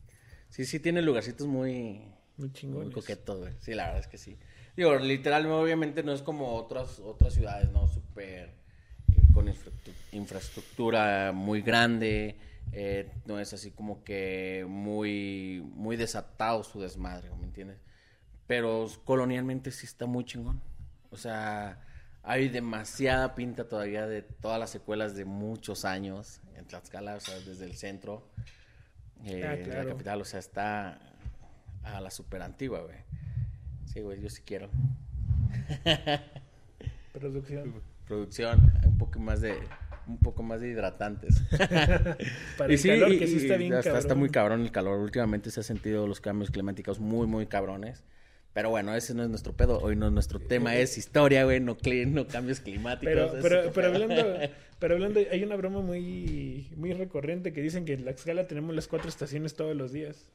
Sí, 0.49 0.65
sí 0.65 0.81
tiene 0.81 1.03
lugarcitos 1.03 1.47
muy... 1.47 2.01
Muy 2.39 2.51
chingones. 2.53 2.87
Muy 2.87 2.95
coquetos, 2.95 3.41
güey. 3.41 3.53
Sí, 3.61 3.75
la 3.75 3.87
verdad 3.87 4.01
es 4.01 4.07
que 4.07 4.17
sí. 4.17 4.39
Digo, 4.75 4.97
literal, 4.97 5.45
obviamente 5.47 6.03
no 6.03 6.15
es 6.15 6.23
como 6.23 6.55
otras, 6.55 6.99
otras 7.01 7.35
ciudades, 7.35 7.71
¿no? 7.73 7.89
Súper... 7.89 8.57
Con 9.39 9.55
infraestructura 10.11 11.31
muy 11.33 11.63
grande. 11.63 12.35
Eh, 12.73 13.09
no 13.25 13.39
es 13.39 13.53
así 13.53 13.71
como 13.71 14.03
que 14.03 14.67
muy, 14.69 15.63
muy 15.77 15.97
desatado 15.97 16.65
su 16.65 16.81
desmadre, 16.81 17.31
¿me 17.39 17.45
entiendes? 17.45 17.79
Pero 18.49 18.89
colonialmente 19.05 19.71
sí 19.71 19.87
está 19.87 20.07
muy 20.07 20.25
chingón. 20.25 20.61
O 21.13 21.17
sea, 21.17 21.79
hay 22.25 22.49
demasiada 22.49 23.37
pinta 23.37 23.69
todavía 23.69 24.09
de 24.09 24.23
todas 24.23 24.59
las 24.59 24.71
secuelas 24.71 25.15
de 25.15 25.25
muchos 25.25 25.85
años 25.85 26.41
en 26.57 26.65
Tlaxcala, 26.67 27.15
o 27.15 27.21
sea, 27.21 27.39
desde 27.39 27.65
el 27.65 27.77
centro 27.77 28.29
eh, 29.25 29.45
ah, 29.47 29.55
de 29.55 29.67
la 29.69 29.85
capital. 29.87 30.21
O 30.21 30.25
sea, 30.25 30.41
está 30.41 30.99
a 31.85 32.01
la 32.01 32.11
super 32.11 32.43
antigua, 32.43 32.81
güey. 32.81 32.97
Sí, 33.87 34.01
güey, 34.01 34.21
yo 34.21 34.31
sí 34.31 34.43
quiero. 34.45 34.69
Producción. 37.13 37.81
Producción, 38.09 38.73
un 38.85 38.99
poco 38.99 39.21
más 39.21 39.41
de 39.41 39.55
un 40.09 40.19
poco 40.19 40.43
más 40.43 40.61
de 40.61 40.71
hidratantes. 40.71 41.43
Para 42.59 42.73
el 42.73 42.83
calor, 42.83 43.19
que 43.19 43.27
sí 43.27 43.37
está 43.37 43.57
bien 43.57 43.75
está, 43.75 43.99
está 43.99 44.15
muy 44.15 44.31
cabrón 44.31 44.63
el 44.63 44.73
calor. 44.73 44.99
Últimamente 44.99 45.51
se 45.51 45.61
han 45.61 45.65
sentido 45.65 46.07
los 46.07 46.21
cambios 46.21 46.51
climáticos 46.51 46.99
muy, 46.99 47.27
muy 47.27 47.47
cabrones. 47.47 48.03
Pero 48.55 48.71
bueno, 48.71 48.95
ese 48.95 49.15
no 49.15 49.23
es 49.23 49.29
nuestro 49.29 49.53
pedo. 49.53 49.79
Hoy 49.79 49.95
no 49.95 50.11
nuestro 50.11 50.41
tema 50.41 50.75
es 50.77 50.97
historia, 50.99 51.45
güey, 51.45 51.61
no, 51.61 51.77
no 52.07 52.27
cambios 52.27 52.61
climáticos. 52.61 53.15
Pero, 53.15 53.33
pero, 53.43 53.73
pero, 53.73 53.87
hablando, 53.89 54.39
pero 54.79 54.95
hablando, 54.95 55.21
hay 55.31 55.45
una 55.45 55.57
broma 55.57 55.81
muy, 55.81 56.73
muy 56.77 56.93
recurrente 56.95 57.53
que 57.53 57.61
dicen 57.61 57.85
que 57.85 57.93
en 57.93 58.05
la 58.05 58.13
escala 58.13 58.47
tenemos 58.49 58.75
las 58.75 58.89
cuatro 58.89 59.09
estaciones 59.09 59.55
todos 59.55 59.77
los 59.77 59.93
días. 59.93 60.31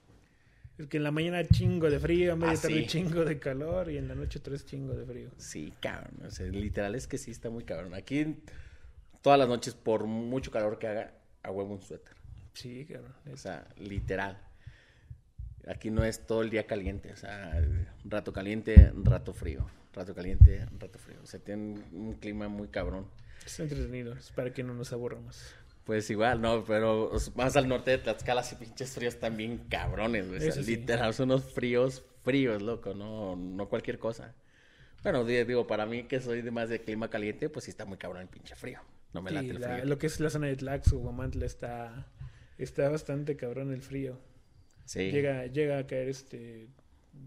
Es 0.78 0.88
que 0.88 0.98
en 0.98 1.04
la 1.04 1.12
mañana 1.12 1.48
chingo 1.48 1.90
de 1.90 2.00
frío, 2.00 2.34
a 2.34 2.36
media 2.36 2.54
ah, 2.58 2.62
tarde 2.62 2.88
chingo 2.88 3.24
de 3.24 3.38
calor 3.38 3.92
y 3.92 3.98
en 3.98 4.08
la 4.08 4.16
noche 4.16 4.40
tres 4.40 4.66
chingo 4.66 4.96
de 4.96 5.06
frío. 5.06 5.30
Sí, 5.38 5.72
cabrón. 5.80 6.14
O 6.26 6.32
sea, 6.32 6.48
literal 6.48 6.96
es 6.96 7.08
que 7.08 7.20
sí 7.20 7.30
está 7.30 7.50
muy 7.52 7.64
cabrón. 7.64 7.94
Aquí 7.94 8.38
todas 9.22 9.38
las 9.38 9.48
noches, 9.48 9.76
por 9.76 10.06
mucho 10.06 10.50
calor 10.50 10.80
que 10.80 10.88
haga, 10.88 11.14
a 11.44 11.52
huevo 11.52 11.74
un 11.74 11.82
suéter. 11.82 12.16
Sí, 12.54 12.86
cabrón. 12.86 13.14
O 13.32 13.38
sea, 13.38 13.68
literal. 13.78 14.40
Aquí 15.68 15.92
no 15.92 16.04
es 16.04 16.26
todo 16.26 16.42
el 16.42 16.50
día 16.50 16.68
caliente, 16.68 17.14
o 17.14 17.16
sea, 17.16 17.62
rato 18.04 18.34
caliente, 18.34 18.92
rato 19.04 19.34
frío, 19.34 19.66
rato 19.94 20.14
caliente, 20.14 20.66
rato 20.78 21.00
frío. 21.00 21.20
O 21.24 21.26
sea, 21.26 21.40
tiene 21.40 21.82
un 21.94 22.18
clima 22.20 22.50
muy 22.50 22.68
cabrón. 22.68 23.08
Es 23.46 23.60
entretenido, 23.60 24.14
es 24.14 24.32
para 24.32 24.52
que 24.54 24.64
no 24.64 24.74
nos 24.74 24.92
aburramos. 24.92 25.54
Pues 25.84 26.10
igual, 26.10 26.42
no, 26.42 26.64
pero 26.64 27.12
más 27.36 27.58
al 27.58 27.68
norte 27.68 27.92
de 27.92 27.98
Tlaxcala, 27.98 28.44
sí 28.44 28.56
pinches 28.56 28.92
fríos 28.92 29.20
también 29.20 29.58
cabrones, 29.70 30.30
güey. 30.30 30.66
literal, 30.66 31.14
son 31.14 31.32
unos 31.32 31.44
fríos, 31.44 32.04
fríos, 32.24 32.62
loco, 32.62 32.94
no, 32.94 33.36
no 33.36 33.68
cualquier 33.68 34.00
cosa. 34.00 34.34
Bueno, 35.04 35.26
digo, 35.26 35.68
para 35.68 35.86
mí 35.86 36.04
que 36.04 36.22
soy 36.22 36.42
de 36.42 36.52
más 36.52 36.70
de 36.70 36.80
clima 36.80 37.10
caliente, 37.10 37.50
pues 37.50 37.66
sí 37.66 37.72
está 37.72 37.84
muy 37.86 37.98
cabrón 37.98 38.22
el 38.22 38.30
pinche 38.30 38.56
frío. 38.56 38.80
No 39.14 39.22
me 39.22 39.32
late 39.32 39.50
el 39.50 39.60
frío. 39.60 39.86
Lo 39.86 39.98
que 39.98 40.08
es 40.08 40.20
la 40.22 40.30
zona 40.30 40.48
de 40.48 40.56
Tlaxo, 40.56 40.98
Guamantla, 40.98 41.46
está, 41.46 42.08
está 42.58 42.88
bastante 42.88 43.36
cabrón 43.36 43.74
el 43.74 43.82
frío. 43.82 44.18
Llega, 44.96 45.48
llega 45.48 45.80
a 45.80 45.88
caer 45.88 46.10
este 46.10 46.70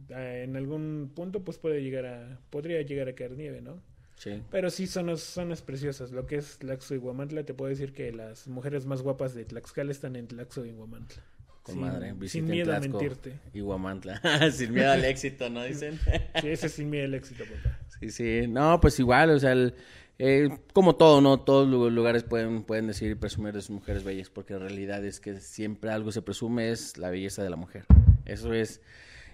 en 0.09 0.57
algún 0.57 1.13
punto 1.15 1.45
pues 1.45 1.59
puede 1.59 1.83
llegar 1.83 2.07
a 2.07 2.41
podría 2.51 2.83
llegar 2.83 3.09
a 3.09 3.15
caer 3.15 3.33
nieve, 3.33 3.61
¿no? 3.61 3.81
Sí. 4.17 4.43
Pero 4.51 4.71
sí 4.71 4.87
son 4.87 5.17
zonas 5.17 5.63
preciosas. 5.63 6.11
Lo 6.11 6.27
que 6.27 6.37
es 6.37 6.59
Tlaxo 6.59 6.95
y 6.95 6.99
Guamantla, 6.99 7.45
te 7.45 7.55
puedo 7.55 7.69
decir 7.69 7.93
que 7.93 8.13
las 8.13 8.49
mujeres 8.49 8.87
más 8.87 9.03
guapas 9.03 9.35
de 9.35 9.45
Tlaxcala 9.45 9.93
están 9.93 10.17
en 10.17 10.27
Tlaxo 10.27 10.65
y 10.65 10.73
Guamantla. 10.73 11.23
Con 11.63 12.29
sin, 12.29 12.47
miedo 12.47 12.75
a 12.75 12.79
mentirte. 12.79 13.41
Y 13.53 13.61
sin 14.53 14.73
miedo 14.73 14.93
al 14.93 15.05
éxito, 15.05 15.51
¿no 15.51 15.65
dicen? 15.65 15.99
sí, 16.41 16.49
ese 16.49 16.67
es 16.67 16.73
sin 16.73 16.89
miedo 16.89 17.07
al 17.07 17.15
éxito, 17.15 17.45
papá. 17.45 17.77
Sí, 17.99 18.11
sí. 18.11 18.47
No, 18.49 18.81
pues 18.81 19.01
igual, 19.01 19.31
o 19.31 19.39
sea, 19.41 19.51
el, 19.51 19.75
eh, 20.19 20.49
como 20.73 20.95
todo, 20.95 21.21
¿no? 21.21 21.41
Todos 21.41 21.69
los 21.69 21.93
lugares 21.93 22.23
pueden, 22.23 22.63
pueden 22.63 22.87
decir 22.87 23.11
y 23.11 23.15
presumir 23.17 23.53
de 23.53 23.61
sus 23.61 23.71
mujeres 23.71 24.05
bellas, 24.05 24.31
porque 24.31 24.55
en 24.55 24.61
realidad 24.61 25.05
es 25.05 25.19
que 25.19 25.41
siempre 25.41 25.91
algo 25.91 26.13
se 26.13 26.23
presume 26.23 26.71
es 26.71 26.97
la 26.99 27.11
belleza 27.11 27.43
de 27.43 27.51
la 27.51 27.57
mujer. 27.57 27.85
Eso 28.25 28.55
es... 28.55 28.81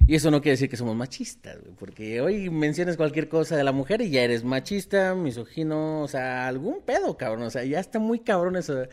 Y 0.07 0.17
eso 0.17 0.31
no 0.31 0.41
quiere 0.41 0.55
decir 0.55 0.69
que 0.69 0.77
somos 0.77 0.97
machistas, 0.97 1.59
porque 1.79 2.21
hoy 2.21 2.51
mencionas 2.51 2.97
cualquier 2.97 3.29
cosa 3.29 3.57
de 3.57 3.65
la 3.65 3.73
mujer 3.73 4.01
y 4.03 4.11
ya 4.11 4.23
eres 4.23 4.43
machista, 4.43 5.15
misógino, 5.15 6.03
o 6.03 6.09
sea, 6.09 6.49
algún 6.49 6.83
pedo, 6.83 7.17
cabrón. 7.17 7.45
O 7.45 7.51
sea, 7.51 7.65
ya 7.65 7.79
está 7.79 7.99
muy 8.01 8.19
cabrón 8.19 8.57
eso. 8.57 8.83
E, 8.83 8.89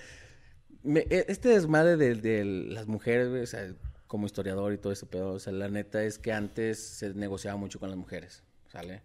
este 1.28 1.49
desmadre 1.49 1.97
de, 1.97 2.16
de 2.16 2.45
las 2.45 2.88
mujeres, 2.88 3.28
o 3.28 3.45
sea, 3.47 3.74
como 4.07 4.28
historiador 4.28 4.74
y 4.74 4.78
todo 4.78 4.93
ese 4.93 5.07
pedo, 5.07 5.34
o 5.34 5.39
sea, 5.39 5.51
la 5.51 5.68
neta 5.68 6.03
es 6.03 6.20
que 6.20 6.32
antes 6.32 6.80
se 6.80 7.14
negociaba 7.14 7.57
mucho 7.57 7.80
con 7.80 7.89
las 7.89 7.97
mujeres, 7.97 8.43
¿sale? 8.68 9.01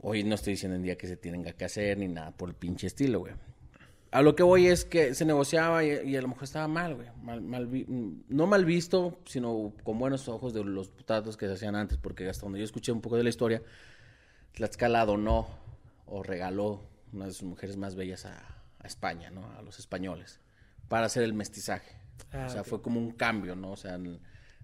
Hoy 0.00 0.22
no 0.24 0.34
estoy 0.34 0.54
diciendo 0.54 0.76
en 0.76 0.82
día 0.82 0.96
que 0.96 1.06
se 1.06 1.16
tienen 1.16 1.44
que 1.44 1.64
hacer 1.64 1.96
ni 1.98 2.08
nada 2.08 2.30
por 2.32 2.50
el 2.50 2.54
pinche 2.54 2.86
estilo, 2.86 3.20
güey. 3.20 3.34
A 4.12 4.22
lo 4.22 4.36
que 4.36 4.42
voy 4.42 4.66
es 4.66 4.84
que 4.84 5.14
se 5.14 5.24
negociaba 5.24 5.82
y, 5.84 6.16
a 6.16 6.22
lo 6.22 6.28
mejor 6.28 6.44
estaba 6.44 6.68
mal, 6.68 6.94
güey. 6.94 7.08
Mal, 7.22 7.42
no 8.28 8.46
mal 8.46 8.64
visto, 8.64 9.18
sino 9.24 9.72
con 9.82 9.98
buenos 9.98 10.28
ojos 10.28 10.52
de 10.52 10.62
los 10.62 10.90
putados 10.90 11.36
que 11.36 11.46
se 11.46 11.54
hacían 11.54 11.74
antes, 11.74 11.96
porque 11.96 12.28
hasta 12.28 12.44
donde 12.44 12.58
yo 12.58 12.64
escuché 12.64 12.92
un 12.92 13.00
poco 13.00 13.16
de 13.16 13.24
la 13.24 13.30
historia, 13.30 13.62
Tlaxcala 14.52 15.06
donó 15.06 15.48
o 16.06 16.22
regaló 16.22 16.82
una 17.12 17.26
de 17.26 17.32
sus 17.32 17.44
mujeres 17.44 17.76
más 17.76 17.94
bellas 17.94 18.26
a, 18.26 18.48
España, 18.84 19.30
¿no? 19.30 19.48
A 19.56 19.62
los 19.62 19.78
españoles, 19.78 20.40
para 20.88 21.06
hacer 21.06 21.22
el 21.22 21.34
mestizaje. 21.34 21.94
Ah, 22.32 22.46
o 22.48 22.50
sea, 22.50 22.64
fue 22.64 22.82
como 22.82 22.98
un 22.98 23.12
cambio, 23.12 23.54
¿no? 23.54 23.70
O 23.70 23.76
sea, 23.76 23.96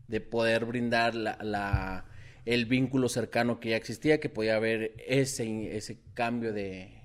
de 0.09 0.21
poder 0.21 0.65
brindar 0.65 1.15
la 1.15 2.05
el 2.49 2.65
vínculo 2.65 3.11
cercano 3.11 3.61
que 3.61 3.69
ya 3.71 3.77
existía, 3.77 4.21
que 4.21 4.31
podía 4.31 4.57
haber 4.57 4.95
ese, 5.07 5.77
ese 5.77 6.01
cambio 6.15 6.55
de, 6.55 6.98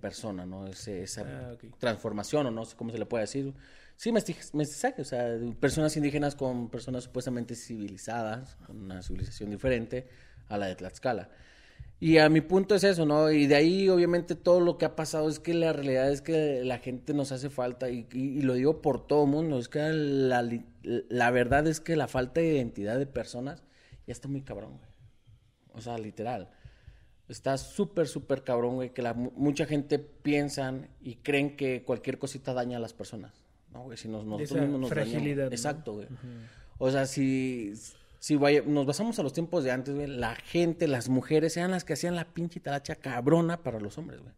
persona, 0.00 0.46
¿no? 0.46 0.66
esa 0.66 1.22
ah, 1.22 1.56
transformación, 1.78 2.46
o 2.46 2.50
no 2.50 2.64
sé 2.64 2.76
cómo 2.76 2.90
se 2.92 2.98
le 2.98 3.06
puede 3.06 3.22
decir. 3.22 3.54
Sí, 3.96 4.12
mestizaje, 4.12 5.02
o 5.02 5.04
sea, 5.04 5.38
personas 5.58 5.96
indígenas 5.96 6.34
con 6.34 6.70
personas 6.70 7.04
supuestamente 7.04 7.54
civilizadas, 7.54 8.56
con 8.66 8.82
una 8.82 9.02
civilización 9.02 9.50
diferente 9.50 10.08
a 10.48 10.56
la 10.56 10.66
de 10.66 10.76
Tlaxcala. 10.76 11.28
Y 11.98 12.16
a 12.16 12.30
mi 12.30 12.40
punto 12.40 12.74
es 12.74 12.82
eso, 12.82 13.04
¿no? 13.04 13.30
Y 13.30 13.46
de 13.46 13.56
ahí, 13.56 13.90
obviamente, 13.90 14.34
todo 14.34 14.60
lo 14.60 14.78
que 14.78 14.86
ha 14.86 14.96
pasado 14.96 15.28
es 15.28 15.38
que 15.38 15.52
la 15.52 15.74
realidad 15.74 16.10
es 16.10 16.22
que 16.22 16.64
la 16.64 16.78
gente 16.78 17.12
nos 17.12 17.30
hace 17.30 17.50
falta, 17.50 17.90
y, 17.90 18.06
y, 18.12 18.40
lo 18.40 18.54
digo 18.54 18.80
por 18.80 19.06
todo 19.06 19.24
el 19.24 19.30
mundo, 19.30 19.58
es 19.58 19.68
que 19.68 19.80
la, 19.92 20.48
la 20.82 21.30
verdad 21.30 21.66
es 21.66 21.80
que 21.80 21.96
la 21.96 22.08
falta 22.08 22.40
de 22.40 22.54
identidad 22.54 22.98
de 22.98 23.06
personas 23.06 23.62
ya 24.06 24.12
está 24.12 24.28
muy 24.28 24.40
cabrón, 24.40 24.78
güey. 24.78 24.90
O 25.74 25.80
sea, 25.82 25.98
literal. 25.98 26.50
Está 27.30 27.56
súper, 27.58 28.08
súper 28.08 28.42
cabrón, 28.42 28.74
güey, 28.74 28.90
que 28.90 29.02
la, 29.02 29.14
mucha 29.14 29.64
gente 29.64 30.00
piensan 30.00 30.88
y 31.00 31.14
creen 31.16 31.56
que 31.56 31.84
cualquier 31.84 32.18
cosita 32.18 32.52
daña 32.52 32.78
a 32.78 32.80
las 32.80 32.92
personas. 32.92 33.32
No, 33.72 33.84
güey, 33.84 33.96
si 33.96 34.08
nos, 34.08 34.24
nosotros 34.26 34.60
mismos 34.60 34.80
nos 34.80 34.90
fragilidad, 34.90 35.52
Exacto, 35.52 35.94
güey. 35.94 36.08
O 36.78 36.90
sea, 36.90 37.06
si, 37.06 37.72
si 38.18 38.34
vaya, 38.34 38.62
nos 38.66 38.84
basamos 38.84 39.16
a 39.20 39.22
los 39.22 39.32
tiempos 39.32 39.62
de 39.62 39.70
antes, 39.70 39.94
güey, 39.94 40.08
la 40.08 40.34
gente, 40.34 40.88
las 40.88 41.08
mujeres 41.08 41.56
eran 41.56 41.70
las 41.70 41.84
que 41.84 41.92
hacían 41.92 42.16
la 42.16 42.24
pinche 42.24 42.58
talacha 42.58 42.96
cabrona 42.96 43.62
para 43.62 43.78
los 43.78 43.96
hombres, 43.96 44.20
güey. 44.20 44.32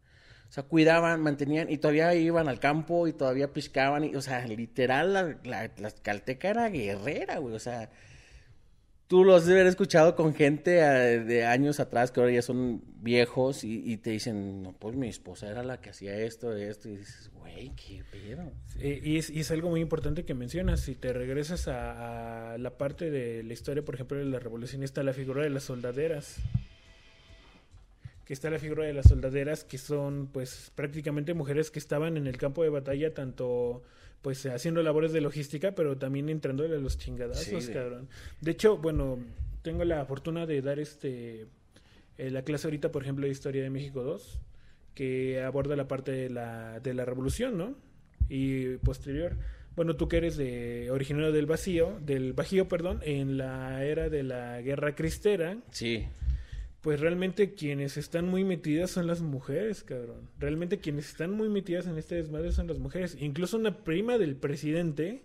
O 0.51 0.53
sea, 0.53 0.65
cuidaban, 0.65 1.23
mantenían 1.23 1.71
y 1.71 1.79
todavía 1.79 2.15
iban 2.15 2.47
al 2.47 2.61
campo 2.61 3.09
y 3.09 3.15
todavía 3.15 3.55
piscaban. 3.55 4.05
Y, 4.05 4.15
o 4.17 4.21
sea, 4.21 4.47
literal, 4.47 5.15
la, 5.15 5.39
la, 5.45 5.71
la 5.79 5.91
calteca 5.91 6.51
era 6.51 6.69
guerrera, 6.69 7.39
güey. 7.39 7.55
O 7.55 7.59
sea, 7.59 7.89
tú 9.13 9.25
lo 9.25 9.35
has 9.35 9.45
de 9.45 9.53
haber 9.53 9.67
escuchado 9.67 10.17
con 10.17 10.35
gente 10.35 10.79
eh, 10.79 11.23
de 11.23 11.45
años 11.45 11.81
atrás 11.81 12.11
que 12.11 12.21
ahora 12.21 12.33
ya 12.33 12.41
son 12.41 12.83
viejos 13.03 13.63
y, 13.63 13.99
te 13.99 14.09
dicen, 14.09 14.63
no, 14.63 14.73
pues 14.73 14.97
mi 14.97 15.07
esposa 15.07 15.51
era 15.51 15.63
la 15.63 15.83
que 15.83 15.91
hacía 15.91 16.17
esto, 16.17 16.57
esto, 16.57 16.89
y 16.89 16.97
dices, 16.97 17.31
güey, 17.35 17.73
qué 17.77 18.03
pedo. 18.11 18.51
y, 18.83 19.19
es, 19.19 19.51
algo 19.51 19.69
muy 19.69 19.83
importante 19.83 20.25
que 20.25 20.33
mencionas, 20.33 20.81
si 20.81 20.95
te 20.95 21.13
regresas 21.13 21.69
a, 21.69 22.57
la 22.57 22.79
parte 22.79 23.11
de 23.11 23.43
la 23.43 23.53
historia, 23.53 23.85
por 23.85 23.97
ejemplo, 23.97 24.17
de 24.17 24.25
la 24.25 24.39
revolución, 24.39 24.83
está 24.83 25.03
la 25.03 25.13
figura 25.13 25.43
de 25.43 25.51
las 25.51 25.65
soldaderas 25.65 26.39
que 28.25 28.33
está 28.33 28.49
la 28.49 28.61
figura 28.61 28.87
de 28.87 28.95
las 28.95 29.09
soldaderas, 29.09 29.63
que 29.65 29.77
son 29.77 30.31
pues 30.33 30.73
prácticamente 30.75 31.35
mujeres 31.35 31.71
que 31.71 31.81
estaban 31.81 32.17
en 32.17 32.27
el 32.27 32.39
campo 32.39 32.63
de 32.63 32.71
batalla, 32.71 33.13
tanto 33.13 33.83
pues 34.23 34.47
haciendo 34.47 34.83
labores 34.83 35.13
de 35.13 35.21
logística, 35.21 35.73
pero 35.73 35.99
también 35.99 36.29
entrándole 36.29 36.77
a 36.77 36.79
los 36.79 36.97
chingadazos, 36.97 37.69
cabrón. 37.69 38.09
De 38.41 38.53
hecho, 38.53 38.79
bueno, 38.79 39.19
tengo 39.63 39.85
la 39.85 40.05
fortuna 40.07 40.47
de 40.47 40.63
dar 40.63 40.79
este 40.79 41.47
eh, 42.19 42.31
la 42.31 42.43
clase 42.43 42.69
ahorita, 42.69 42.93
por 42.93 43.03
ejemplo, 43.03 43.27
de 43.27 43.33
Historia 43.33 43.63
de 43.63 43.71
México 43.71 44.03
2, 44.03 44.41
que 44.95 45.43
aborda 45.43 45.75
la 45.75 45.89
parte 45.89 46.13
de 46.13 46.31
la, 46.31 46.79
de 46.81 46.95
la 46.95 47.05
revolución, 47.05 47.59
¿no? 47.59 47.75
Y 48.29 48.77
posterior. 48.79 49.37
Bueno, 49.75 49.97
tú 49.97 50.07
que 50.07 50.19
eres 50.19 50.37
de 50.37 50.91
originario 50.91 51.33
del 51.33 51.47
vacío, 51.47 51.99
del 52.01 52.35
Bajío, 52.35 52.69
perdón, 52.69 53.01
en 53.03 53.39
la 53.39 53.85
era 53.85 54.09
de 54.09 54.23
la 54.23 54.61
Guerra 54.61 54.95
Cristera. 54.95 55.59
Sí 55.71 56.07
pues 56.83 56.99
realmente 56.99 57.55
quienes 57.55 57.97
están 57.97 58.29
muy 58.29 58.43
metidas 58.43 58.91
son 58.91 59.07
las 59.07 59.23
mujeres, 59.23 59.85
cabrón. 59.85 60.29
Realmente 60.39 60.81
quienes 60.81 61.09
están 61.09 61.31
muy 61.31 61.49
metidas 61.49 61.87
en 61.87 61.97
este 61.97 62.17
desmadre 62.17 62.51
son 62.51 62.67
las 62.67 62.81
mujeres. 62.81 63.17
Incluso 63.21 63.57
una 63.57 63.85
prima 63.85 64.19
del 64.19 64.35
presidente 64.35 65.23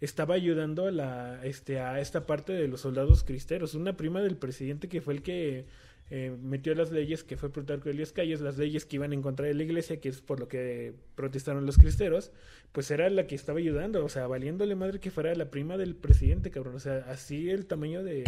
estaba 0.00 0.34
ayudando 0.34 0.86
a 0.86 0.90
la 0.90 1.44
este 1.44 1.78
a 1.78 2.00
esta 2.00 2.26
parte 2.26 2.52
de 2.52 2.66
los 2.66 2.80
soldados 2.80 3.22
cristeros. 3.22 3.74
Una 3.74 3.96
prima 3.96 4.20
del 4.20 4.36
presidente 4.36 4.88
que 4.88 5.00
fue 5.00 5.14
el 5.14 5.22
que 5.22 5.66
eh, 6.10 6.36
metió 6.42 6.74
las 6.74 6.90
leyes, 6.90 7.22
que 7.22 7.36
fue 7.36 7.52
Plutarco 7.52 7.88
Elias 7.88 8.10
Calles, 8.10 8.40
las 8.40 8.58
leyes 8.58 8.84
que 8.84 8.96
iban 8.96 9.12
en 9.12 9.22
contra 9.22 9.46
de 9.46 9.54
la 9.54 9.62
iglesia, 9.62 10.00
que 10.00 10.08
es 10.08 10.20
por 10.20 10.40
lo 10.40 10.48
que 10.48 10.92
protestaron 11.14 11.66
los 11.66 11.78
cristeros, 11.78 12.32
pues 12.72 12.90
era 12.90 13.08
la 13.10 13.28
que 13.28 13.36
estaba 13.36 13.60
ayudando, 13.60 14.04
o 14.04 14.08
sea, 14.08 14.26
valiéndole 14.26 14.74
madre 14.74 14.98
que 14.98 15.12
fuera 15.12 15.32
la 15.36 15.50
prima 15.52 15.76
del 15.76 15.94
presidente, 15.94 16.50
cabrón. 16.50 16.74
O 16.74 16.80
sea, 16.80 17.04
así 17.08 17.48
el 17.48 17.66
tamaño 17.66 18.02
de, 18.02 18.24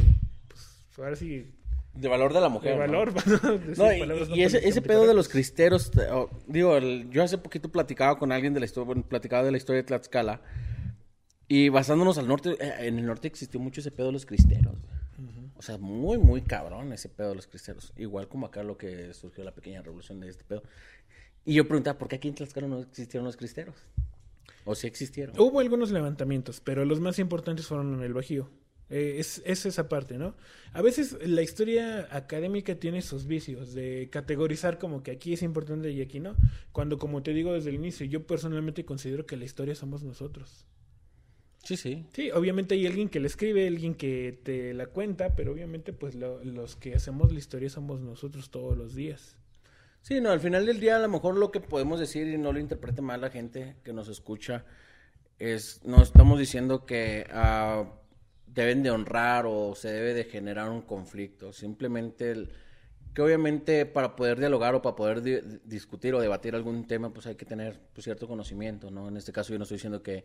pues, 0.47 0.85
ahora 0.97 1.17
sí, 1.17 1.51
de 1.95 2.09
valor 2.09 2.33
de 2.33 2.41
la 2.41 2.49
mujer. 2.49 2.73
De 2.73 2.79
valor, 2.79 3.13
¿no? 3.77 3.93
y, 4.35 4.43
ese, 4.43 4.83
pedo 4.83 5.07
de 5.07 5.15
los 5.15 5.29
cristeros, 5.29 5.91
digo, 6.47 6.79
yo 6.79 7.23
hace 7.23 7.39
poquito 7.39 7.71
platicaba 7.71 8.19
con 8.19 8.33
alguien 8.33 8.55
de 8.55 8.61
la 8.61 8.67
historia, 8.67 8.87
bueno, 8.87 9.03
platicaba 9.03 9.45
de 9.45 9.51
la 9.51 9.57
historia 9.59 9.83
de 9.83 9.87
Tlaxcala. 9.87 10.41
Y 11.49 11.69
basándonos 11.69 12.17
al 12.17 12.29
norte, 12.29 12.57
eh, 12.61 12.87
en 12.87 12.99
el 12.99 13.05
norte 13.05 13.29
existió 13.29 13.61
mucho 13.61 13.81
ese 13.81 13.91
pedo 13.91 14.07
de 14.07 14.13
los 14.13 14.25
cristeros. 14.25 14.75
O 15.55 15.63
sea, 15.65 15.79
muy, 15.79 16.19
muy 16.19 16.43
cabrón 16.43 16.93
ese 16.93 17.09
pedo 17.09 17.29
de 17.29 17.35
los 17.37 17.47
cristeros. 17.47 17.93
Igual 17.97 18.27
como 18.27 18.47
acá 18.47 18.65
lo 18.65 18.77
que 18.77 19.15
surgió 19.15 19.45
la 19.45 19.55
pequeña 19.55 19.81
revolución 19.81 20.19
de 20.19 20.29
este 20.29 20.43
pedo. 20.43 20.63
Y 21.45 21.55
yo 21.55 21.69
preguntaba, 21.69 21.99
¿por 21.99 22.09
qué 22.09 22.17
aquí 22.17 22.29
en 22.29 22.35
Tlaxcala 22.35 22.67
no 22.67 22.81
existieron 22.81 23.27
los 23.27 23.37
cristeros? 23.37 23.77
¿O 24.65 24.75
si 24.75 24.87
existieron? 24.87 25.39
Hubo 25.39 25.61
algunos 25.61 25.91
levantamientos, 25.91 26.61
pero 26.61 26.85
los 26.85 27.01
más 27.01 27.19
importantes 27.19 27.67
fueron 27.67 27.95
en 27.95 28.03
el 28.03 28.15
Bajío. 28.15 28.49
Eh, 28.95 29.21
es, 29.21 29.41
esa 29.47 29.89
parte, 29.89 30.19
¿no? 30.19 30.35
A 30.75 30.83
veces 30.83 31.17
la 31.27 31.41
historia 31.41 32.09
académica 32.11 32.75
tiene 32.75 33.01
sus 33.01 33.27
vicios 33.27 33.73
de 33.73 34.11
categorizar 34.13 34.79
como 34.79 35.03
que 35.03 35.13
aquí 35.13 35.33
es 35.33 35.43
importante 35.43 35.91
y 35.91 36.03
aquí 36.03 36.21
no. 36.21 36.37
Cuando, 36.73 36.99
como 36.99 37.23
te 37.23 37.33
digo 37.33 37.55
desde 37.55 37.71
el 37.71 37.77
inicio, 37.77 38.05
yo 38.05 38.27
personalmente 38.27 38.85
considero 38.85 39.25
que 39.25 39.39
la 39.39 39.47
historia 39.47 39.75
somos 39.75 40.03
nosotros. 40.03 40.67
Sí, 41.65 41.79
sí. 41.79 42.05
Sí, 42.13 42.31
obviamente 42.33 42.75
hay 42.75 42.87
alguien 42.87 43.09
que 43.09 43.19
la 43.19 43.29
escribe, 43.29 43.67
alguien 43.67 43.95
que 43.95 44.39
te 44.43 44.75
la 44.75 44.87
cuenta, 44.87 45.35
pero 45.35 45.53
obviamente 45.53 45.95
pues 45.95 46.15
los 46.15 46.77
que 46.77 46.95
hacemos 46.95 47.33
la 47.33 47.39
historia 47.39 47.71
somos 47.71 48.03
nosotros 48.03 48.51
todos 48.51 48.77
los 48.77 48.95
días. 48.95 49.39
Sí, 50.03 50.21
no, 50.21 50.33
al 50.33 50.41
final 50.41 50.67
del 50.67 50.81
día 50.81 50.97
a 50.97 50.99
lo 50.99 51.09
mejor 51.09 51.39
lo 51.39 51.51
que 51.51 51.61
podemos 51.61 51.99
decir 51.99 52.27
y 52.27 52.37
no 52.37 52.53
lo 52.53 52.59
interprete 52.59 53.01
mal 53.01 53.23
la 53.23 53.31
gente 53.31 53.77
que 53.85 53.95
nos 53.95 54.09
escucha 54.09 54.67
es, 55.39 55.81
no 55.83 56.03
estamos 56.03 56.39
diciendo 56.39 56.85
que... 56.85 57.27
Uh, 57.33 58.02
deben 58.55 58.83
de 58.83 58.91
honrar 58.91 59.47
o 59.47 59.75
se 59.75 59.93
debe 59.93 60.15
de 60.15 60.25
generar 60.25 60.69
un 60.71 60.83
conflicto. 60.83 61.53
Simplemente 61.53 62.49
que 63.15 63.23
obviamente 63.23 63.85
para 63.87 64.17
poder 64.17 64.39
dialogar 64.39 64.75
o 64.75 64.83
para 64.83 64.97
poder 64.97 65.61
discutir 65.65 66.15
o 66.15 66.21
debatir 66.21 66.55
algún 66.55 66.87
tema, 66.87 67.13
pues 67.13 67.27
hay 67.27 67.35
que 67.35 67.45
tener 67.45 67.79
pues, 67.93 68.05
cierto 68.05 68.27
conocimiento, 68.27 68.91
¿no? 68.91 69.09
En 69.09 69.17
este 69.17 69.33
caso 69.33 69.53
yo 69.53 69.59
no 69.59 69.65
estoy 69.65 69.77
diciendo 69.77 70.03
que, 70.03 70.25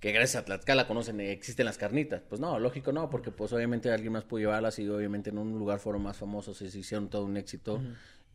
que 0.00 0.12
gracias 0.12 0.42
a 0.42 0.44
Tlaxcala 0.44 0.88
conocen, 0.88 1.20
existen 1.20 1.66
las 1.66 1.78
carnitas. 1.78 2.22
Pues 2.28 2.40
no, 2.40 2.58
lógico 2.58 2.92
no, 2.92 3.10
porque 3.10 3.30
pues 3.30 3.52
obviamente 3.52 3.90
alguien 3.90 4.12
más 4.12 4.24
pudo 4.24 4.40
llevarlas 4.40 4.78
y 4.78 4.88
obviamente 4.88 5.30
en 5.30 5.38
un 5.38 5.58
lugar 5.58 5.78
fueron 5.78 6.02
más 6.02 6.16
famosos 6.16 6.60
y 6.62 6.70
se 6.70 6.78
hicieron 6.78 7.08
todo 7.08 7.24
un 7.24 7.36
éxito 7.36 7.80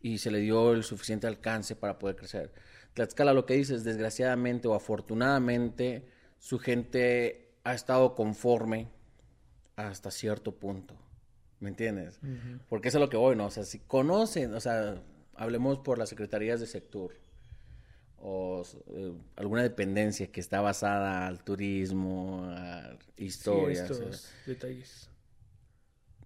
y 0.01 0.17
se 0.17 0.31
le 0.31 0.39
dio 0.39 0.71
el 0.73 0.83
suficiente 0.83 1.27
alcance 1.27 1.75
para 1.75 1.99
poder 1.99 2.15
crecer. 2.15 2.53
Tlaxcala 2.93 3.33
lo 3.33 3.45
que 3.45 3.55
dice 3.55 3.75
es, 3.75 3.83
desgraciadamente 3.83 4.67
o 4.67 4.73
afortunadamente, 4.73 6.07
su 6.39 6.59
gente 6.59 7.55
ha 7.63 7.73
estado 7.73 8.15
conforme 8.15 8.87
hasta 9.75 10.11
cierto 10.11 10.55
punto. 10.55 10.95
¿Me 11.59 11.69
entiendes? 11.69 12.19
Porque 12.69 12.87
eso 12.89 12.97
es 12.97 13.01
lo 13.01 13.09
que 13.09 13.17
voy, 13.17 13.35
¿no? 13.35 13.45
O 13.45 13.51
sea, 13.51 13.63
si 13.63 13.79
conocen, 13.79 14.53
o 14.55 14.59
sea, 14.59 15.01
hablemos 15.35 15.79
por 15.79 15.99
las 15.99 16.09
secretarías 16.09 16.59
de 16.59 16.65
sector 16.65 17.13
o 18.17 18.63
eh, 18.95 19.13
alguna 19.35 19.63
dependencia 19.63 20.31
que 20.31 20.39
está 20.39 20.61
basada 20.61 21.27
al 21.27 21.43
turismo, 21.43 22.43
a 22.45 22.97
historias. 23.17 24.31
detalles. 24.45 25.09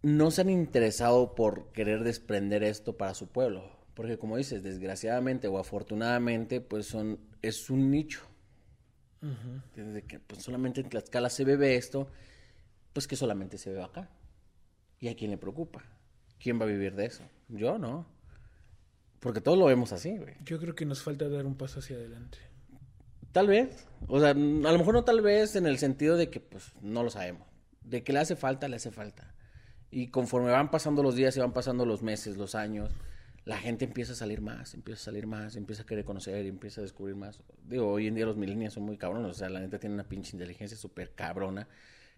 No 0.02 0.32
se 0.32 0.41
han 0.41 0.50
interesado 0.50 1.36
por 1.36 1.72
querer 1.72 2.04
desprender 2.04 2.64
esto 2.64 2.96
para 2.96 3.14
su 3.14 3.28
pueblo. 3.28 3.76
Porque 3.93 4.18
como 4.18 4.38
dices, 4.38 4.62
desgraciadamente 4.62 5.48
o 5.48 5.58
afortunadamente, 5.58 6.60
pues 6.60 6.86
son, 6.86 7.20
es 7.41 7.70
un 7.70 7.91
nicho. 7.91 8.22
Desde 9.76 10.04
que 10.04 10.20
pues, 10.20 10.43
solamente 10.43 10.82
en 10.82 10.89
Tlaxcala 10.89 11.32
se 11.32 11.46
bebe 11.46 11.76
esto 11.76 12.10
pues 12.96 13.08
que 13.08 13.18
solamente 13.18 13.58
se 13.58 13.74
ve 13.74 13.84
acá. 13.84 14.10
¿Y 15.02 15.10
a 15.10 15.16
quién 15.18 15.30
le 15.30 15.38
preocupa? 15.38 15.84
¿Quién 16.39 16.58
va 16.58 16.64
a 16.64 16.68
vivir 16.68 16.96
de 16.96 17.06
eso? 17.06 17.26
Yo 17.50 17.78
no. 17.78 18.08
Porque 19.20 19.41
todos 19.41 19.58
lo 19.58 19.66
vemos 19.66 19.91
así, 19.91 20.18
güey. 20.18 20.36
Yo 20.46 20.62
creo 20.62 20.76
que 20.76 20.86
nos 20.86 21.04
falta 21.04 21.28
dar 21.28 21.46
un 21.46 21.58
paso 21.58 21.80
hacia 21.80 21.98
adelante. 21.98 22.38
Tal 23.34 23.48
vez. 23.48 23.86
O 24.08 24.22
sea, 24.22 24.30
a 24.30 24.34
lo 24.34 24.78
mejor 24.78 24.93
no 24.93 25.04
tal 25.04 25.20
vez 25.20 25.58
en 25.58 25.66
el 25.66 25.78
sentido 25.78 26.16
de 26.16 26.30
que, 26.30 26.39
pues, 26.39 26.72
no 26.82 27.04
lo 27.04 27.10
sabemos. 27.10 27.46
De 27.84 28.02
que 28.02 28.14
le 28.14 28.20
hace 28.20 28.38
falta, 28.38 28.70
le 28.70 28.78
hace 28.78 28.91
falta. 28.91 29.36
Y 29.91 30.08
conforme 30.08 30.52
van 30.52 30.72
pasando 30.72 31.04
los 31.04 31.16
días 31.16 31.36
y 31.36 31.41
van 31.41 31.52
pasando 31.52 31.86
los 31.86 32.02
meses, 32.02 32.38
los 32.38 32.56
años, 32.56 32.93
la 33.43 33.58
gente 33.58 33.84
empieza 33.84 34.14
a 34.14 34.16
salir 34.16 34.39
más, 34.39 34.74
empieza 34.74 35.02
a 35.02 35.04
salir 35.04 35.28
más, 35.28 35.58
empieza 35.58 35.84
a 35.84 35.86
querer 35.86 36.06
conocer 36.06 36.46
empieza 36.46 36.80
a 36.80 36.84
descubrir 36.84 37.18
más. 37.18 37.41
Digo, 37.66 37.91
hoy 37.91 38.08
en 38.08 38.16
día 38.16 38.26
los 38.26 38.38
millennials 38.38 38.74
son 38.74 38.84
muy 38.84 38.96
cabrones. 38.96 39.32
O 39.32 39.34
sea, 39.34 39.50
la 39.50 39.60
gente 39.60 39.80
tiene 39.80 39.96
una 39.96 40.06
pinche 40.06 40.32
inteligencia 40.32 40.78
súper 40.78 41.14
cabrona 41.14 41.68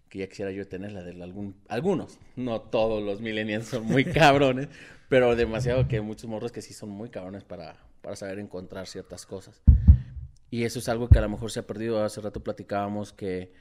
que 0.10 0.20
ya 0.20 0.28
quisiera 0.28 0.52
yo 0.52 0.68
tener 0.68 0.92
la 0.92 1.04
de 1.04 1.22
algún, 1.22 1.56
algunos, 1.68 2.20
no 2.36 2.62
todos 2.62 3.04
los 3.04 3.22
millennials 3.22 3.68
son 3.68 3.86
muy 3.86 4.06
cabrones, 4.14 4.70
pero 5.10 5.36
demasiado 5.36 5.88
que 5.88 6.02
muchos 6.02 6.30
morros 6.30 6.52
que 6.52 6.62
sí 6.62 6.74
son 6.74 6.90
muy 6.90 7.10
cabrones 7.10 7.44
para, 7.44 7.78
para 8.02 8.16
saber 8.16 8.40
encontrar 8.40 8.88
ciertas 8.88 9.26
cosas. 9.26 9.62
Y 10.50 10.64
eso 10.64 10.80
es 10.80 10.90
algo 10.90 11.10
que 11.10 11.18
a 11.20 11.22
lo 11.22 11.30
mejor 11.30 11.52
se 11.52 11.60
ha 11.60 11.68
perdido. 11.68 12.04
Hace 12.04 12.22
rato 12.22 12.42
platicábamos 12.42 13.12
que 13.12 13.52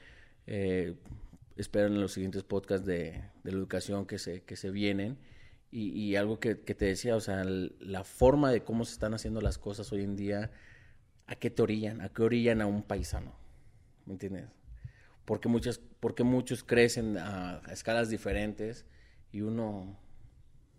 eh, 0.45 0.95
esperan 1.57 1.93
en 1.93 2.01
los 2.01 2.13
siguientes 2.13 2.43
podcasts 2.43 2.85
de, 2.85 3.23
de, 3.43 3.51
la 3.51 3.57
educación 3.57 4.05
que 4.05 4.19
se, 4.19 4.43
que 4.43 4.55
se 4.55 4.71
vienen. 4.71 5.17
Y, 5.69 6.15
algo 6.15 6.39
que, 6.39 6.61
que, 6.61 6.73
te 6.73 6.85
decía, 6.85 7.15
o 7.15 7.19
sea, 7.19 7.43
la 7.43 8.03
forma 8.03 8.51
de 8.51 8.63
cómo 8.63 8.85
se 8.85 8.93
están 8.93 9.13
haciendo 9.13 9.41
las 9.41 9.57
cosas 9.57 9.91
hoy 9.91 10.01
en 10.01 10.15
día, 10.15 10.49
¿a 11.27 11.35
qué 11.35 11.49
te 11.51 11.61
orillan? 11.61 12.01
¿A 12.01 12.09
qué 12.09 12.23
orillan 12.23 12.61
a 12.61 12.65
un 12.65 12.81
paisano? 12.81 13.35
¿Me 14.05 14.13
entiendes? 14.13 14.45
Porque, 15.27 15.49
muchas, 15.49 15.81
porque 15.99 16.23
muchos 16.23 16.63
crecen 16.63 17.17
a, 17.17 17.61
escalas 17.69 18.09
diferentes 18.09 18.85
y 19.33 19.41
uno 19.41 19.99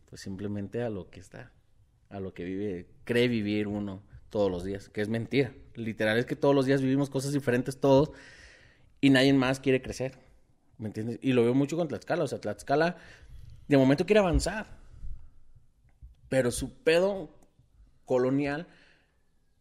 pues 0.08 0.22
simplemente 0.22 0.82
a 0.82 0.88
lo 0.88 1.10
que 1.10 1.20
está, 1.20 1.52
a 2.08 2.18
lo 2.18 2.32
que 2.32 2.44
vive, 2.44 2.88
cree 3.04 3.28
vivir 3.28 3.68
uno 3.68 4.02
todos 4.30 4.50
los 4.50 4.64
días, 4.64 4.88
que 4.88 5.02
es 5.02 5.10
mentira. 5.10 5.52
Literal 5.74 6.16
es 6.16 6.24
que 6.24 6.34
todos 6.34 6.54
los 6.54 6.64
días 6.64 6.80
vivimos 6.80 7.10
cosas 7.10 7.34
diferentes 7.34 7.78
todos 7.78 8.10
y 9.02 9.10
nadie 9.10 9.34
más 9.34 9.60
quiere 9.60 9.82
crecer. 9.82 10.18
¿Me 10.78 10.86
entiendes? 10.86 11.18
Y 11.20 11.34
lo 11.34 11.42
veo 11.42 11.52
mucho 11.52 11.76
con 11.76 11.88
Tlaxcala. 11.88 12.24
O 12.24 12.26
sea, 12.26 12.40
Tlaxcala 12.40 12.96
de 13.68 13.76
momento 13.76 14.06
quiere 14.06 14.20
avanzar. 14.20 14.78
Pero 16.30 16.50
su 16.52 16.72
pedo 16.72 17.38
colonial 18.06 18.66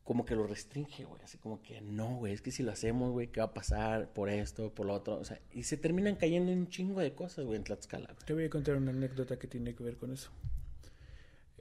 como 0.07 0.25
que 0.25 0.35
lo 0.37 0.47
restringe, 0.47 1.03
güey. 1.03 1.21
Así 1.21 1.37
como 1.37 1.61
que 1.61 1.81
no, 1.81 2.15
güey, 2.15 2.31
es 2.31 2.41
que 2.41 2.49
si 2.49 2.63
lo 2.63 2.71
hacemos, 2.71 3.11
güey, 3.11 3.27
¿qué 3.27 3.41
va 3.41 3.47
a 3.47 3.53
pasar 3.53 4.13
por 4.13 4.29
esto, 4.29 4.73
por 4.73 4.85
lo 4.85 4.93
otro? 4.93 5.17
O 5.17 5.25
sea, 5.25 5.37
y 5.51 5.63
se 5.63 5.75
terminan 5.75 6.15
cayendo 6.15 6.49
en 6.49 6.59
un 6.59 6.69
chingo 6.69 7.01
de 7.01 7.13
cosas, 7.13 7.43
güey, 7.43 7.57
en 7.57 7.65
Tlaxcala. 7.65 8.15
Te 8.25 8.33
voy 8.33 8.45
a 8.45 8.49
contar 8.49 8.77
una 8.77 8.91
anécdota 8.91 9.37
que 9.37 9.47
tiene 9.47 9.75
que 9.75 9.83
ver 9.83 9.97
con 9.97 10.13
eso. 10.13 10.31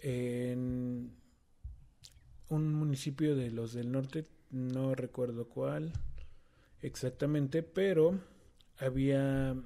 En 0.01 1.11
un 2.49 2.73
municipio 2.73 3.35
de 3.35 3.51
los 3.51 3.73
del 3.73 3.91
norte, 3.91 4.27
no 4.53 4.95
recuerdo 4.95 5.49
cuál 5.49 5.93
exactamente, 6.83 7.65
pero 7.65 8.21
había 8.79 9.57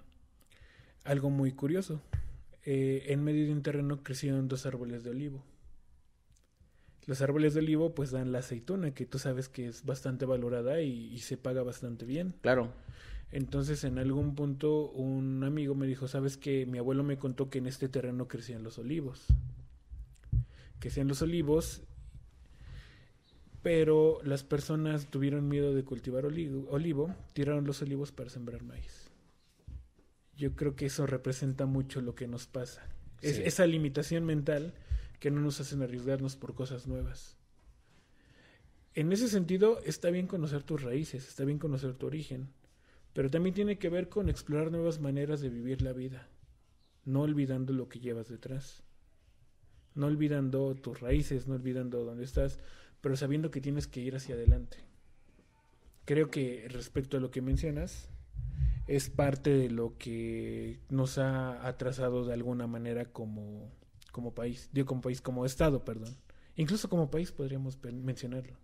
algo 1.04 1.28
muy 1.28 1.52
curioso. 1.52 2.00
Eh, 2.64 3.04
en 3.08 3.22
medio 3.22 3.44
de 3.44 3.52
un 3.52 3.62
terreno 3.62 4.02
crecieron 4.02 4.48
dos 4.48 4.64
árboles 4.64 5.04
de 5.04 5.10
olivo. 5.10 5.44
Los 7.10 7.22
árboles 7.22 7.54
de 7.54 7.58
olivo 7.58 7.92
pues 7.92 8.12
dan 8.12 8.30
la 8.30 8.38
aceituna, 8.38 8.94
que 8.94 9.04
tú 9.04 9.18
sabes 9.18 9.48
que 9.48 9.66
es 9.66 9.84
bastante 9.84 10.26
valorada 10.26 10.80
y, 10.80 11.12
y 11.12 11.18
se 11.18 11.36
paga 11.36 11.64
bastante 11.64 12.04
bien. 12.04 12.36
Claro. 12.40 12.72
Entonces 13.32 13.82
en 13.82 13.98
algún 13.98 14.36
punto 14.36 14.88
un 14.92 15.42
amigo 15.42 15.74
me 15.74 15.88
dijo, 15.88 16.06
sabes 16.06 16.36
que 16.36 16.66
mi 16.66 16.78
abuelo 16.78 17.02
me 17.02 17.18
contó 17.18 17.50
que 17.50 17.58
en 17.58 17.66
este 17.66 17.88
terreno 17.88 18.28
crecían 18.28 18.62
los 18.62 18.78
olivos. 18.78 19.26
Crecían 20.78 21.08
los 21.08 21.20
olivos, 21.20 21.82
pero 23.60 24.20
las 24.22 24.44
personas 24.44 25.10
tuvieron 25.10 25.48
miedo 25.48 25.74
de 25.74 25.82
cultivar 25.82 26.26
olivo, 26.26 26.68
olivo, 26.70 27.12
tiraron 27.32 27.64
los 27.66 27.82
olivos 27.82 28.12
para 28.12 28.30
sembrar 28.30 28.62
maíz. 28.62 29.10
Yo 30.36 30.54
creo 30.54 30.76
que 30.76 30.86
eso 30.86 31.08
representa 31.08 31.66
mucho 31.66 32.02
lo 32.02 32.14
que 32.14 32.28
nos 32.28 32.46
pasa. 32.46 32.86
Es 33.20 33.38
esa 33.38 33.66
limitación 33.66 34.24
mental 34.24 34.74
que 35.20 35.30
no 35.30 35.40
nos 35.40 35.60
hacen 35.60 35.82
arriesgarnos 35.82 36.34
por 36.34 36.54
cosas 36.54 36.88
nuevas. 36.88 37.36
En 38.94 39.12
ese 39.12 39.28
sentido, 39.28 39.78
está 39.84 40.10
bien 40.10 40.26
conocer 40.26 40.64
tus 40.64 40.82
raíces, 40.82 41.28
está 41.28 41.44
bien 41.44 41.58
conocer 41.58 41.94
tu 41.94 42.06
origen, 42.06 42.48
pero 43.12 43.30
también 43.30 43.54
tiene 43.54 43.78
que 43.78 43.88
ver 43.88 44.08
con 44.08 44.28
explorar 44.28 44.72
nuevas 44.72 44.98
maneras 44.98 45.40
de 45.40 45.48
vivir 45.48 45.82
la 45.82 45.92
vida, 45.92 46.28
no 47.04 47.20
olvidando 47.20 47.72
lo 47.72 47.88
que 47.88 48.00
llevas 48.00 48.28
detrás, 48.28 48.82
no 49.94 50.06
olvidando 50.06 50.74
tus 50.74 51.00
raíces, 51.00 51.46
no 51.46 51.54
olvidando 51.54 52.04
dónde 52.04 52.24
estás, 52.24 52.58
pero 53.00 53.16
sabiendo 53.16 53.50
que 53.50 53.60
tienes 53.60 53.86
que 53.86 54.00
ir 54.00 54.16
hacia 54.16 54.34
adelante. 54.34 54.78
Creo 56.04 56.30
que 56.30 56.66
respecto 56.68 57.16
a 57.16 57.20
lo 57.20 57.30
que 57.30 57.42
mencionas, 57.42 58.08
es 58.86 59.08
parte 59.08 59.50
de 59.50 59.70
lo 59.70 59.96
que 59.98 60.80
nos 60.88 61.18
ha 61.18 61.66
atrasado 61.66 62.24
de 62.24 62.34
alguna 62.34 62.66
manera 62.66 63.04
como, 63.04 63.70
como 64.20 64.34
país, 64.34 64.68
digo 64.72 64.86
como 64.86 65.00
país, 65.00 65.22
como 65.22 65.46
Estado, 65.46 65.82
perdón. 65.82 66.14
Incluso 66.56 66.90
como 66.90 67.10
país 67.10 67.32
podríamos 67.32 67.78
mencionarlo. 67.82 68.58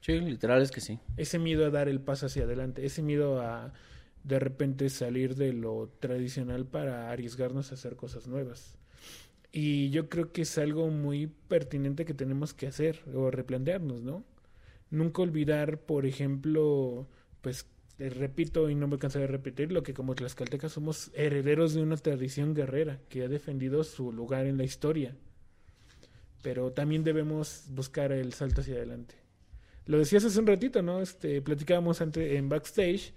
Sí, 0.00 0.18
literal 0.18 0.62
es 0.62 0.70
que 0.70 0.80
sí. 0.80 0.98
Ese 1.18 1.38
miedo 1.38 1.66
a 1.66 1.70
dar 1.70 1.88
el 1.88 2.00
paso 2.00 2.26
hacia 2.26 2.44
adelante, 2.44 2.86
ese 2.86 3.02
miedo 3.02 3.42
a 3.42 3.74
de 4.22 4.38
repente 4.38 4.88
salir 4.88 5.34
de 5.34 5.52
lo 5.52 5.90
tradicional 6.00 6.64
para 6.64 7.10
arriesgarnos 7.10 7.70
a 7.70 7.74
hacer 7.74 7.96
cosas 7.96 8.26
nuevas. 8.26 8.78
Y 9.52 9.90
yo 9.90 10.08
creo 10.08 10.32
que 10.32 10.42
es 10.42 10.56
algo 10.56 10.88
muy 10.88 11.26
pertinente 11.26 12.06
que 12.06 12.14
tenemos 12.14 12.54
que 12.54 12.66
hacer 12.66 13.02
o 13.14 13.30
replantearnos, 13.30 14.02
¿no? 14.02 14.24
Nunca 14.90 15.20
olvidar, 15.20 15.80
por 15.80 16.06
ejemplo, 16.06 17.06
pues 17.42 17.66
eh, 17.98 18.10
repito 18.10 18.68
y 18.70 18.74
no 18.74 18.88
me 18.88 18.98
cansaré 18.98 19.26
de 19.26 19.32
repetirlo, 19.32 19.82
que 19.82 19.94
como 19.94 20.14
tlaxcaltecas 20.14 20.72
somos 20.72 21.10
herederos 21.14 21.74
de 21.74 21.82
una 21.82 21.96
tradición 21.96 22.54
guerrera 22.54 23.00
que 23.08 23.22
ha 23.22 23.28
defendido 23.28 23.84
su 23.84 24.12
lugar 24.12 24.46
en 24.46 24.56
la 24.56 24.64
historia. 24.64 25.16
Pero 26.42 26.72
también 26.72 27.04
debemos 27.04 27.64
buscar 27.70 28.12
el 28.12 28.32
salto 28.32 28.60
hacia 28.60 28.74
adelante. 28.74 29.14
Lo 29.86 29.98
decías 29.98 30.24
hace 30.24 30.38
un 30.38 30.46
ratito, 30.46 30.82
¿no? 30.82 31.00
Este, 31.00 31.40
platicábamos 31.42 32.00
antes 32.00 32.32
en 32.32 32.48
backstage 32.48 33.12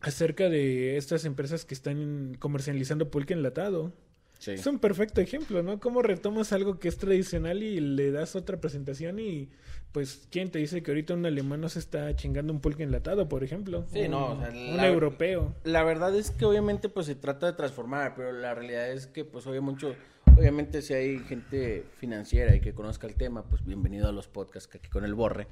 acerca 0.00 0.48
de 0.48 0.96
estas 0.96 1.24
empresas 1.24 1.64
que 1.64 1.74
están 1.74 2.36
comercializando 2.38 3.10
pulque 3.10 3.34
enlatado. 3.34 3.92
Sí. 4.38 4.52
Es 4.52 4.66
un 4.66 4.78
perfecto 4.78 5.20
ejemplo, 5.20 5.62
¿no? 5.62 5.80
Cómo 5.80 6.00
retomas 6.00 6.52
algo 6.52 6.78
que 6.78 6.88
es 6.88 6.96
tradicional 6.96 7.62
y 7.62 7.80
le 7.80 8.12
das 8.12 8.36
otra 8.36 8.60
presentación 8.60 9.18
y 9.18 9.48
pues 9.92 10.28
quién 10.30 10.50
te 10.50 10.58
dice 10.60 10.82
que 10.82 10.90
ahorita 10.92 11.14
un 11.14 11.26
alemán 11.26 11.60
no 11.60 11.68
se 11.68 11.78
está 11.80 12.14
chingando 12.14 12.52
un 12.52 12.60
pulque 12.60 12.84
enlatado, 12.84 13.28
por 13.28 13.42
ejemplo. 13.42 13.84
Sí, 13.92 14.02
un, 14.02 14.10
no, 14.12 14.32
o 14.32 14.40
sea, 14.40 14.50
un 14.50 14.76
la- 14.76 14.86
europeo. 14.86 15.54
La 15.64 15.82
verdad 15.82 16.14
es 16.14 16.30
que 16.30 16.44
obviamente 16.44 16.88
pues 16.88 17.06
se 17.06 17.14
trata 17.16 17.46
de 17.46 17.52
transformar, 17.54 18.14
pero 18.14 18.30
la 18.32 18.54
realidad 18.54 18.90
es 18.92 19.06
que 19.08 19.24
pues 19.24 19.46
oye 19.48 19.60
mucho, 19.60 19.96
obviamente 20.36 20.82
si 20.82 20.94
hay 20.94 21.18
gente 21.20 21.84
financiera 21.96 22.54
y 22.54 22.60
que 22.60 22.74
conozca 22.74 23.06
el 23.08 23.16
tema, 23.16 23.42
pues 23.44 23.64
bienvenido 23.64 24.08
a 24.08 24.12
los 24.12 24.28
podcasts 24.28 24.68
que 24.68 24.78
aquí 24.78 24.88
con 24.88 25.04
el 25.04 25.14
Borre 25.14 25.48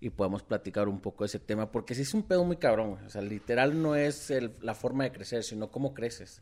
y 0.00 0.10
podemos 0.10 0.44
platicar 0.44 0.86
un 0.86 1.00
poco 1.00 1.24
de 1.24 1.26
ese 1.26 1.40
tema, 1.40 1.72
porque 1.72 1.96
sí 1.96 2.02
es 2.02 2.14
un 2.14 2.22
pedo 2.22 2.44
muy 2.44 2.56
cabrón, 2.58 2.98
o 3.04 3.10
sea, 3.10 3.20
literal 3.20 3.82
no 3.82 3.96
es 3.96 4.30
el- 4.30 4.52
la 4.62 4.74
forma 4.74 5.02
de 5.02 5.10
crecer, 5.10 5.42
sino 5.42 5.72
cómo 5.72 5.92
creces, 5.92 6.40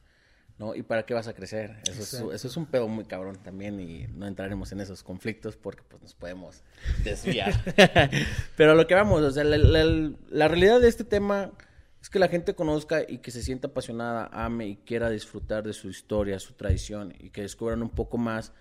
¿no? 0.59 0.75
Y 0.75 0.83
para 0.83 1.05
qué 1.05 1.15
vas 1.15 1.29
a 1.29 1.35
crecer. 1.35 1.77
Eso 1.89 2.03
es, 2.03 2.35
eso 2.35 2.49
es 2.49 2.57
un 2.57 2.67
pedo 2.67 2.89
muy 2.89 3.05
cabrón 3.05 3.37
también 3.43 3.79
y 3.81 4.07
no 4.09 4.27
entraremos 4.27 4.73
en 4.73 4.81
esos 4.81 5.03
conflictos 5.03 5.57
porque 5.57 5.83
pues 5.89 6.03
nos 6.03 6.15
podemos 6.15 6.63
desviar. 7.05 7.53
Pero 8.57 8.73
a 8.73 8.75
lo 8.75 8.87
que 8.87 8.95
vamos, 8.95 9.23
o 9.23 9.31
sea, 9.31 9.45
la, 9.45 9.57
la- 9.59 10.13
la 10.31 10.49
realidad 10.49 10.81
de 10.81 10.89
este 10.89 11.05
tema 11.05 11.53
es 12.01 12.11
que 12.11 12.19
la 12.19 12.29
gente 12.29 12.55
conozca 12.55 13.03
y 13.07 13.19
que 13.19 13.31
se 13.31 13.43
sienta 13.43 13.69
apasionada, 13.69 14.29
ame 14.33 14.67
y 14.69 14.77
quiera 14.77 15.11
disfrutar 15.11 15.63
de 15.65 15.73
su 15.73 15.89
historia, 15.91 16.39
su 16.39 16.55
tradición 16.55 17.15
y 17.19 17.31
que 17.31 17.43
descubran 17.43 17.83
un 17.83 17.91
poco 17.91 18.17
más 18.17 18.53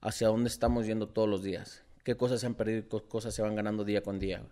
hacia 0.00 0.28
dónde 0.28 0.48
estamos 0.48 0.86
yendo 0.86 1.08
todos 1.08 1.28
los 1.28 1.42
días, 1.42 1.82
qué 2.04 2.16
cosas 2.16 2.40
se 2.40 2.46
han 2.46 2.54
perdido 2.54 2.78
y 2.80 2.82
qué 2.82 3.00
cosas 3.08 3.34
se 3.34 3.42
van 3.42 3.54
ganando 3.56 3.84
día 3.84 4.02
con 4.02 4.18
día. 4.18 4.42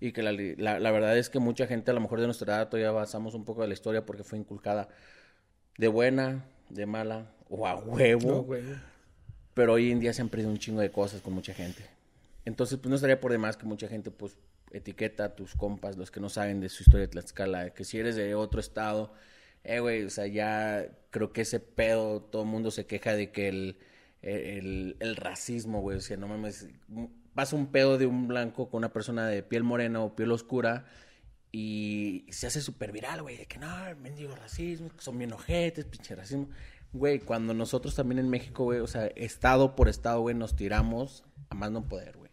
Y 0.00 0.10
que 0.12 0.22
la, 0.24 0.32
la- 0.32 0.80
la 0.80 0.90
verdad 0.90 1.16
es 1.16 1.30
que 1.30 1.38
mucha 1.38 1.66
gente, 1.68 1.92
a 1.92 1.94
lo 1.94 2.00
mejor 2.00 2.18
de 2.20 2.26
nuestra 2.26 2.56
edad, 2.56 2.68
todavía 2.68 2.90
basamos 2.90 3.34
un 3.34 3.44
poco 3.44 3.62
de 3.62 3.68
la 3.68 3.74
historia 3.74 4.04
porque 4.04 4.24
fue 4.24 4.36
inculcada 4.36 4.88
de 5.78 5.88
buena, 5.88 6.44
de 6.68 6.86
mala 6.86 7.32
o 7.48 7.66
a 7.66 7.76
huevo. 7.76 8.46
No. 8.48 8.56
Pero 9.54 9.74
hoy 9.74 9.90
en 9.90 10.00
día 10.00 10.12
se 10.12 10.22
han 10.22 10.28
perdido 10.28 10.50
un 10.50 10.58
chingo 10.58 10.80
de 10.80 10.90
cosas 10.90 11.20
con 11.20 11.32
mucha 11.32 11.52
gente. 11.52 11.84
Entonces, 12.44 12.78
pues 12.78 12.88
no 12.88 12.96
estaría 12.96 13.20
por 13.20 13.32
demás 13.32 13.56
que 13.56 13.66
mucha 13.66 13.88
gente, 13.88 14.10
pues, 14.10 14.36
etiqueta 14.72 15.26
a 15.26 15.34
tus 15.36 15.54
compas, 15.54 15.96
los 15.96 16.10
que 16.10 16.20
no 16.20 16.28
saben 16.28 16.60
de 16.60 16.68
su 16.68 16.82
historia 16.82 17.06
de 17.06 17.12
Tlaxcala, 17.12 17.70
que 17.70 17.84
si 17.84 17.98
eres 17.98 18.16
de 18.16 18.34
otro 18.34 18.58
estado, 18.58 19.12
eh, 19.64 19.80
güey, 19.80 20.04
o 20.04 20.10
sea, 20.10 20.26
ya 20.26 20.88
creo 21.10 21.32
que 21.32 21.42
ese 21.42 21.60
pedo, 21.60 22.22
todo 22.22 22.42
el 22.42 22.48
mundo 22.48 22.70
se 22.70 22.86
queja 22.86 23.14
de 23.14 23.30
que 23.30 23.48
el, 23.48 23.78
el, 24.22 24.96
el 24.98 25.16
racismo, 25.16 25.82
güey, 25.82 25.98
o 25.98 26.00
sea, 26.00 26.16
no 26.16 26.26
mames, 26.26 26.68
pasa 27.34 27.54
un 27.54 27.66
pedo 27.66 27.98
de 27.98 28.06
un 28.06 28.28
blanco 28.28 28.70
con 28.70 28.78
una 28.78 28.92
persona 28.92 29.26
de 29.26 29.42
piel 29.42 29.62
morena 29.62 30.00
o 30.00 30.16
piel 30.16 30.32
oscura 30.32 30.86
y 31.52 32.24
se 32.30 32.46
hace 32.46 32.62
súper 32.62 32.92
viral, 32.92 33.20
güey, 33.20 33.36
de 33.36 33.46
que 33.46 33.58
no, 33.58 33.68
mendigo 34.00 34.34
racismo, 34.34 34.90
son 34.98 35.18
bien 35.18 35.34
ojetes, 35.34 35.84
pinche 35.84 36.16
racismo. 36.16 36.48
Güey, 36.94 37.20
cuando 37.20 37.52
nosotros 37.52 37.94
también 37.94 38.18
en 38.18 38.30
México, 38.30 38.64
güey, 38.64 38.80
o 38.80 38.86
sea, 38.86 39.06
estado 39.08 39.76
por 39.76 39.90
estado, 39.90 40.22
güey, 40.22 40.34
nos 40.34 40.56
tiramos 40.56 41.24
a 41.50 41.54
más 41.54 41.70
no 41.70 41.86
poder, 41.88 42.16
güey. 42.16 42.30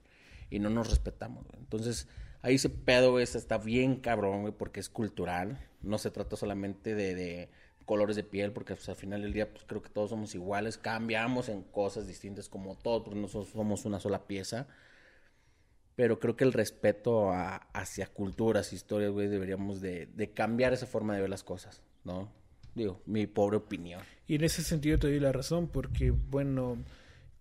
Y 0.50 0.60
no 0.60 0.70
nos 0.70 0.90
respetamos, 0.90 1.46
güey. 1.46 1.60
Entonces, 1.60 2.08
ahí 2.42 2.56
ese 2.56 2.70
pedo, 2.70 3.12
güey, 3.12 3.26
está 3.26 3.58
bien 3.58 3.98
cabrón, 3.98 4.42
güey, 4.42 4.54
porque 4.54 4.80
es 4.80 4.90
cultural. 4.90 5.68
No 5.82 5.98
se 5.98 6.12
trata 6.12 6.38
solamente 6.38 6.96
de, 6.96 7.14
de 7.14 7.50
colores 7.86 8.16
de 8.16 8.24
piel, 8.24 8.54
porque 8.54 8.76
pues, 8.76 8.88
al 8.88 8.96
final 8.96 9.22
del 9.22 9.34
día, 9.34 9.52
pues 9.52 9.66
creo 9.66 9.82
que 9.82 9.90
todos 9.90 10.12
somos 10.12 10.34
iguales. 10.34 10.78
Cambiamos 10.78 11.50
en 11.50 11.64
cosas 11.64 12.08
distintas 12.08 12.48
como 12.48 12.78
todos, 12.78 13.04
porque 13.04 13.20
nosotros 13.20 13.52
somos 13.52 13.84
una 13.84 14.00
sola 14.00 14.28
pieza. 14.28 14.68
Pero 16.00 16.18
creo 16.18 16.38
que 16.38 16.46
el 16.46 16.54
respeto 16.54 17.30
a- 17.30 17.58
hacia 17.74 18.08
culturas, 18.08 18.72
historias, 18.72 19.12
güey, 19.12 19.28
deberíamos 19.28 19.82
de, 19.82 20.08
cambiar 20.34 20.72
esa 20.72 20.86
forma 20.86 21.14
de 21.14 21.20
ver 21.20 21.30
las 21.30 21.44
cosas, 21.44 21.84
¿no? 22.06 22.32
Digo, 22.74 23.02
mi 23.06 23.28
pobre 23.28 23.58
opinión. 23.58 24.00
Y 24.26 24.36
en 24.36 24.46
ese 24.46 24.64
sentido 24.64 24.98
te 24.98 25.08
doy 25.08 25.20
la 25.20 25.34
razón, 25.34 25.68
porque, 25.68 26.12
bueno, 26.12 26.78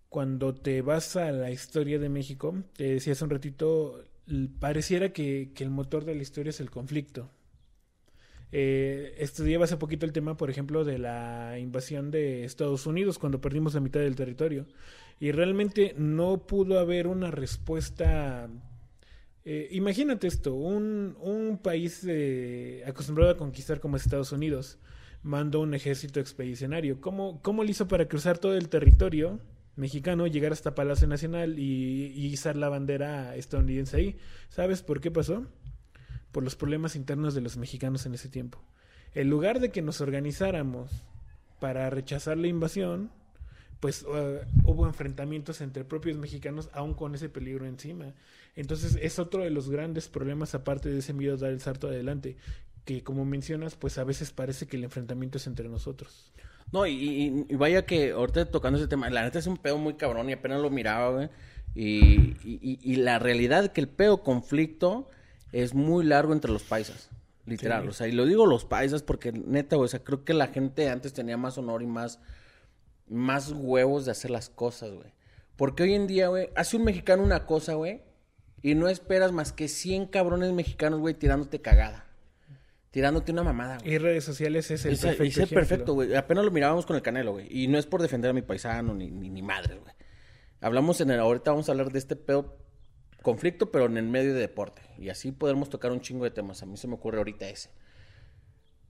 cuando 0.09 0.53
te 0.53 0.81
vas 0.81 1.15
a 1.15 1.31
la 1.31 1.51
historia 1.51 1.99
de 1.99 2.09
México, 2.09 2.53
te 2.75 2.95
decía 2.95 3.13
hace 3.13 3.23
un 3.23 3.29
ratito, 3.29 4.03
pareciera 4.59 5.13
que 5.13 5.53
el 5.59 5.69
motor 5.69 6.03
de 6.03 6.15
la 6.15 6.21
historia 6.21 6.49
es 6.49 6.59
el 6.59 6.69
conflicto. 6.69 7.29
Eh, 8.51 9.15
estudiaba 9.19 9.65
hace 9.65 9.77
poquito 9.77 10.05
el 10.05 10.11
tema, 10.11 10.35
por 10.37 10.49
ejemplo, 10.49 10.83
de 10.83 10.97
la 10.97 11.59
invasión 11.59 12.09
de 12.11 12.45
Estados 12.45 12.87
Unidos 12.87 13.19
cuando 13.19 13.41
perdimos 13.41 13.73
la 13.75 13.79
mitad 13.81 13.99
del 13.99 14.15
territorio. 14.15 14.65
Y 15.19 15.31
realmente 15.31 15.93
no 15.97 16.45
pudo 16.47 16.79
haber 16.79 17.07
una 17.07 17.31
respuesta. 17.31 18.49
eh, 19.45 19.67
imagínate 19.71 20.27
esto: 20.27 20.53
un, 20.55 21.59
país 21.63 22.05
eh, 22.07 22.83
acostumbrado 22.87 23.31
a 23.31 23.37
conquistar 23.37 23.79
como 23.79 23.97
es 23.97 24.03
Estados 24.03 24.31
Unidos 24.31 24.79
mandó 25.23 25.61
un 25.61 25.73
ejército 25.73 26.19
expedicionario. 26.19 27.01
¿Cómo, 27.01 27.41
¿Cómo 27.41 27.63
le 27.63 27.71
hizo 27.71 27.87
para 27.87 28.07
cruzar 28.07 28.37
todo 28.37 28.55
el 28.55 28.69
territorio 28.69 29.39
mexicano, 29.75 30.27
llegar 30.27 30.51
hasta 30.53 30.75
Palacio 30.75 31.07
Nacional 31.07 31.59
y, 31.59 32.07
y 32.15 32.27
izar 32.27 32.55
la 32.55 32.69
bandera 32.69 33.35
estadounidense 33.35 33.97
ahí? 33.97 34.17
¿Sabes 34.49 34.81
por 34.81 35.01
qué 35.01 35.11
pasó? 35.11 35.45
Por 36.31 36.43
los 36.43 36.55
problemas 36.55 36.95
internos 36.95 37.33
de 37.33 37.41
los 37.41 37.57
mexicanos 37.57 38.05
en 38.05 38.13
ese 38.13 38.29
tiempo. 38.29 38.59
En 39.15 39.29
lugar 39.29 39.59
de 39.59 39.71
que 39.71 39.81
nos 39.81 40.01
organizáramos 40.01 40.91
para 41.59 41.89
rechazar 41.89 42.37
la 42.37 42.47
invasión, 42.47 43.11
pues 43.79 44.03
uh, 44.03 44.39
hubo 44.65 44.85
enfrentamientos 44.85 45.61
entre 45.61 45.85
propios 45.85 46.17
mexicanos 46.17 46.69
aún 46.73 46.93
con 46.93 47.15
ese 47.15 47.29
peligro 47.29 47.65
encima. 47.65 48.13
Entonces 48.55 48.97
es 49.01 49.19
otro 49.19 49.43
de 49.43 49.49
los 49.49 49.69
grandes 49.69 50.09
problemas 50.09 50.53
aparte 50.53 50.89
de 50.89 50.99
ese 50.99 51.13
miedo 51.13 51.35
a 51.35 51.37
dar 51.37 51.51
el 51.51 51.61
salto 51.61 51.87
adelante, 51.87 52.35
que 52.85 53.03
como 53.03 53.25
mencionas, 53.25 53.75
pues 53.75 53.97
a 53.97 54.03
veces 54.03 54.31
parece 54.31 54.67
que 54.67 54.77
el 54.77 54.83
enfrentamiento 54.83 55.37
es 55.37 55.47
entre 55.47 55.69
nosotros. 55.69 56.31
No, 56.71 56.85
y, 56.85 57.45
vaya 57.51 57.85
que 57.85 58.11
ahorita 58.11 58.45
tocando 58.45 58.77
ese 58.77 58.87
tema, 58.87 59.09
la 59.09 59.23
neta 59.23 59.39
es 59.39 59.47
un 59.47 59.57
pedo 59.57 59.77
muy 59.77 59.95
cabrón 59.95 60.29
y 60.29 60.33
apenas 60.33 60.61
lo 60.61 60.69
miraba, 60.69 61.09
güey. 61.11 61.29
Y, 61.75 62.35
y- 62.43 62.95
la 62.97 63.19
realidad 63.19 63.71
que 63.71 63.81
el 63.81 63.87
pedo 63.87 64.23
conflicto 64.23 65.09
es 65.51 65.73
muy 65.73 66.05
largo 66.05 66.33
entre 66.33 66.51
los 66.51 66.63
paisas. 66.63 67.09
Literal, 67.45 67.89
o 67.89 67.93
sea, 67.93 68.07
y 68.07 68.11
lo 68.11 68.25
digo 68.25 68.45
los 68.45 68.65
paisas 68.65 69.01
porque 69.01 69.31
neta, 69.31 69.75
güey, 69.75 69.85
o 69.85 69.89
sea, 69.89 70.03
creo 70.03 70.23
que 70.23 70.35
la 70.35 70.47
gente 70.47 70.87
antes 70.89 71.13
tenía 71.13 71.35
más 71.35 71.57
honor 71.57 71.81
y 71.81 71.87
más, 71.87 72.19
más 73.07 73.51
huevos 73.51 74.05
de 74.05 74.11
hacer 74.11 74.29
las 74.29 74.49
cosas, 74.49 74.91
güey. 74.91 75.11
Porque 75.55 75.83
hoy 75.83 75.95
en 75.95 76.05
día, 76.05 76.27
güey, 76.27 76.49
hace 76.55 76.77
un 76.77 76.83
mexicano 76.83 77.23
una 77.23 77.47
cosa, 77.47 77.73
güey, 77.73 78.01
y 78.61 78.75
no 78.75 78.87
esperas 78.87 79.31
más 79.31 79.51
que 79.51 79.67
100 79.67 80.07
cabrones 80.07 80.53
mexicanos, 80.53 80.99
güey, 80.99 81.15
tirándote 81.15 81.59
cagada. 81.59 82.05
Tirándote 82.91 83.31
una 83.31 83.43
mamada, 83.43 83.77
güey. 83.79 83.93
Y 83.93 83.97
redes 83.97 84.23
sociales 84.23 84.69
es 84.71 84.85
el 84.85 84.93
Es, 84.93 85.01
perfecto. 85.01 85.23
es 85.23 85.37
el 85.37 85.43
ejemplo. 85.43 85.55
perfecto, 85.55 85.93
güey. 85.93 86.15
Apenas 86.15 86.45
lo 86.45 86.51
mirábamos 86.51 86.85
con 86.85 86.95
el 86.95 87.01
Canelo, 87.01 87.33
güey. 87.33 87.47
Y 87.49 87.67
no 87.67 87.77
es 87.77 87.85
por 87.85 88.01
defender 88.01 88.31
a 88.31 88.33
mi 88.33 88.41
paisano 88.41 88.93
ni, 88.93 89.11
ni, 89.11 89.29
ni 89.29 89.41
madre, 89.41 89.77
güey. 89.77 89.93
Hablamos 90.61 90.99
en 91.01 91.11
el... 91.11 91.19
Ahorita 91.19 91.51
vamos 91.51 91.69
a 91.69 91.71
hablar 91.71 91.91
de 91.91 91.99
este 91.99 92.15
pedo 92.15 92.57
conflicto, 93.21 93.71
pero 93.71 93.85
en 93.85 93.97
el 93.97 94.07
medio 94.07 94.33
de 94.33 94.39
deporte. 94.39 94.81
Y 94.97 95.09
así 95.09 95.31
podremos 95.31 95.69
tocar 95.69 95.91
un 95.91 96.01
chingo 96.01 96.23
de 96.23 96.31
temas. 96.31 96.61
A 96.63 96.65
mí 96.65 96.77
se 96.77 96.87
me 96.87 96.95
ocurre 96.95 97.17
ahorita 97.17 97.47
ese. 97.49 97.69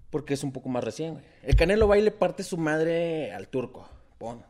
Porque 0.09 0.33
es 0.33 0.43
un 0.43 0.51
poco 0.51 0.69
más 0.69 0.83
recién, 0.83 1.13
güey. 1.13 1.25
El 1.43 1.55
Canelo 1.55 1.87
va 1.87 1.97
y 1.97 2.01
le 2.01 2.11
parte 2.11 2.43
su 2.43 2.57
madre 2.57 3.31
al 3.31 3.47
turco. 3.47 3.87
Pon. 4.17 4.43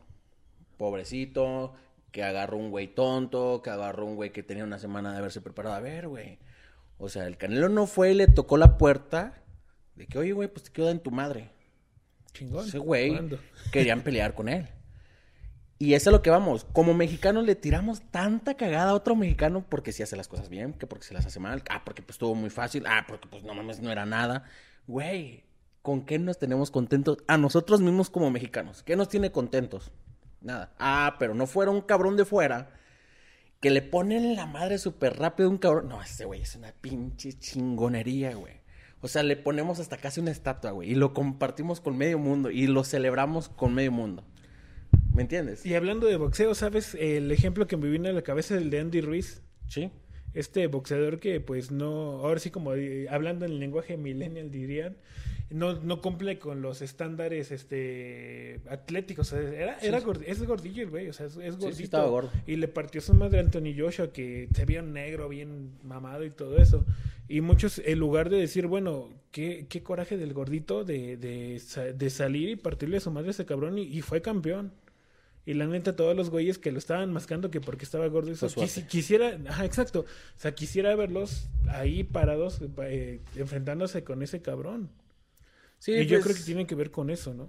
Pobrecito, 0.78 1.74
que 2.12 2.22
agarró 2.24 2.56
un 2.56 2.70
güey 2.70 2.88
tonto, 2.94 3.60
que 3.62 3.70
agarró 3.70 4.06
un 4.06 4.16
güey 4.16 4.32
que 4.32 4.42
tenía 4.42 4.64
una 4.64 4.78
semana 4.78 5.12
de 5.12 5.18
haberse 5.18 5.40
preparado. 5.40 5.74
A 5.74 5.80
ver, 5.80 6.08
güey. 6.08 6.38
O 6.98 7.08
sea, 7.08 7.26
el 7.26 7.36
Canelo 7.36 7.68
no 7.68 7.86
fue 7.86 8.12
y 8.12 8.14
le 8.14 8.26
tocó 8.26 8.56
la 8.56 8.78
puerta 8.78 9.42
de 9.96 10.06
que, 10.06 10.18
oye, 10.18 10.32
güey, 10.32 10.48
pues 10.48 10.64
te 10.64 10.72
quedo 10.72 10.90
en 10.90 11.00
tu 11.00 11.10
madre. 11.10 11.50
Chingón. 12.32 12.66
Ese 12.66 12.78
güey 12.78 13.10
¿Cuándo? 13.10 13.38
querían 13.72 14.02
pelear 14.02 14.34
con 14.34 14.48
él. 14.48 14.68
Y 15.82 15.94
eso 15.94 16.10
es 16.10 16.12
lo 16.12 16.20
que 16.20 16.28
vamos. 16.28 16.66
Como 16.74 16.92
mexicanos 16.92 17.46
le 17.46 17.54
tiramos 17.54 18.02
tanta 18.10 18.54
cagada 18.54 18.90
a 18.90 18.94
otro 18.94 19.16
mexicano 19.16 19.64
porque 19.66 19.92
si 19.92 20.02
hace 20.02 20.14
las 20.14 20.28
cosas 20.28 20.50
bien, 20.50 20.74
que 20.74 20.86
porque 20.86 21.06
se 21.06 21.14
las 21.14 21.24
hace 21.24 21.40
mal, 21.40 21.62
ah, 21.70 21.82
porque 21.86 22.02
pues 22.02 22.16
estuvo 22.16 22.34
muy 22.34 22.50
fácil, 22.50 22.84
ah, 22.86 23.06
porque 23.08 23.28
pues 23.28 23.44
no 23.44 23.54
mames, 23.54 23.80
no 23.80 23.90
era 23.90 24.04
nada. 24.04 24.44
Güey, 24.86 25.42
¿con 25.80 26.04
qué 26.04 26.18
nos 26.18 26.38
tenemos 26.38 26.70
contentos? 26.70 27.16
A 27.28 27.38
nosotros 27.38 27.80
mismos 27.80 28.10
como 28.10 28.30
mexicanos. 28.30 28.82
¿Qué 28.82 28.94
nos 28.94 29.08
tiene 29.08 29.32
contentos? 29.32 29.90
Nada. 30.42 30.74
Ah, 30.78 31.16
pero 31.18 31.32
no 31.32 31.46
fuera 31.46 31.70
un 31.70 31.80
cabrón 31.80 32.18
de 32.18 32.26
fuera 32.26 32.74
que 33.58 33.70
le 33.70 33.80
ponen 33.80 34.36
la 34.36 34.44
madre 34.44 34.76
súper 34.76 35.18
rápido 35.18 35.48
a 35.48 35.52
un 35.52 35.58
cabrón. 35.58 35.88
No, 35.88 36.02
ese 36.02 36.26
güey 36.26 36.42
es 36.42 36.56
una 36.56 36.72
pinche 36.72 37.32
chingonería, 37.38 38.34
güey. 38.34 38.60
O 39.00 39.08
sea, 39.08 39.22
le 39.22 39.38
ponemos 39.38 39.80
hasta 39.80 39.96
casi 39.96 40.20
una 40.20 40.30
estatua, 40.30 40.72
güey. 40.72 40.90
Y 40.90 40.94
lo 40.94 41.14
compartimos 41.14 41.80
con 41.80 41.96
medio 41.96 42.18
mundo. 42.18 42.50
Y 42.50 42.66
lo 42.66 42.84
celebramos 42.84 43.48
con 43.48 43.72
medio 43.72 43.92
mundo. 43.92 44.24
¿Me 45.14 45.22
entiendes? 45.22 45.64
Y 45.66 45.74
hablando 45.74 46.06
de 46.06 46.16
boxeo, 46.16 46.54
¿sabes? 46.54 46.94
El 46.94 47.30
ejemplo 47.32 47.66
que 47.66 47.76
me 47.76 47.88
vino 47.88 48.08
a 48.08 48.12
la 48.12 48.22
cabeza 48.22 48.54
es 48.56 48.62
el 48.62 48.70
de 48.70 48.80
Andy 48.80 49.00
Ruiz. 49.00 49.42
Sí. 49.68 49.90
Este 50.34 50.66
boxeador 50.68 51.18
que 51.18 51.40
pues 51.40 51.72
no, 51.72 52.18
ahora 52.24 52.38
sí 52.38 52.50
como 52.50 52.74
eh, 52.74 53.08
hablando 53.08 53.44
en 53.44 53.52
el 53.52 53.58
lenguaje 53.58 53.96
millennial 53.96 54.50
dirían, 54.52 54.96
no, 55.50 55.80
no 55.80 56.00
cumple 56.00 56.38
con 56.38 56.62
los 56.62 56.82
estándares 56.82 57.50
este 57.50 58.60
atléticos. 58.68 59.32
O 59.32 59.36
sea, 59.36 59.48
era, 59.50 59.80
Sí, 59.80 59.86
era 59.88 60.00
sí. 60.00 60.06
es 60.24 60.42
gordillo 60.44 60.82
el 60.84 60.90
güey, 60.90 61.08
o 61.08 61.12
sea, 61.12 61.26
es, 61.26 61.36
es 61.36 61.56
gordito. 61.56 61.82
estaba 61.82 62.06
gordo. 62.08 62.30
Y 62.46 62.54
le 62.56 62.68
partió 62.68 63.00
su 63.00 63.12
madre 63.14 63.38
a 63.38 63.42
Anthony 63.42 63.74
Joshua 63.76 64.12
que 64.12 64.48
se 64.54 64.64
vio 64.64 64.82
negro, 64.82 65.28
bien 65.28 65.72
mamado 65.82 66.24
y 66.24 66.30
todo 66.30 66.56
eso. 66.58 66.86
Y 67.28 67.40
muchos, 67.40 67.80
en 67.84 67.98
lugar 67.98 68.30
de 68.30 68.36
decir, 68.38 68.66
bueno, 68.68 69.08
qué, 69.32 69.66
qué 69.68 69.82
coraje 69.82 70.16
del 70.16 70.32
gordito 70.32 70.84
de, 70.84 71.16
de, 71.16 71.60
de 71.96 72.10
salir 72.10 72.48
y 72.50 72.56
partirle 72.56 72.98
a 72.98 73.00
su 73.00 73.10
madre 73.10 73.28
a 73.28 73.30
ese 73.32 73.46
cabrón 73.46 73.78
y, 73.78 73.82
y 73.82 74.00
fue 74.02 74.22
campeón. 74.22 74.72
Y 75.46 75.54
la 75.54 75.66
neta, 75.66 75.96
todos 75.96 76.14
los 76.14 76.30
güeyes 76.30 76.58
que 76.58 76.70
lo 76.70 76.78
estaban 76.78 77.12
mascando 77.12 77.50
que 77.50 77.60
porque 77.60 77.84
estaba 77.84 78.06
gordo, 78.08 78.30
eso, 78.30 78.46
quisi- 78.48 78.86
quisiera, 78.86 79.38
ajá, 79.48 79.64
exacto. 79.64 80.00
O 80.00 80.38
sea, 80.38 80.54
quisiera 80.54 80.94
verlos 80.94 81.48
ahí 81.68 82.04
parados, 82.04 82.60
eh, 82.82 83.20
enfrentándose 83.36 84.04
con 84.04 84.22
ese 84.22 84.42
cabrón. 84.42 84.90
Sí, 85.78 85.92
y 85.92 86.06
yo 86.06 86.18
pues, 86.18 86.24
creo 86.24 86.36
que 86.36 86.42
tiene 86.42 86.66
que 86.66 86.74
ver 86.74 86.90
con 86.90 87.08
eso, 87.10 87.32
¿no? 87.32 87.48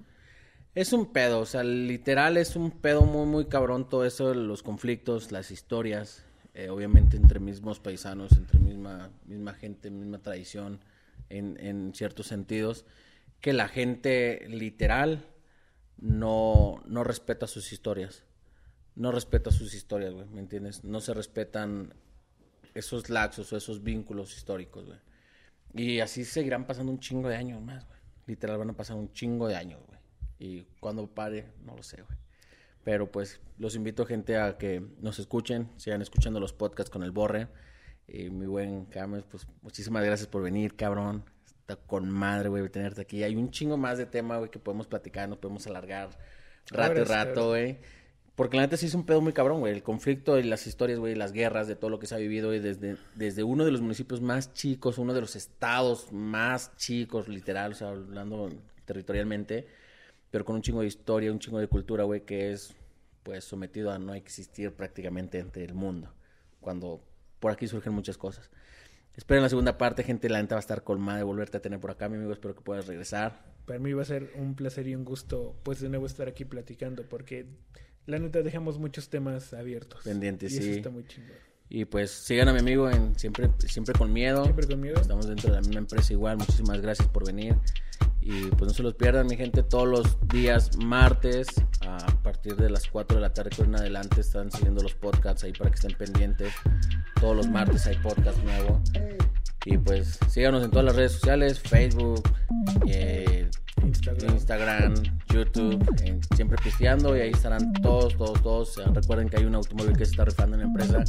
Es 0.73 0.93
un 0.93 1.11
pedo, 1.11 1.39
o 1.39 1.45
sea, 1.45 1.63
literal 1.63 2.37
es 2.37 2.55
un 2.55 2.71
pedo 2.71 3.01
muy, 3.01 3.25
muy 3.25 3.45
cabrón 3.45 3.89
todo 3.89 4.05
eso, 4.05 4.33
los 4.33 4.63
conflictos, 4.63 5.33
las 5.33 5.51
historias, 5.51 6.23
eh, 6.53 6.69
obviamente 6.69 7.17
entre 7.17 7.41
mismos 7.41 7.81
paisanos, 7.81 8.31
entre 8.37 8.57
misma, 8.57 9.11
misma 9.25 9.53
gente, 9.53 9.91
misma 9.91 10.19
tradición, 10.19 10.79
en, 11.29 11.57
en 11.59 11.93
ciertos 11.93 12.27
sentidos, 12.27 12.85
que 13.41 13.51
la 13.51 13.67
gente 13.67 14.45
literal 14.47 15.25
no, 15.97 16.81
no 16.85 17.03
respeta 17.03 17.47
sus 17.47 17.71
historias. 17.71 18.23
No 18.95 19.11
respeta 19.11 19.51
sus 19.51 19.73
historias, 19.73 20.13
güey, 20.13 20.27
¿me 20.27 20.41
entiendes? 20.41 20.83
No 20.83 20.99
se 20.99 21.13
respetan 21.13 21.93
esos 22.73 23.09
laxos 23.09 23.51
o 23.53 23.57
esos 23.57 23.83
vínculos 23.83 24.35
históricos, 24.35 24.85
güey. 24.85 24.99
Y 25.73 25.99
así 26.01 26.25
seguirán 26.25 26.65
pasando 26.65 26.91
un 26.91 26.99
chingo 26.99 27.29
de 27.29 27.37
años 27.37 27.61
más, 27.61 27.85
güey. 27.87 27.99
Literal 28.27 28.57
van 28.57 28.71
a 28.71 28.77
pasar 28.77 28.97
un 28.97 29.11
chingo 29.13 29.47
de 29.47 29.55
años, 29.55 29.81
güey. 29.87 29.99
Y 30.39 30.63
cuando 30.79 31.07
pare, 31.07 31.53
no 31.63 31.75
lo 31.75 31.83
sé, 31.83 32.01
güey. 32.01 32.17
Pero 32.83 33.11
pues 33.11 33.39
los 33.57 33.75
invito, 33.75 34.05
gente, 34.05 34.37
a 34.37 34.57
que 34.57 34.81
nos 34.99 35.19
escuchen, 35.19 35.69
sigan 35.77 36.01
escuchando 36.01 36.39
los 36.39 36.53
podcasts 36.53 36.89
con 36.89 37.03
el 37.03 37.11
Borre. 37.11 37.47
Y 38.07 38.29
mi 38.29 38.45
buen 38.45 38.85
Cames, 38.85 39.23
pues 39.23 39.47
muchísimas 39.61 40.03
gracias 40.03 40.27
por 40.27 40.41
venir, 40.41 40.75
cabrón. 40.75 41.23
Está 41.71 41.85
con 41.87 42.09
madre, 42.09 42.49
güey, 42.49 42.67
tenerte 42.69 43.01
aquí. 43.01 43.23
Hay 43.23 43.35
un 43.35 43.49
chingo 43.49 43.77
más 43.77 43.97
de 43.97 44.05
tema, 44.05 44.37
güey, 44.37 44.51
que 44.51 44.59
podemos 44.59 44.87
platicar, 44.87 45.29
nos 45.29 45.37
podemos 45.37 45.65
alargar 45.67 46.09
rato 46.69 46.93
y 46.93 47.01
Horas, 47.01 47.07
rato, 47.07 47.49
güey. 47.49 47.77
Porque 48.35 48.57
la 48.57 48.63
neta 48.63 48.75
sí 48.75 48.87
es 48.87 48.93
un 48.93 49.05
pedo 49.05 49.21
muy 49.21 49.31
cabrón, 49.31 49.61
güey. 49.61 49.73
El 49.73 49.83
conflicto 49.83 50.37
y 50.37 50.43
las 50.43 50.67
historias, 50.67 50.99
güey, 50.99 51.15
las 51.15 51.31
guerras, 51.31 51.67
de 51.67 51.77
todo 51.77 51.89
lo 51.89 51.99
que 51.99 52.07
se 52.07 52.15
ha 52.15 52.17
vivido, 52.17 52.49
güey, 52.49 52.59
desde, 52.59 52.97
desde 53.15 53.43
uno 53.43 53.63
de 53.63 53.71
los 53.71 53.79
municipios 53.79 54.19
más 54.19 54.53
chicos, 54.53 54.97
uno 54.97 55.13
de 55.13 55.21
los 55.21 55.37
estados 55.37 56.11
más 56.11 56.75
chicos, 56.75 57.29
literal, 57.29 57.71
o 57.71 57.75
sea, 57.75 57.89
hablando 57.89 58.49
territorialmente, 58.83 59.67
pero 60.29 60.43
con 60.43 60.55
un 60.55 60.61
chingo 60.61 60.81
de 60.81 60.87
historia, 60.87 61.31
un 61.31 61.39
chingo 61.39 61.59
de 61.59 61.67
cultura, 61.67 62.03
güey, 62.03 62.25
que 62.25 62.51
es, 62.51 62.73
pues, 63.23 63.45
sometido 63.45 63.91
a 63.91 63.99
no 63.99 64.13
existir 64.13 64.73
prácticamente 64.73 65.39
entre 65.39 65.63
el 65.63 65.73
mundo. 65.73 66.13
Cuando 66.59 67.01
por 67.39 67.51
aquí 67.51 67.67
surgen 67.67 67.93
muchas 67.93 68.17
cosas. 68.17 68.49
Esperen 69.15 69.43
la 69.43 69.49
segunda 69.49 69.77
parte, 69.77 70.03
gente. 70.03 70.29
La 70.29 70.41
neta 70.41 70.55
va 70.55 70.59
a 70.59 70.61
estar 70.61 70.83
colmada 70.83 71.17
de 71.17 71.23
volverte 71.23 71.57
a 71.57 71.61
tener 71.61 71.79
por 71.79 71.91
acá, 71.91 72.09
mi 72.09 72.17
amigo. 72.17 72.31
Espero 72.31 72.55
que 72.55 72.61
puedas 72.61 72.87
regresar. 72.87 73.43
Para 73.65 73.79
mí 73.79 73.93
va 73.93 74.01
a 74.01 74.05
ser 74.05 74.31
un 74.35 74.55
placer 74.55 74.87
y 74.87 74.95
un 74.95 75.05
gusto, 75.05 75.55
pues, 75.63 75.79
de 75.81 75.89
nuevo 75.89 76.05
estar 76.05 76.27
aquí 76.27 76.45
platicando, 76.45 77.03
porque 77.07 77.45
la 78.05 78.19
neta 78.19 78.41
dejamos 78.41 78.79
muchos 78.79 79.09
temas 79.09 79.53
abiertos. 79.53 80.03
Pendientes, 80.03 80.53
y 80.53 80.57
eso 80.57 80.65
sí. 80.65 80.71
está 80.71 80.89
muy 80.89 81.05
chingón. 81.05 81.31
Y 81.73 81.85
pues 81.85 82.11
sigan 82.11 82.49
a 82.49 82.53
mi 82.53 82.59
amigo 82.59 82.89
en 82.89 83.17
Siempre, 83.17 83.49
siempre 83.59 83.93
con 83.93 84.11
Miedo. 84.11 84.43
Siempre 84.43 84.67
con 84.67 84.81
miedo. 84.81 84.99
Estamos 84.99 85.25
dentro 85.25 85.49
de 85.49 85.55
la 85.55 85.61
misma 85.61 85.79
empresa 85.79 86.11
igual. 86.11 86.37
Muchísimas 86.37 86.81
gracias 86.81 87.07
por 87.07 87.25
venir. 87.25 87.55
Y 88.21 88.45
pues 88.51 88.61
no 88.61 88.69
se 88.69 88.83
los 88.83 88.93
pierdan, 88.93 89.27
mi 89.27 89.35
gente. 89.35 89.63
Todos 89.63 89.87
los 89.87 90.17
días 90.27 90.77
martes, 90.77 91.47
a 91.81 91.97
partir 92.23 92.55
de 92.55 92.69
las 92.69 92.87
4 92.87 93.15
de 93.15 93.21
la 93.21 93.33
tarde 93.33 93.51
en 93.59 93.75
adelante, 93.75 94.21
están 94.21 94.51
siguiendo 94.51 94.83
los 94.83 94.93
podcasts 94.93 95.43
ahí 95.43 95.53
para 95.53 95.71
que 95.71 95.75
estén 95.75 95.97
pendientes. 95.97 96.53
Todos 97.19 97.35
los 97.35 97.47
martes 97.49 97.87
hay 97.87 97.97
podcast 97.97 98.37
nuevo. 98.43 98.81
Y 99.65 99.77
pues 99.77 100.17
síganos 100.29 100.63
en 100.63 100.71
todas 100.71 100.85
las 100.85 100.95
redes 100.95 101.11
sociales: 101.13 101.59
Facebook, 101.59 102.23
eh, 102.87 103.47
Instagram. 103.85 104.33
Instagram, 104.33 104.93
YouTube, 105.33 105.83
Siempre 106.35 106.57
Pisteando. 106.63 107.15
Y 107.15 107.21
ahí 107.21 107.31
estarán 107.31 107.71
todos, 107.73 108.15
todos, 108.17 108.41
todos. 108.41 108.81
Recuerden 108.93 109.29
que 109.29 109.37
hay 109.37 109.45
un 109.45 109.55
automóvil 109.55 109.95
que 109.95 110.05
se 110.05 110.11
está 110.11 110.25
rifando 110.25 110.55
en 110.55 110.61
la 110.61 110.67
empresa. 110.67 111.03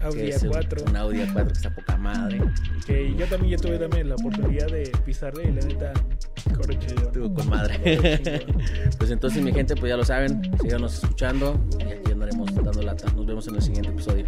Audi 0.00 0.16
que 0.18 0.28
es 0.28 0.42
un- 0.42 0.50
A4. 0.50 0.88
Un 0.90 0.96
Audi 0.96 1.18
A4 1.20 1.46
que 1.46 1.52
está 1.52 1.74
poca 1.74 1.96
madre. 1.96 2.40
Que 2.86 3.14
yo 3.14 3.26
también 3.26 3.56
ya 3.58 3.62
tuve 3.62 3.78
también 3.78 4.08
la 4.08 4.14
oportunidad 4.14 4.66
de 4.68 4.90
pisarle 5.04 5.48
y 5.48 5.52
la 5.52 5.66
neta. 5.66 5.92
Estuvo 6.96 7.34
con 7.34 7.48
madre. 7.48 7.78
pues 8.98 9.10
entonces, 9.10 9.42
mi 9.42 9.52
gente, 9.52 9.74
pues 9.74 9.90
ya 9.90 9.96
lo 9.96 10.04
saben. 10.04 10.40
Síganos 10.62 10.94
escuchando 11.02 11.60
y 11.80 11.92
aquí 11.92 12.12
andaremos 12.12 12.54
dando 12.54 12.82
lata. 12.82 13.12
Nos 13.14 13.26
vemos 13.26 13.48
en 13.48 13.56
el 13.56 13.62
siguiente 13.62 13.90
episodio. 13.90 14.26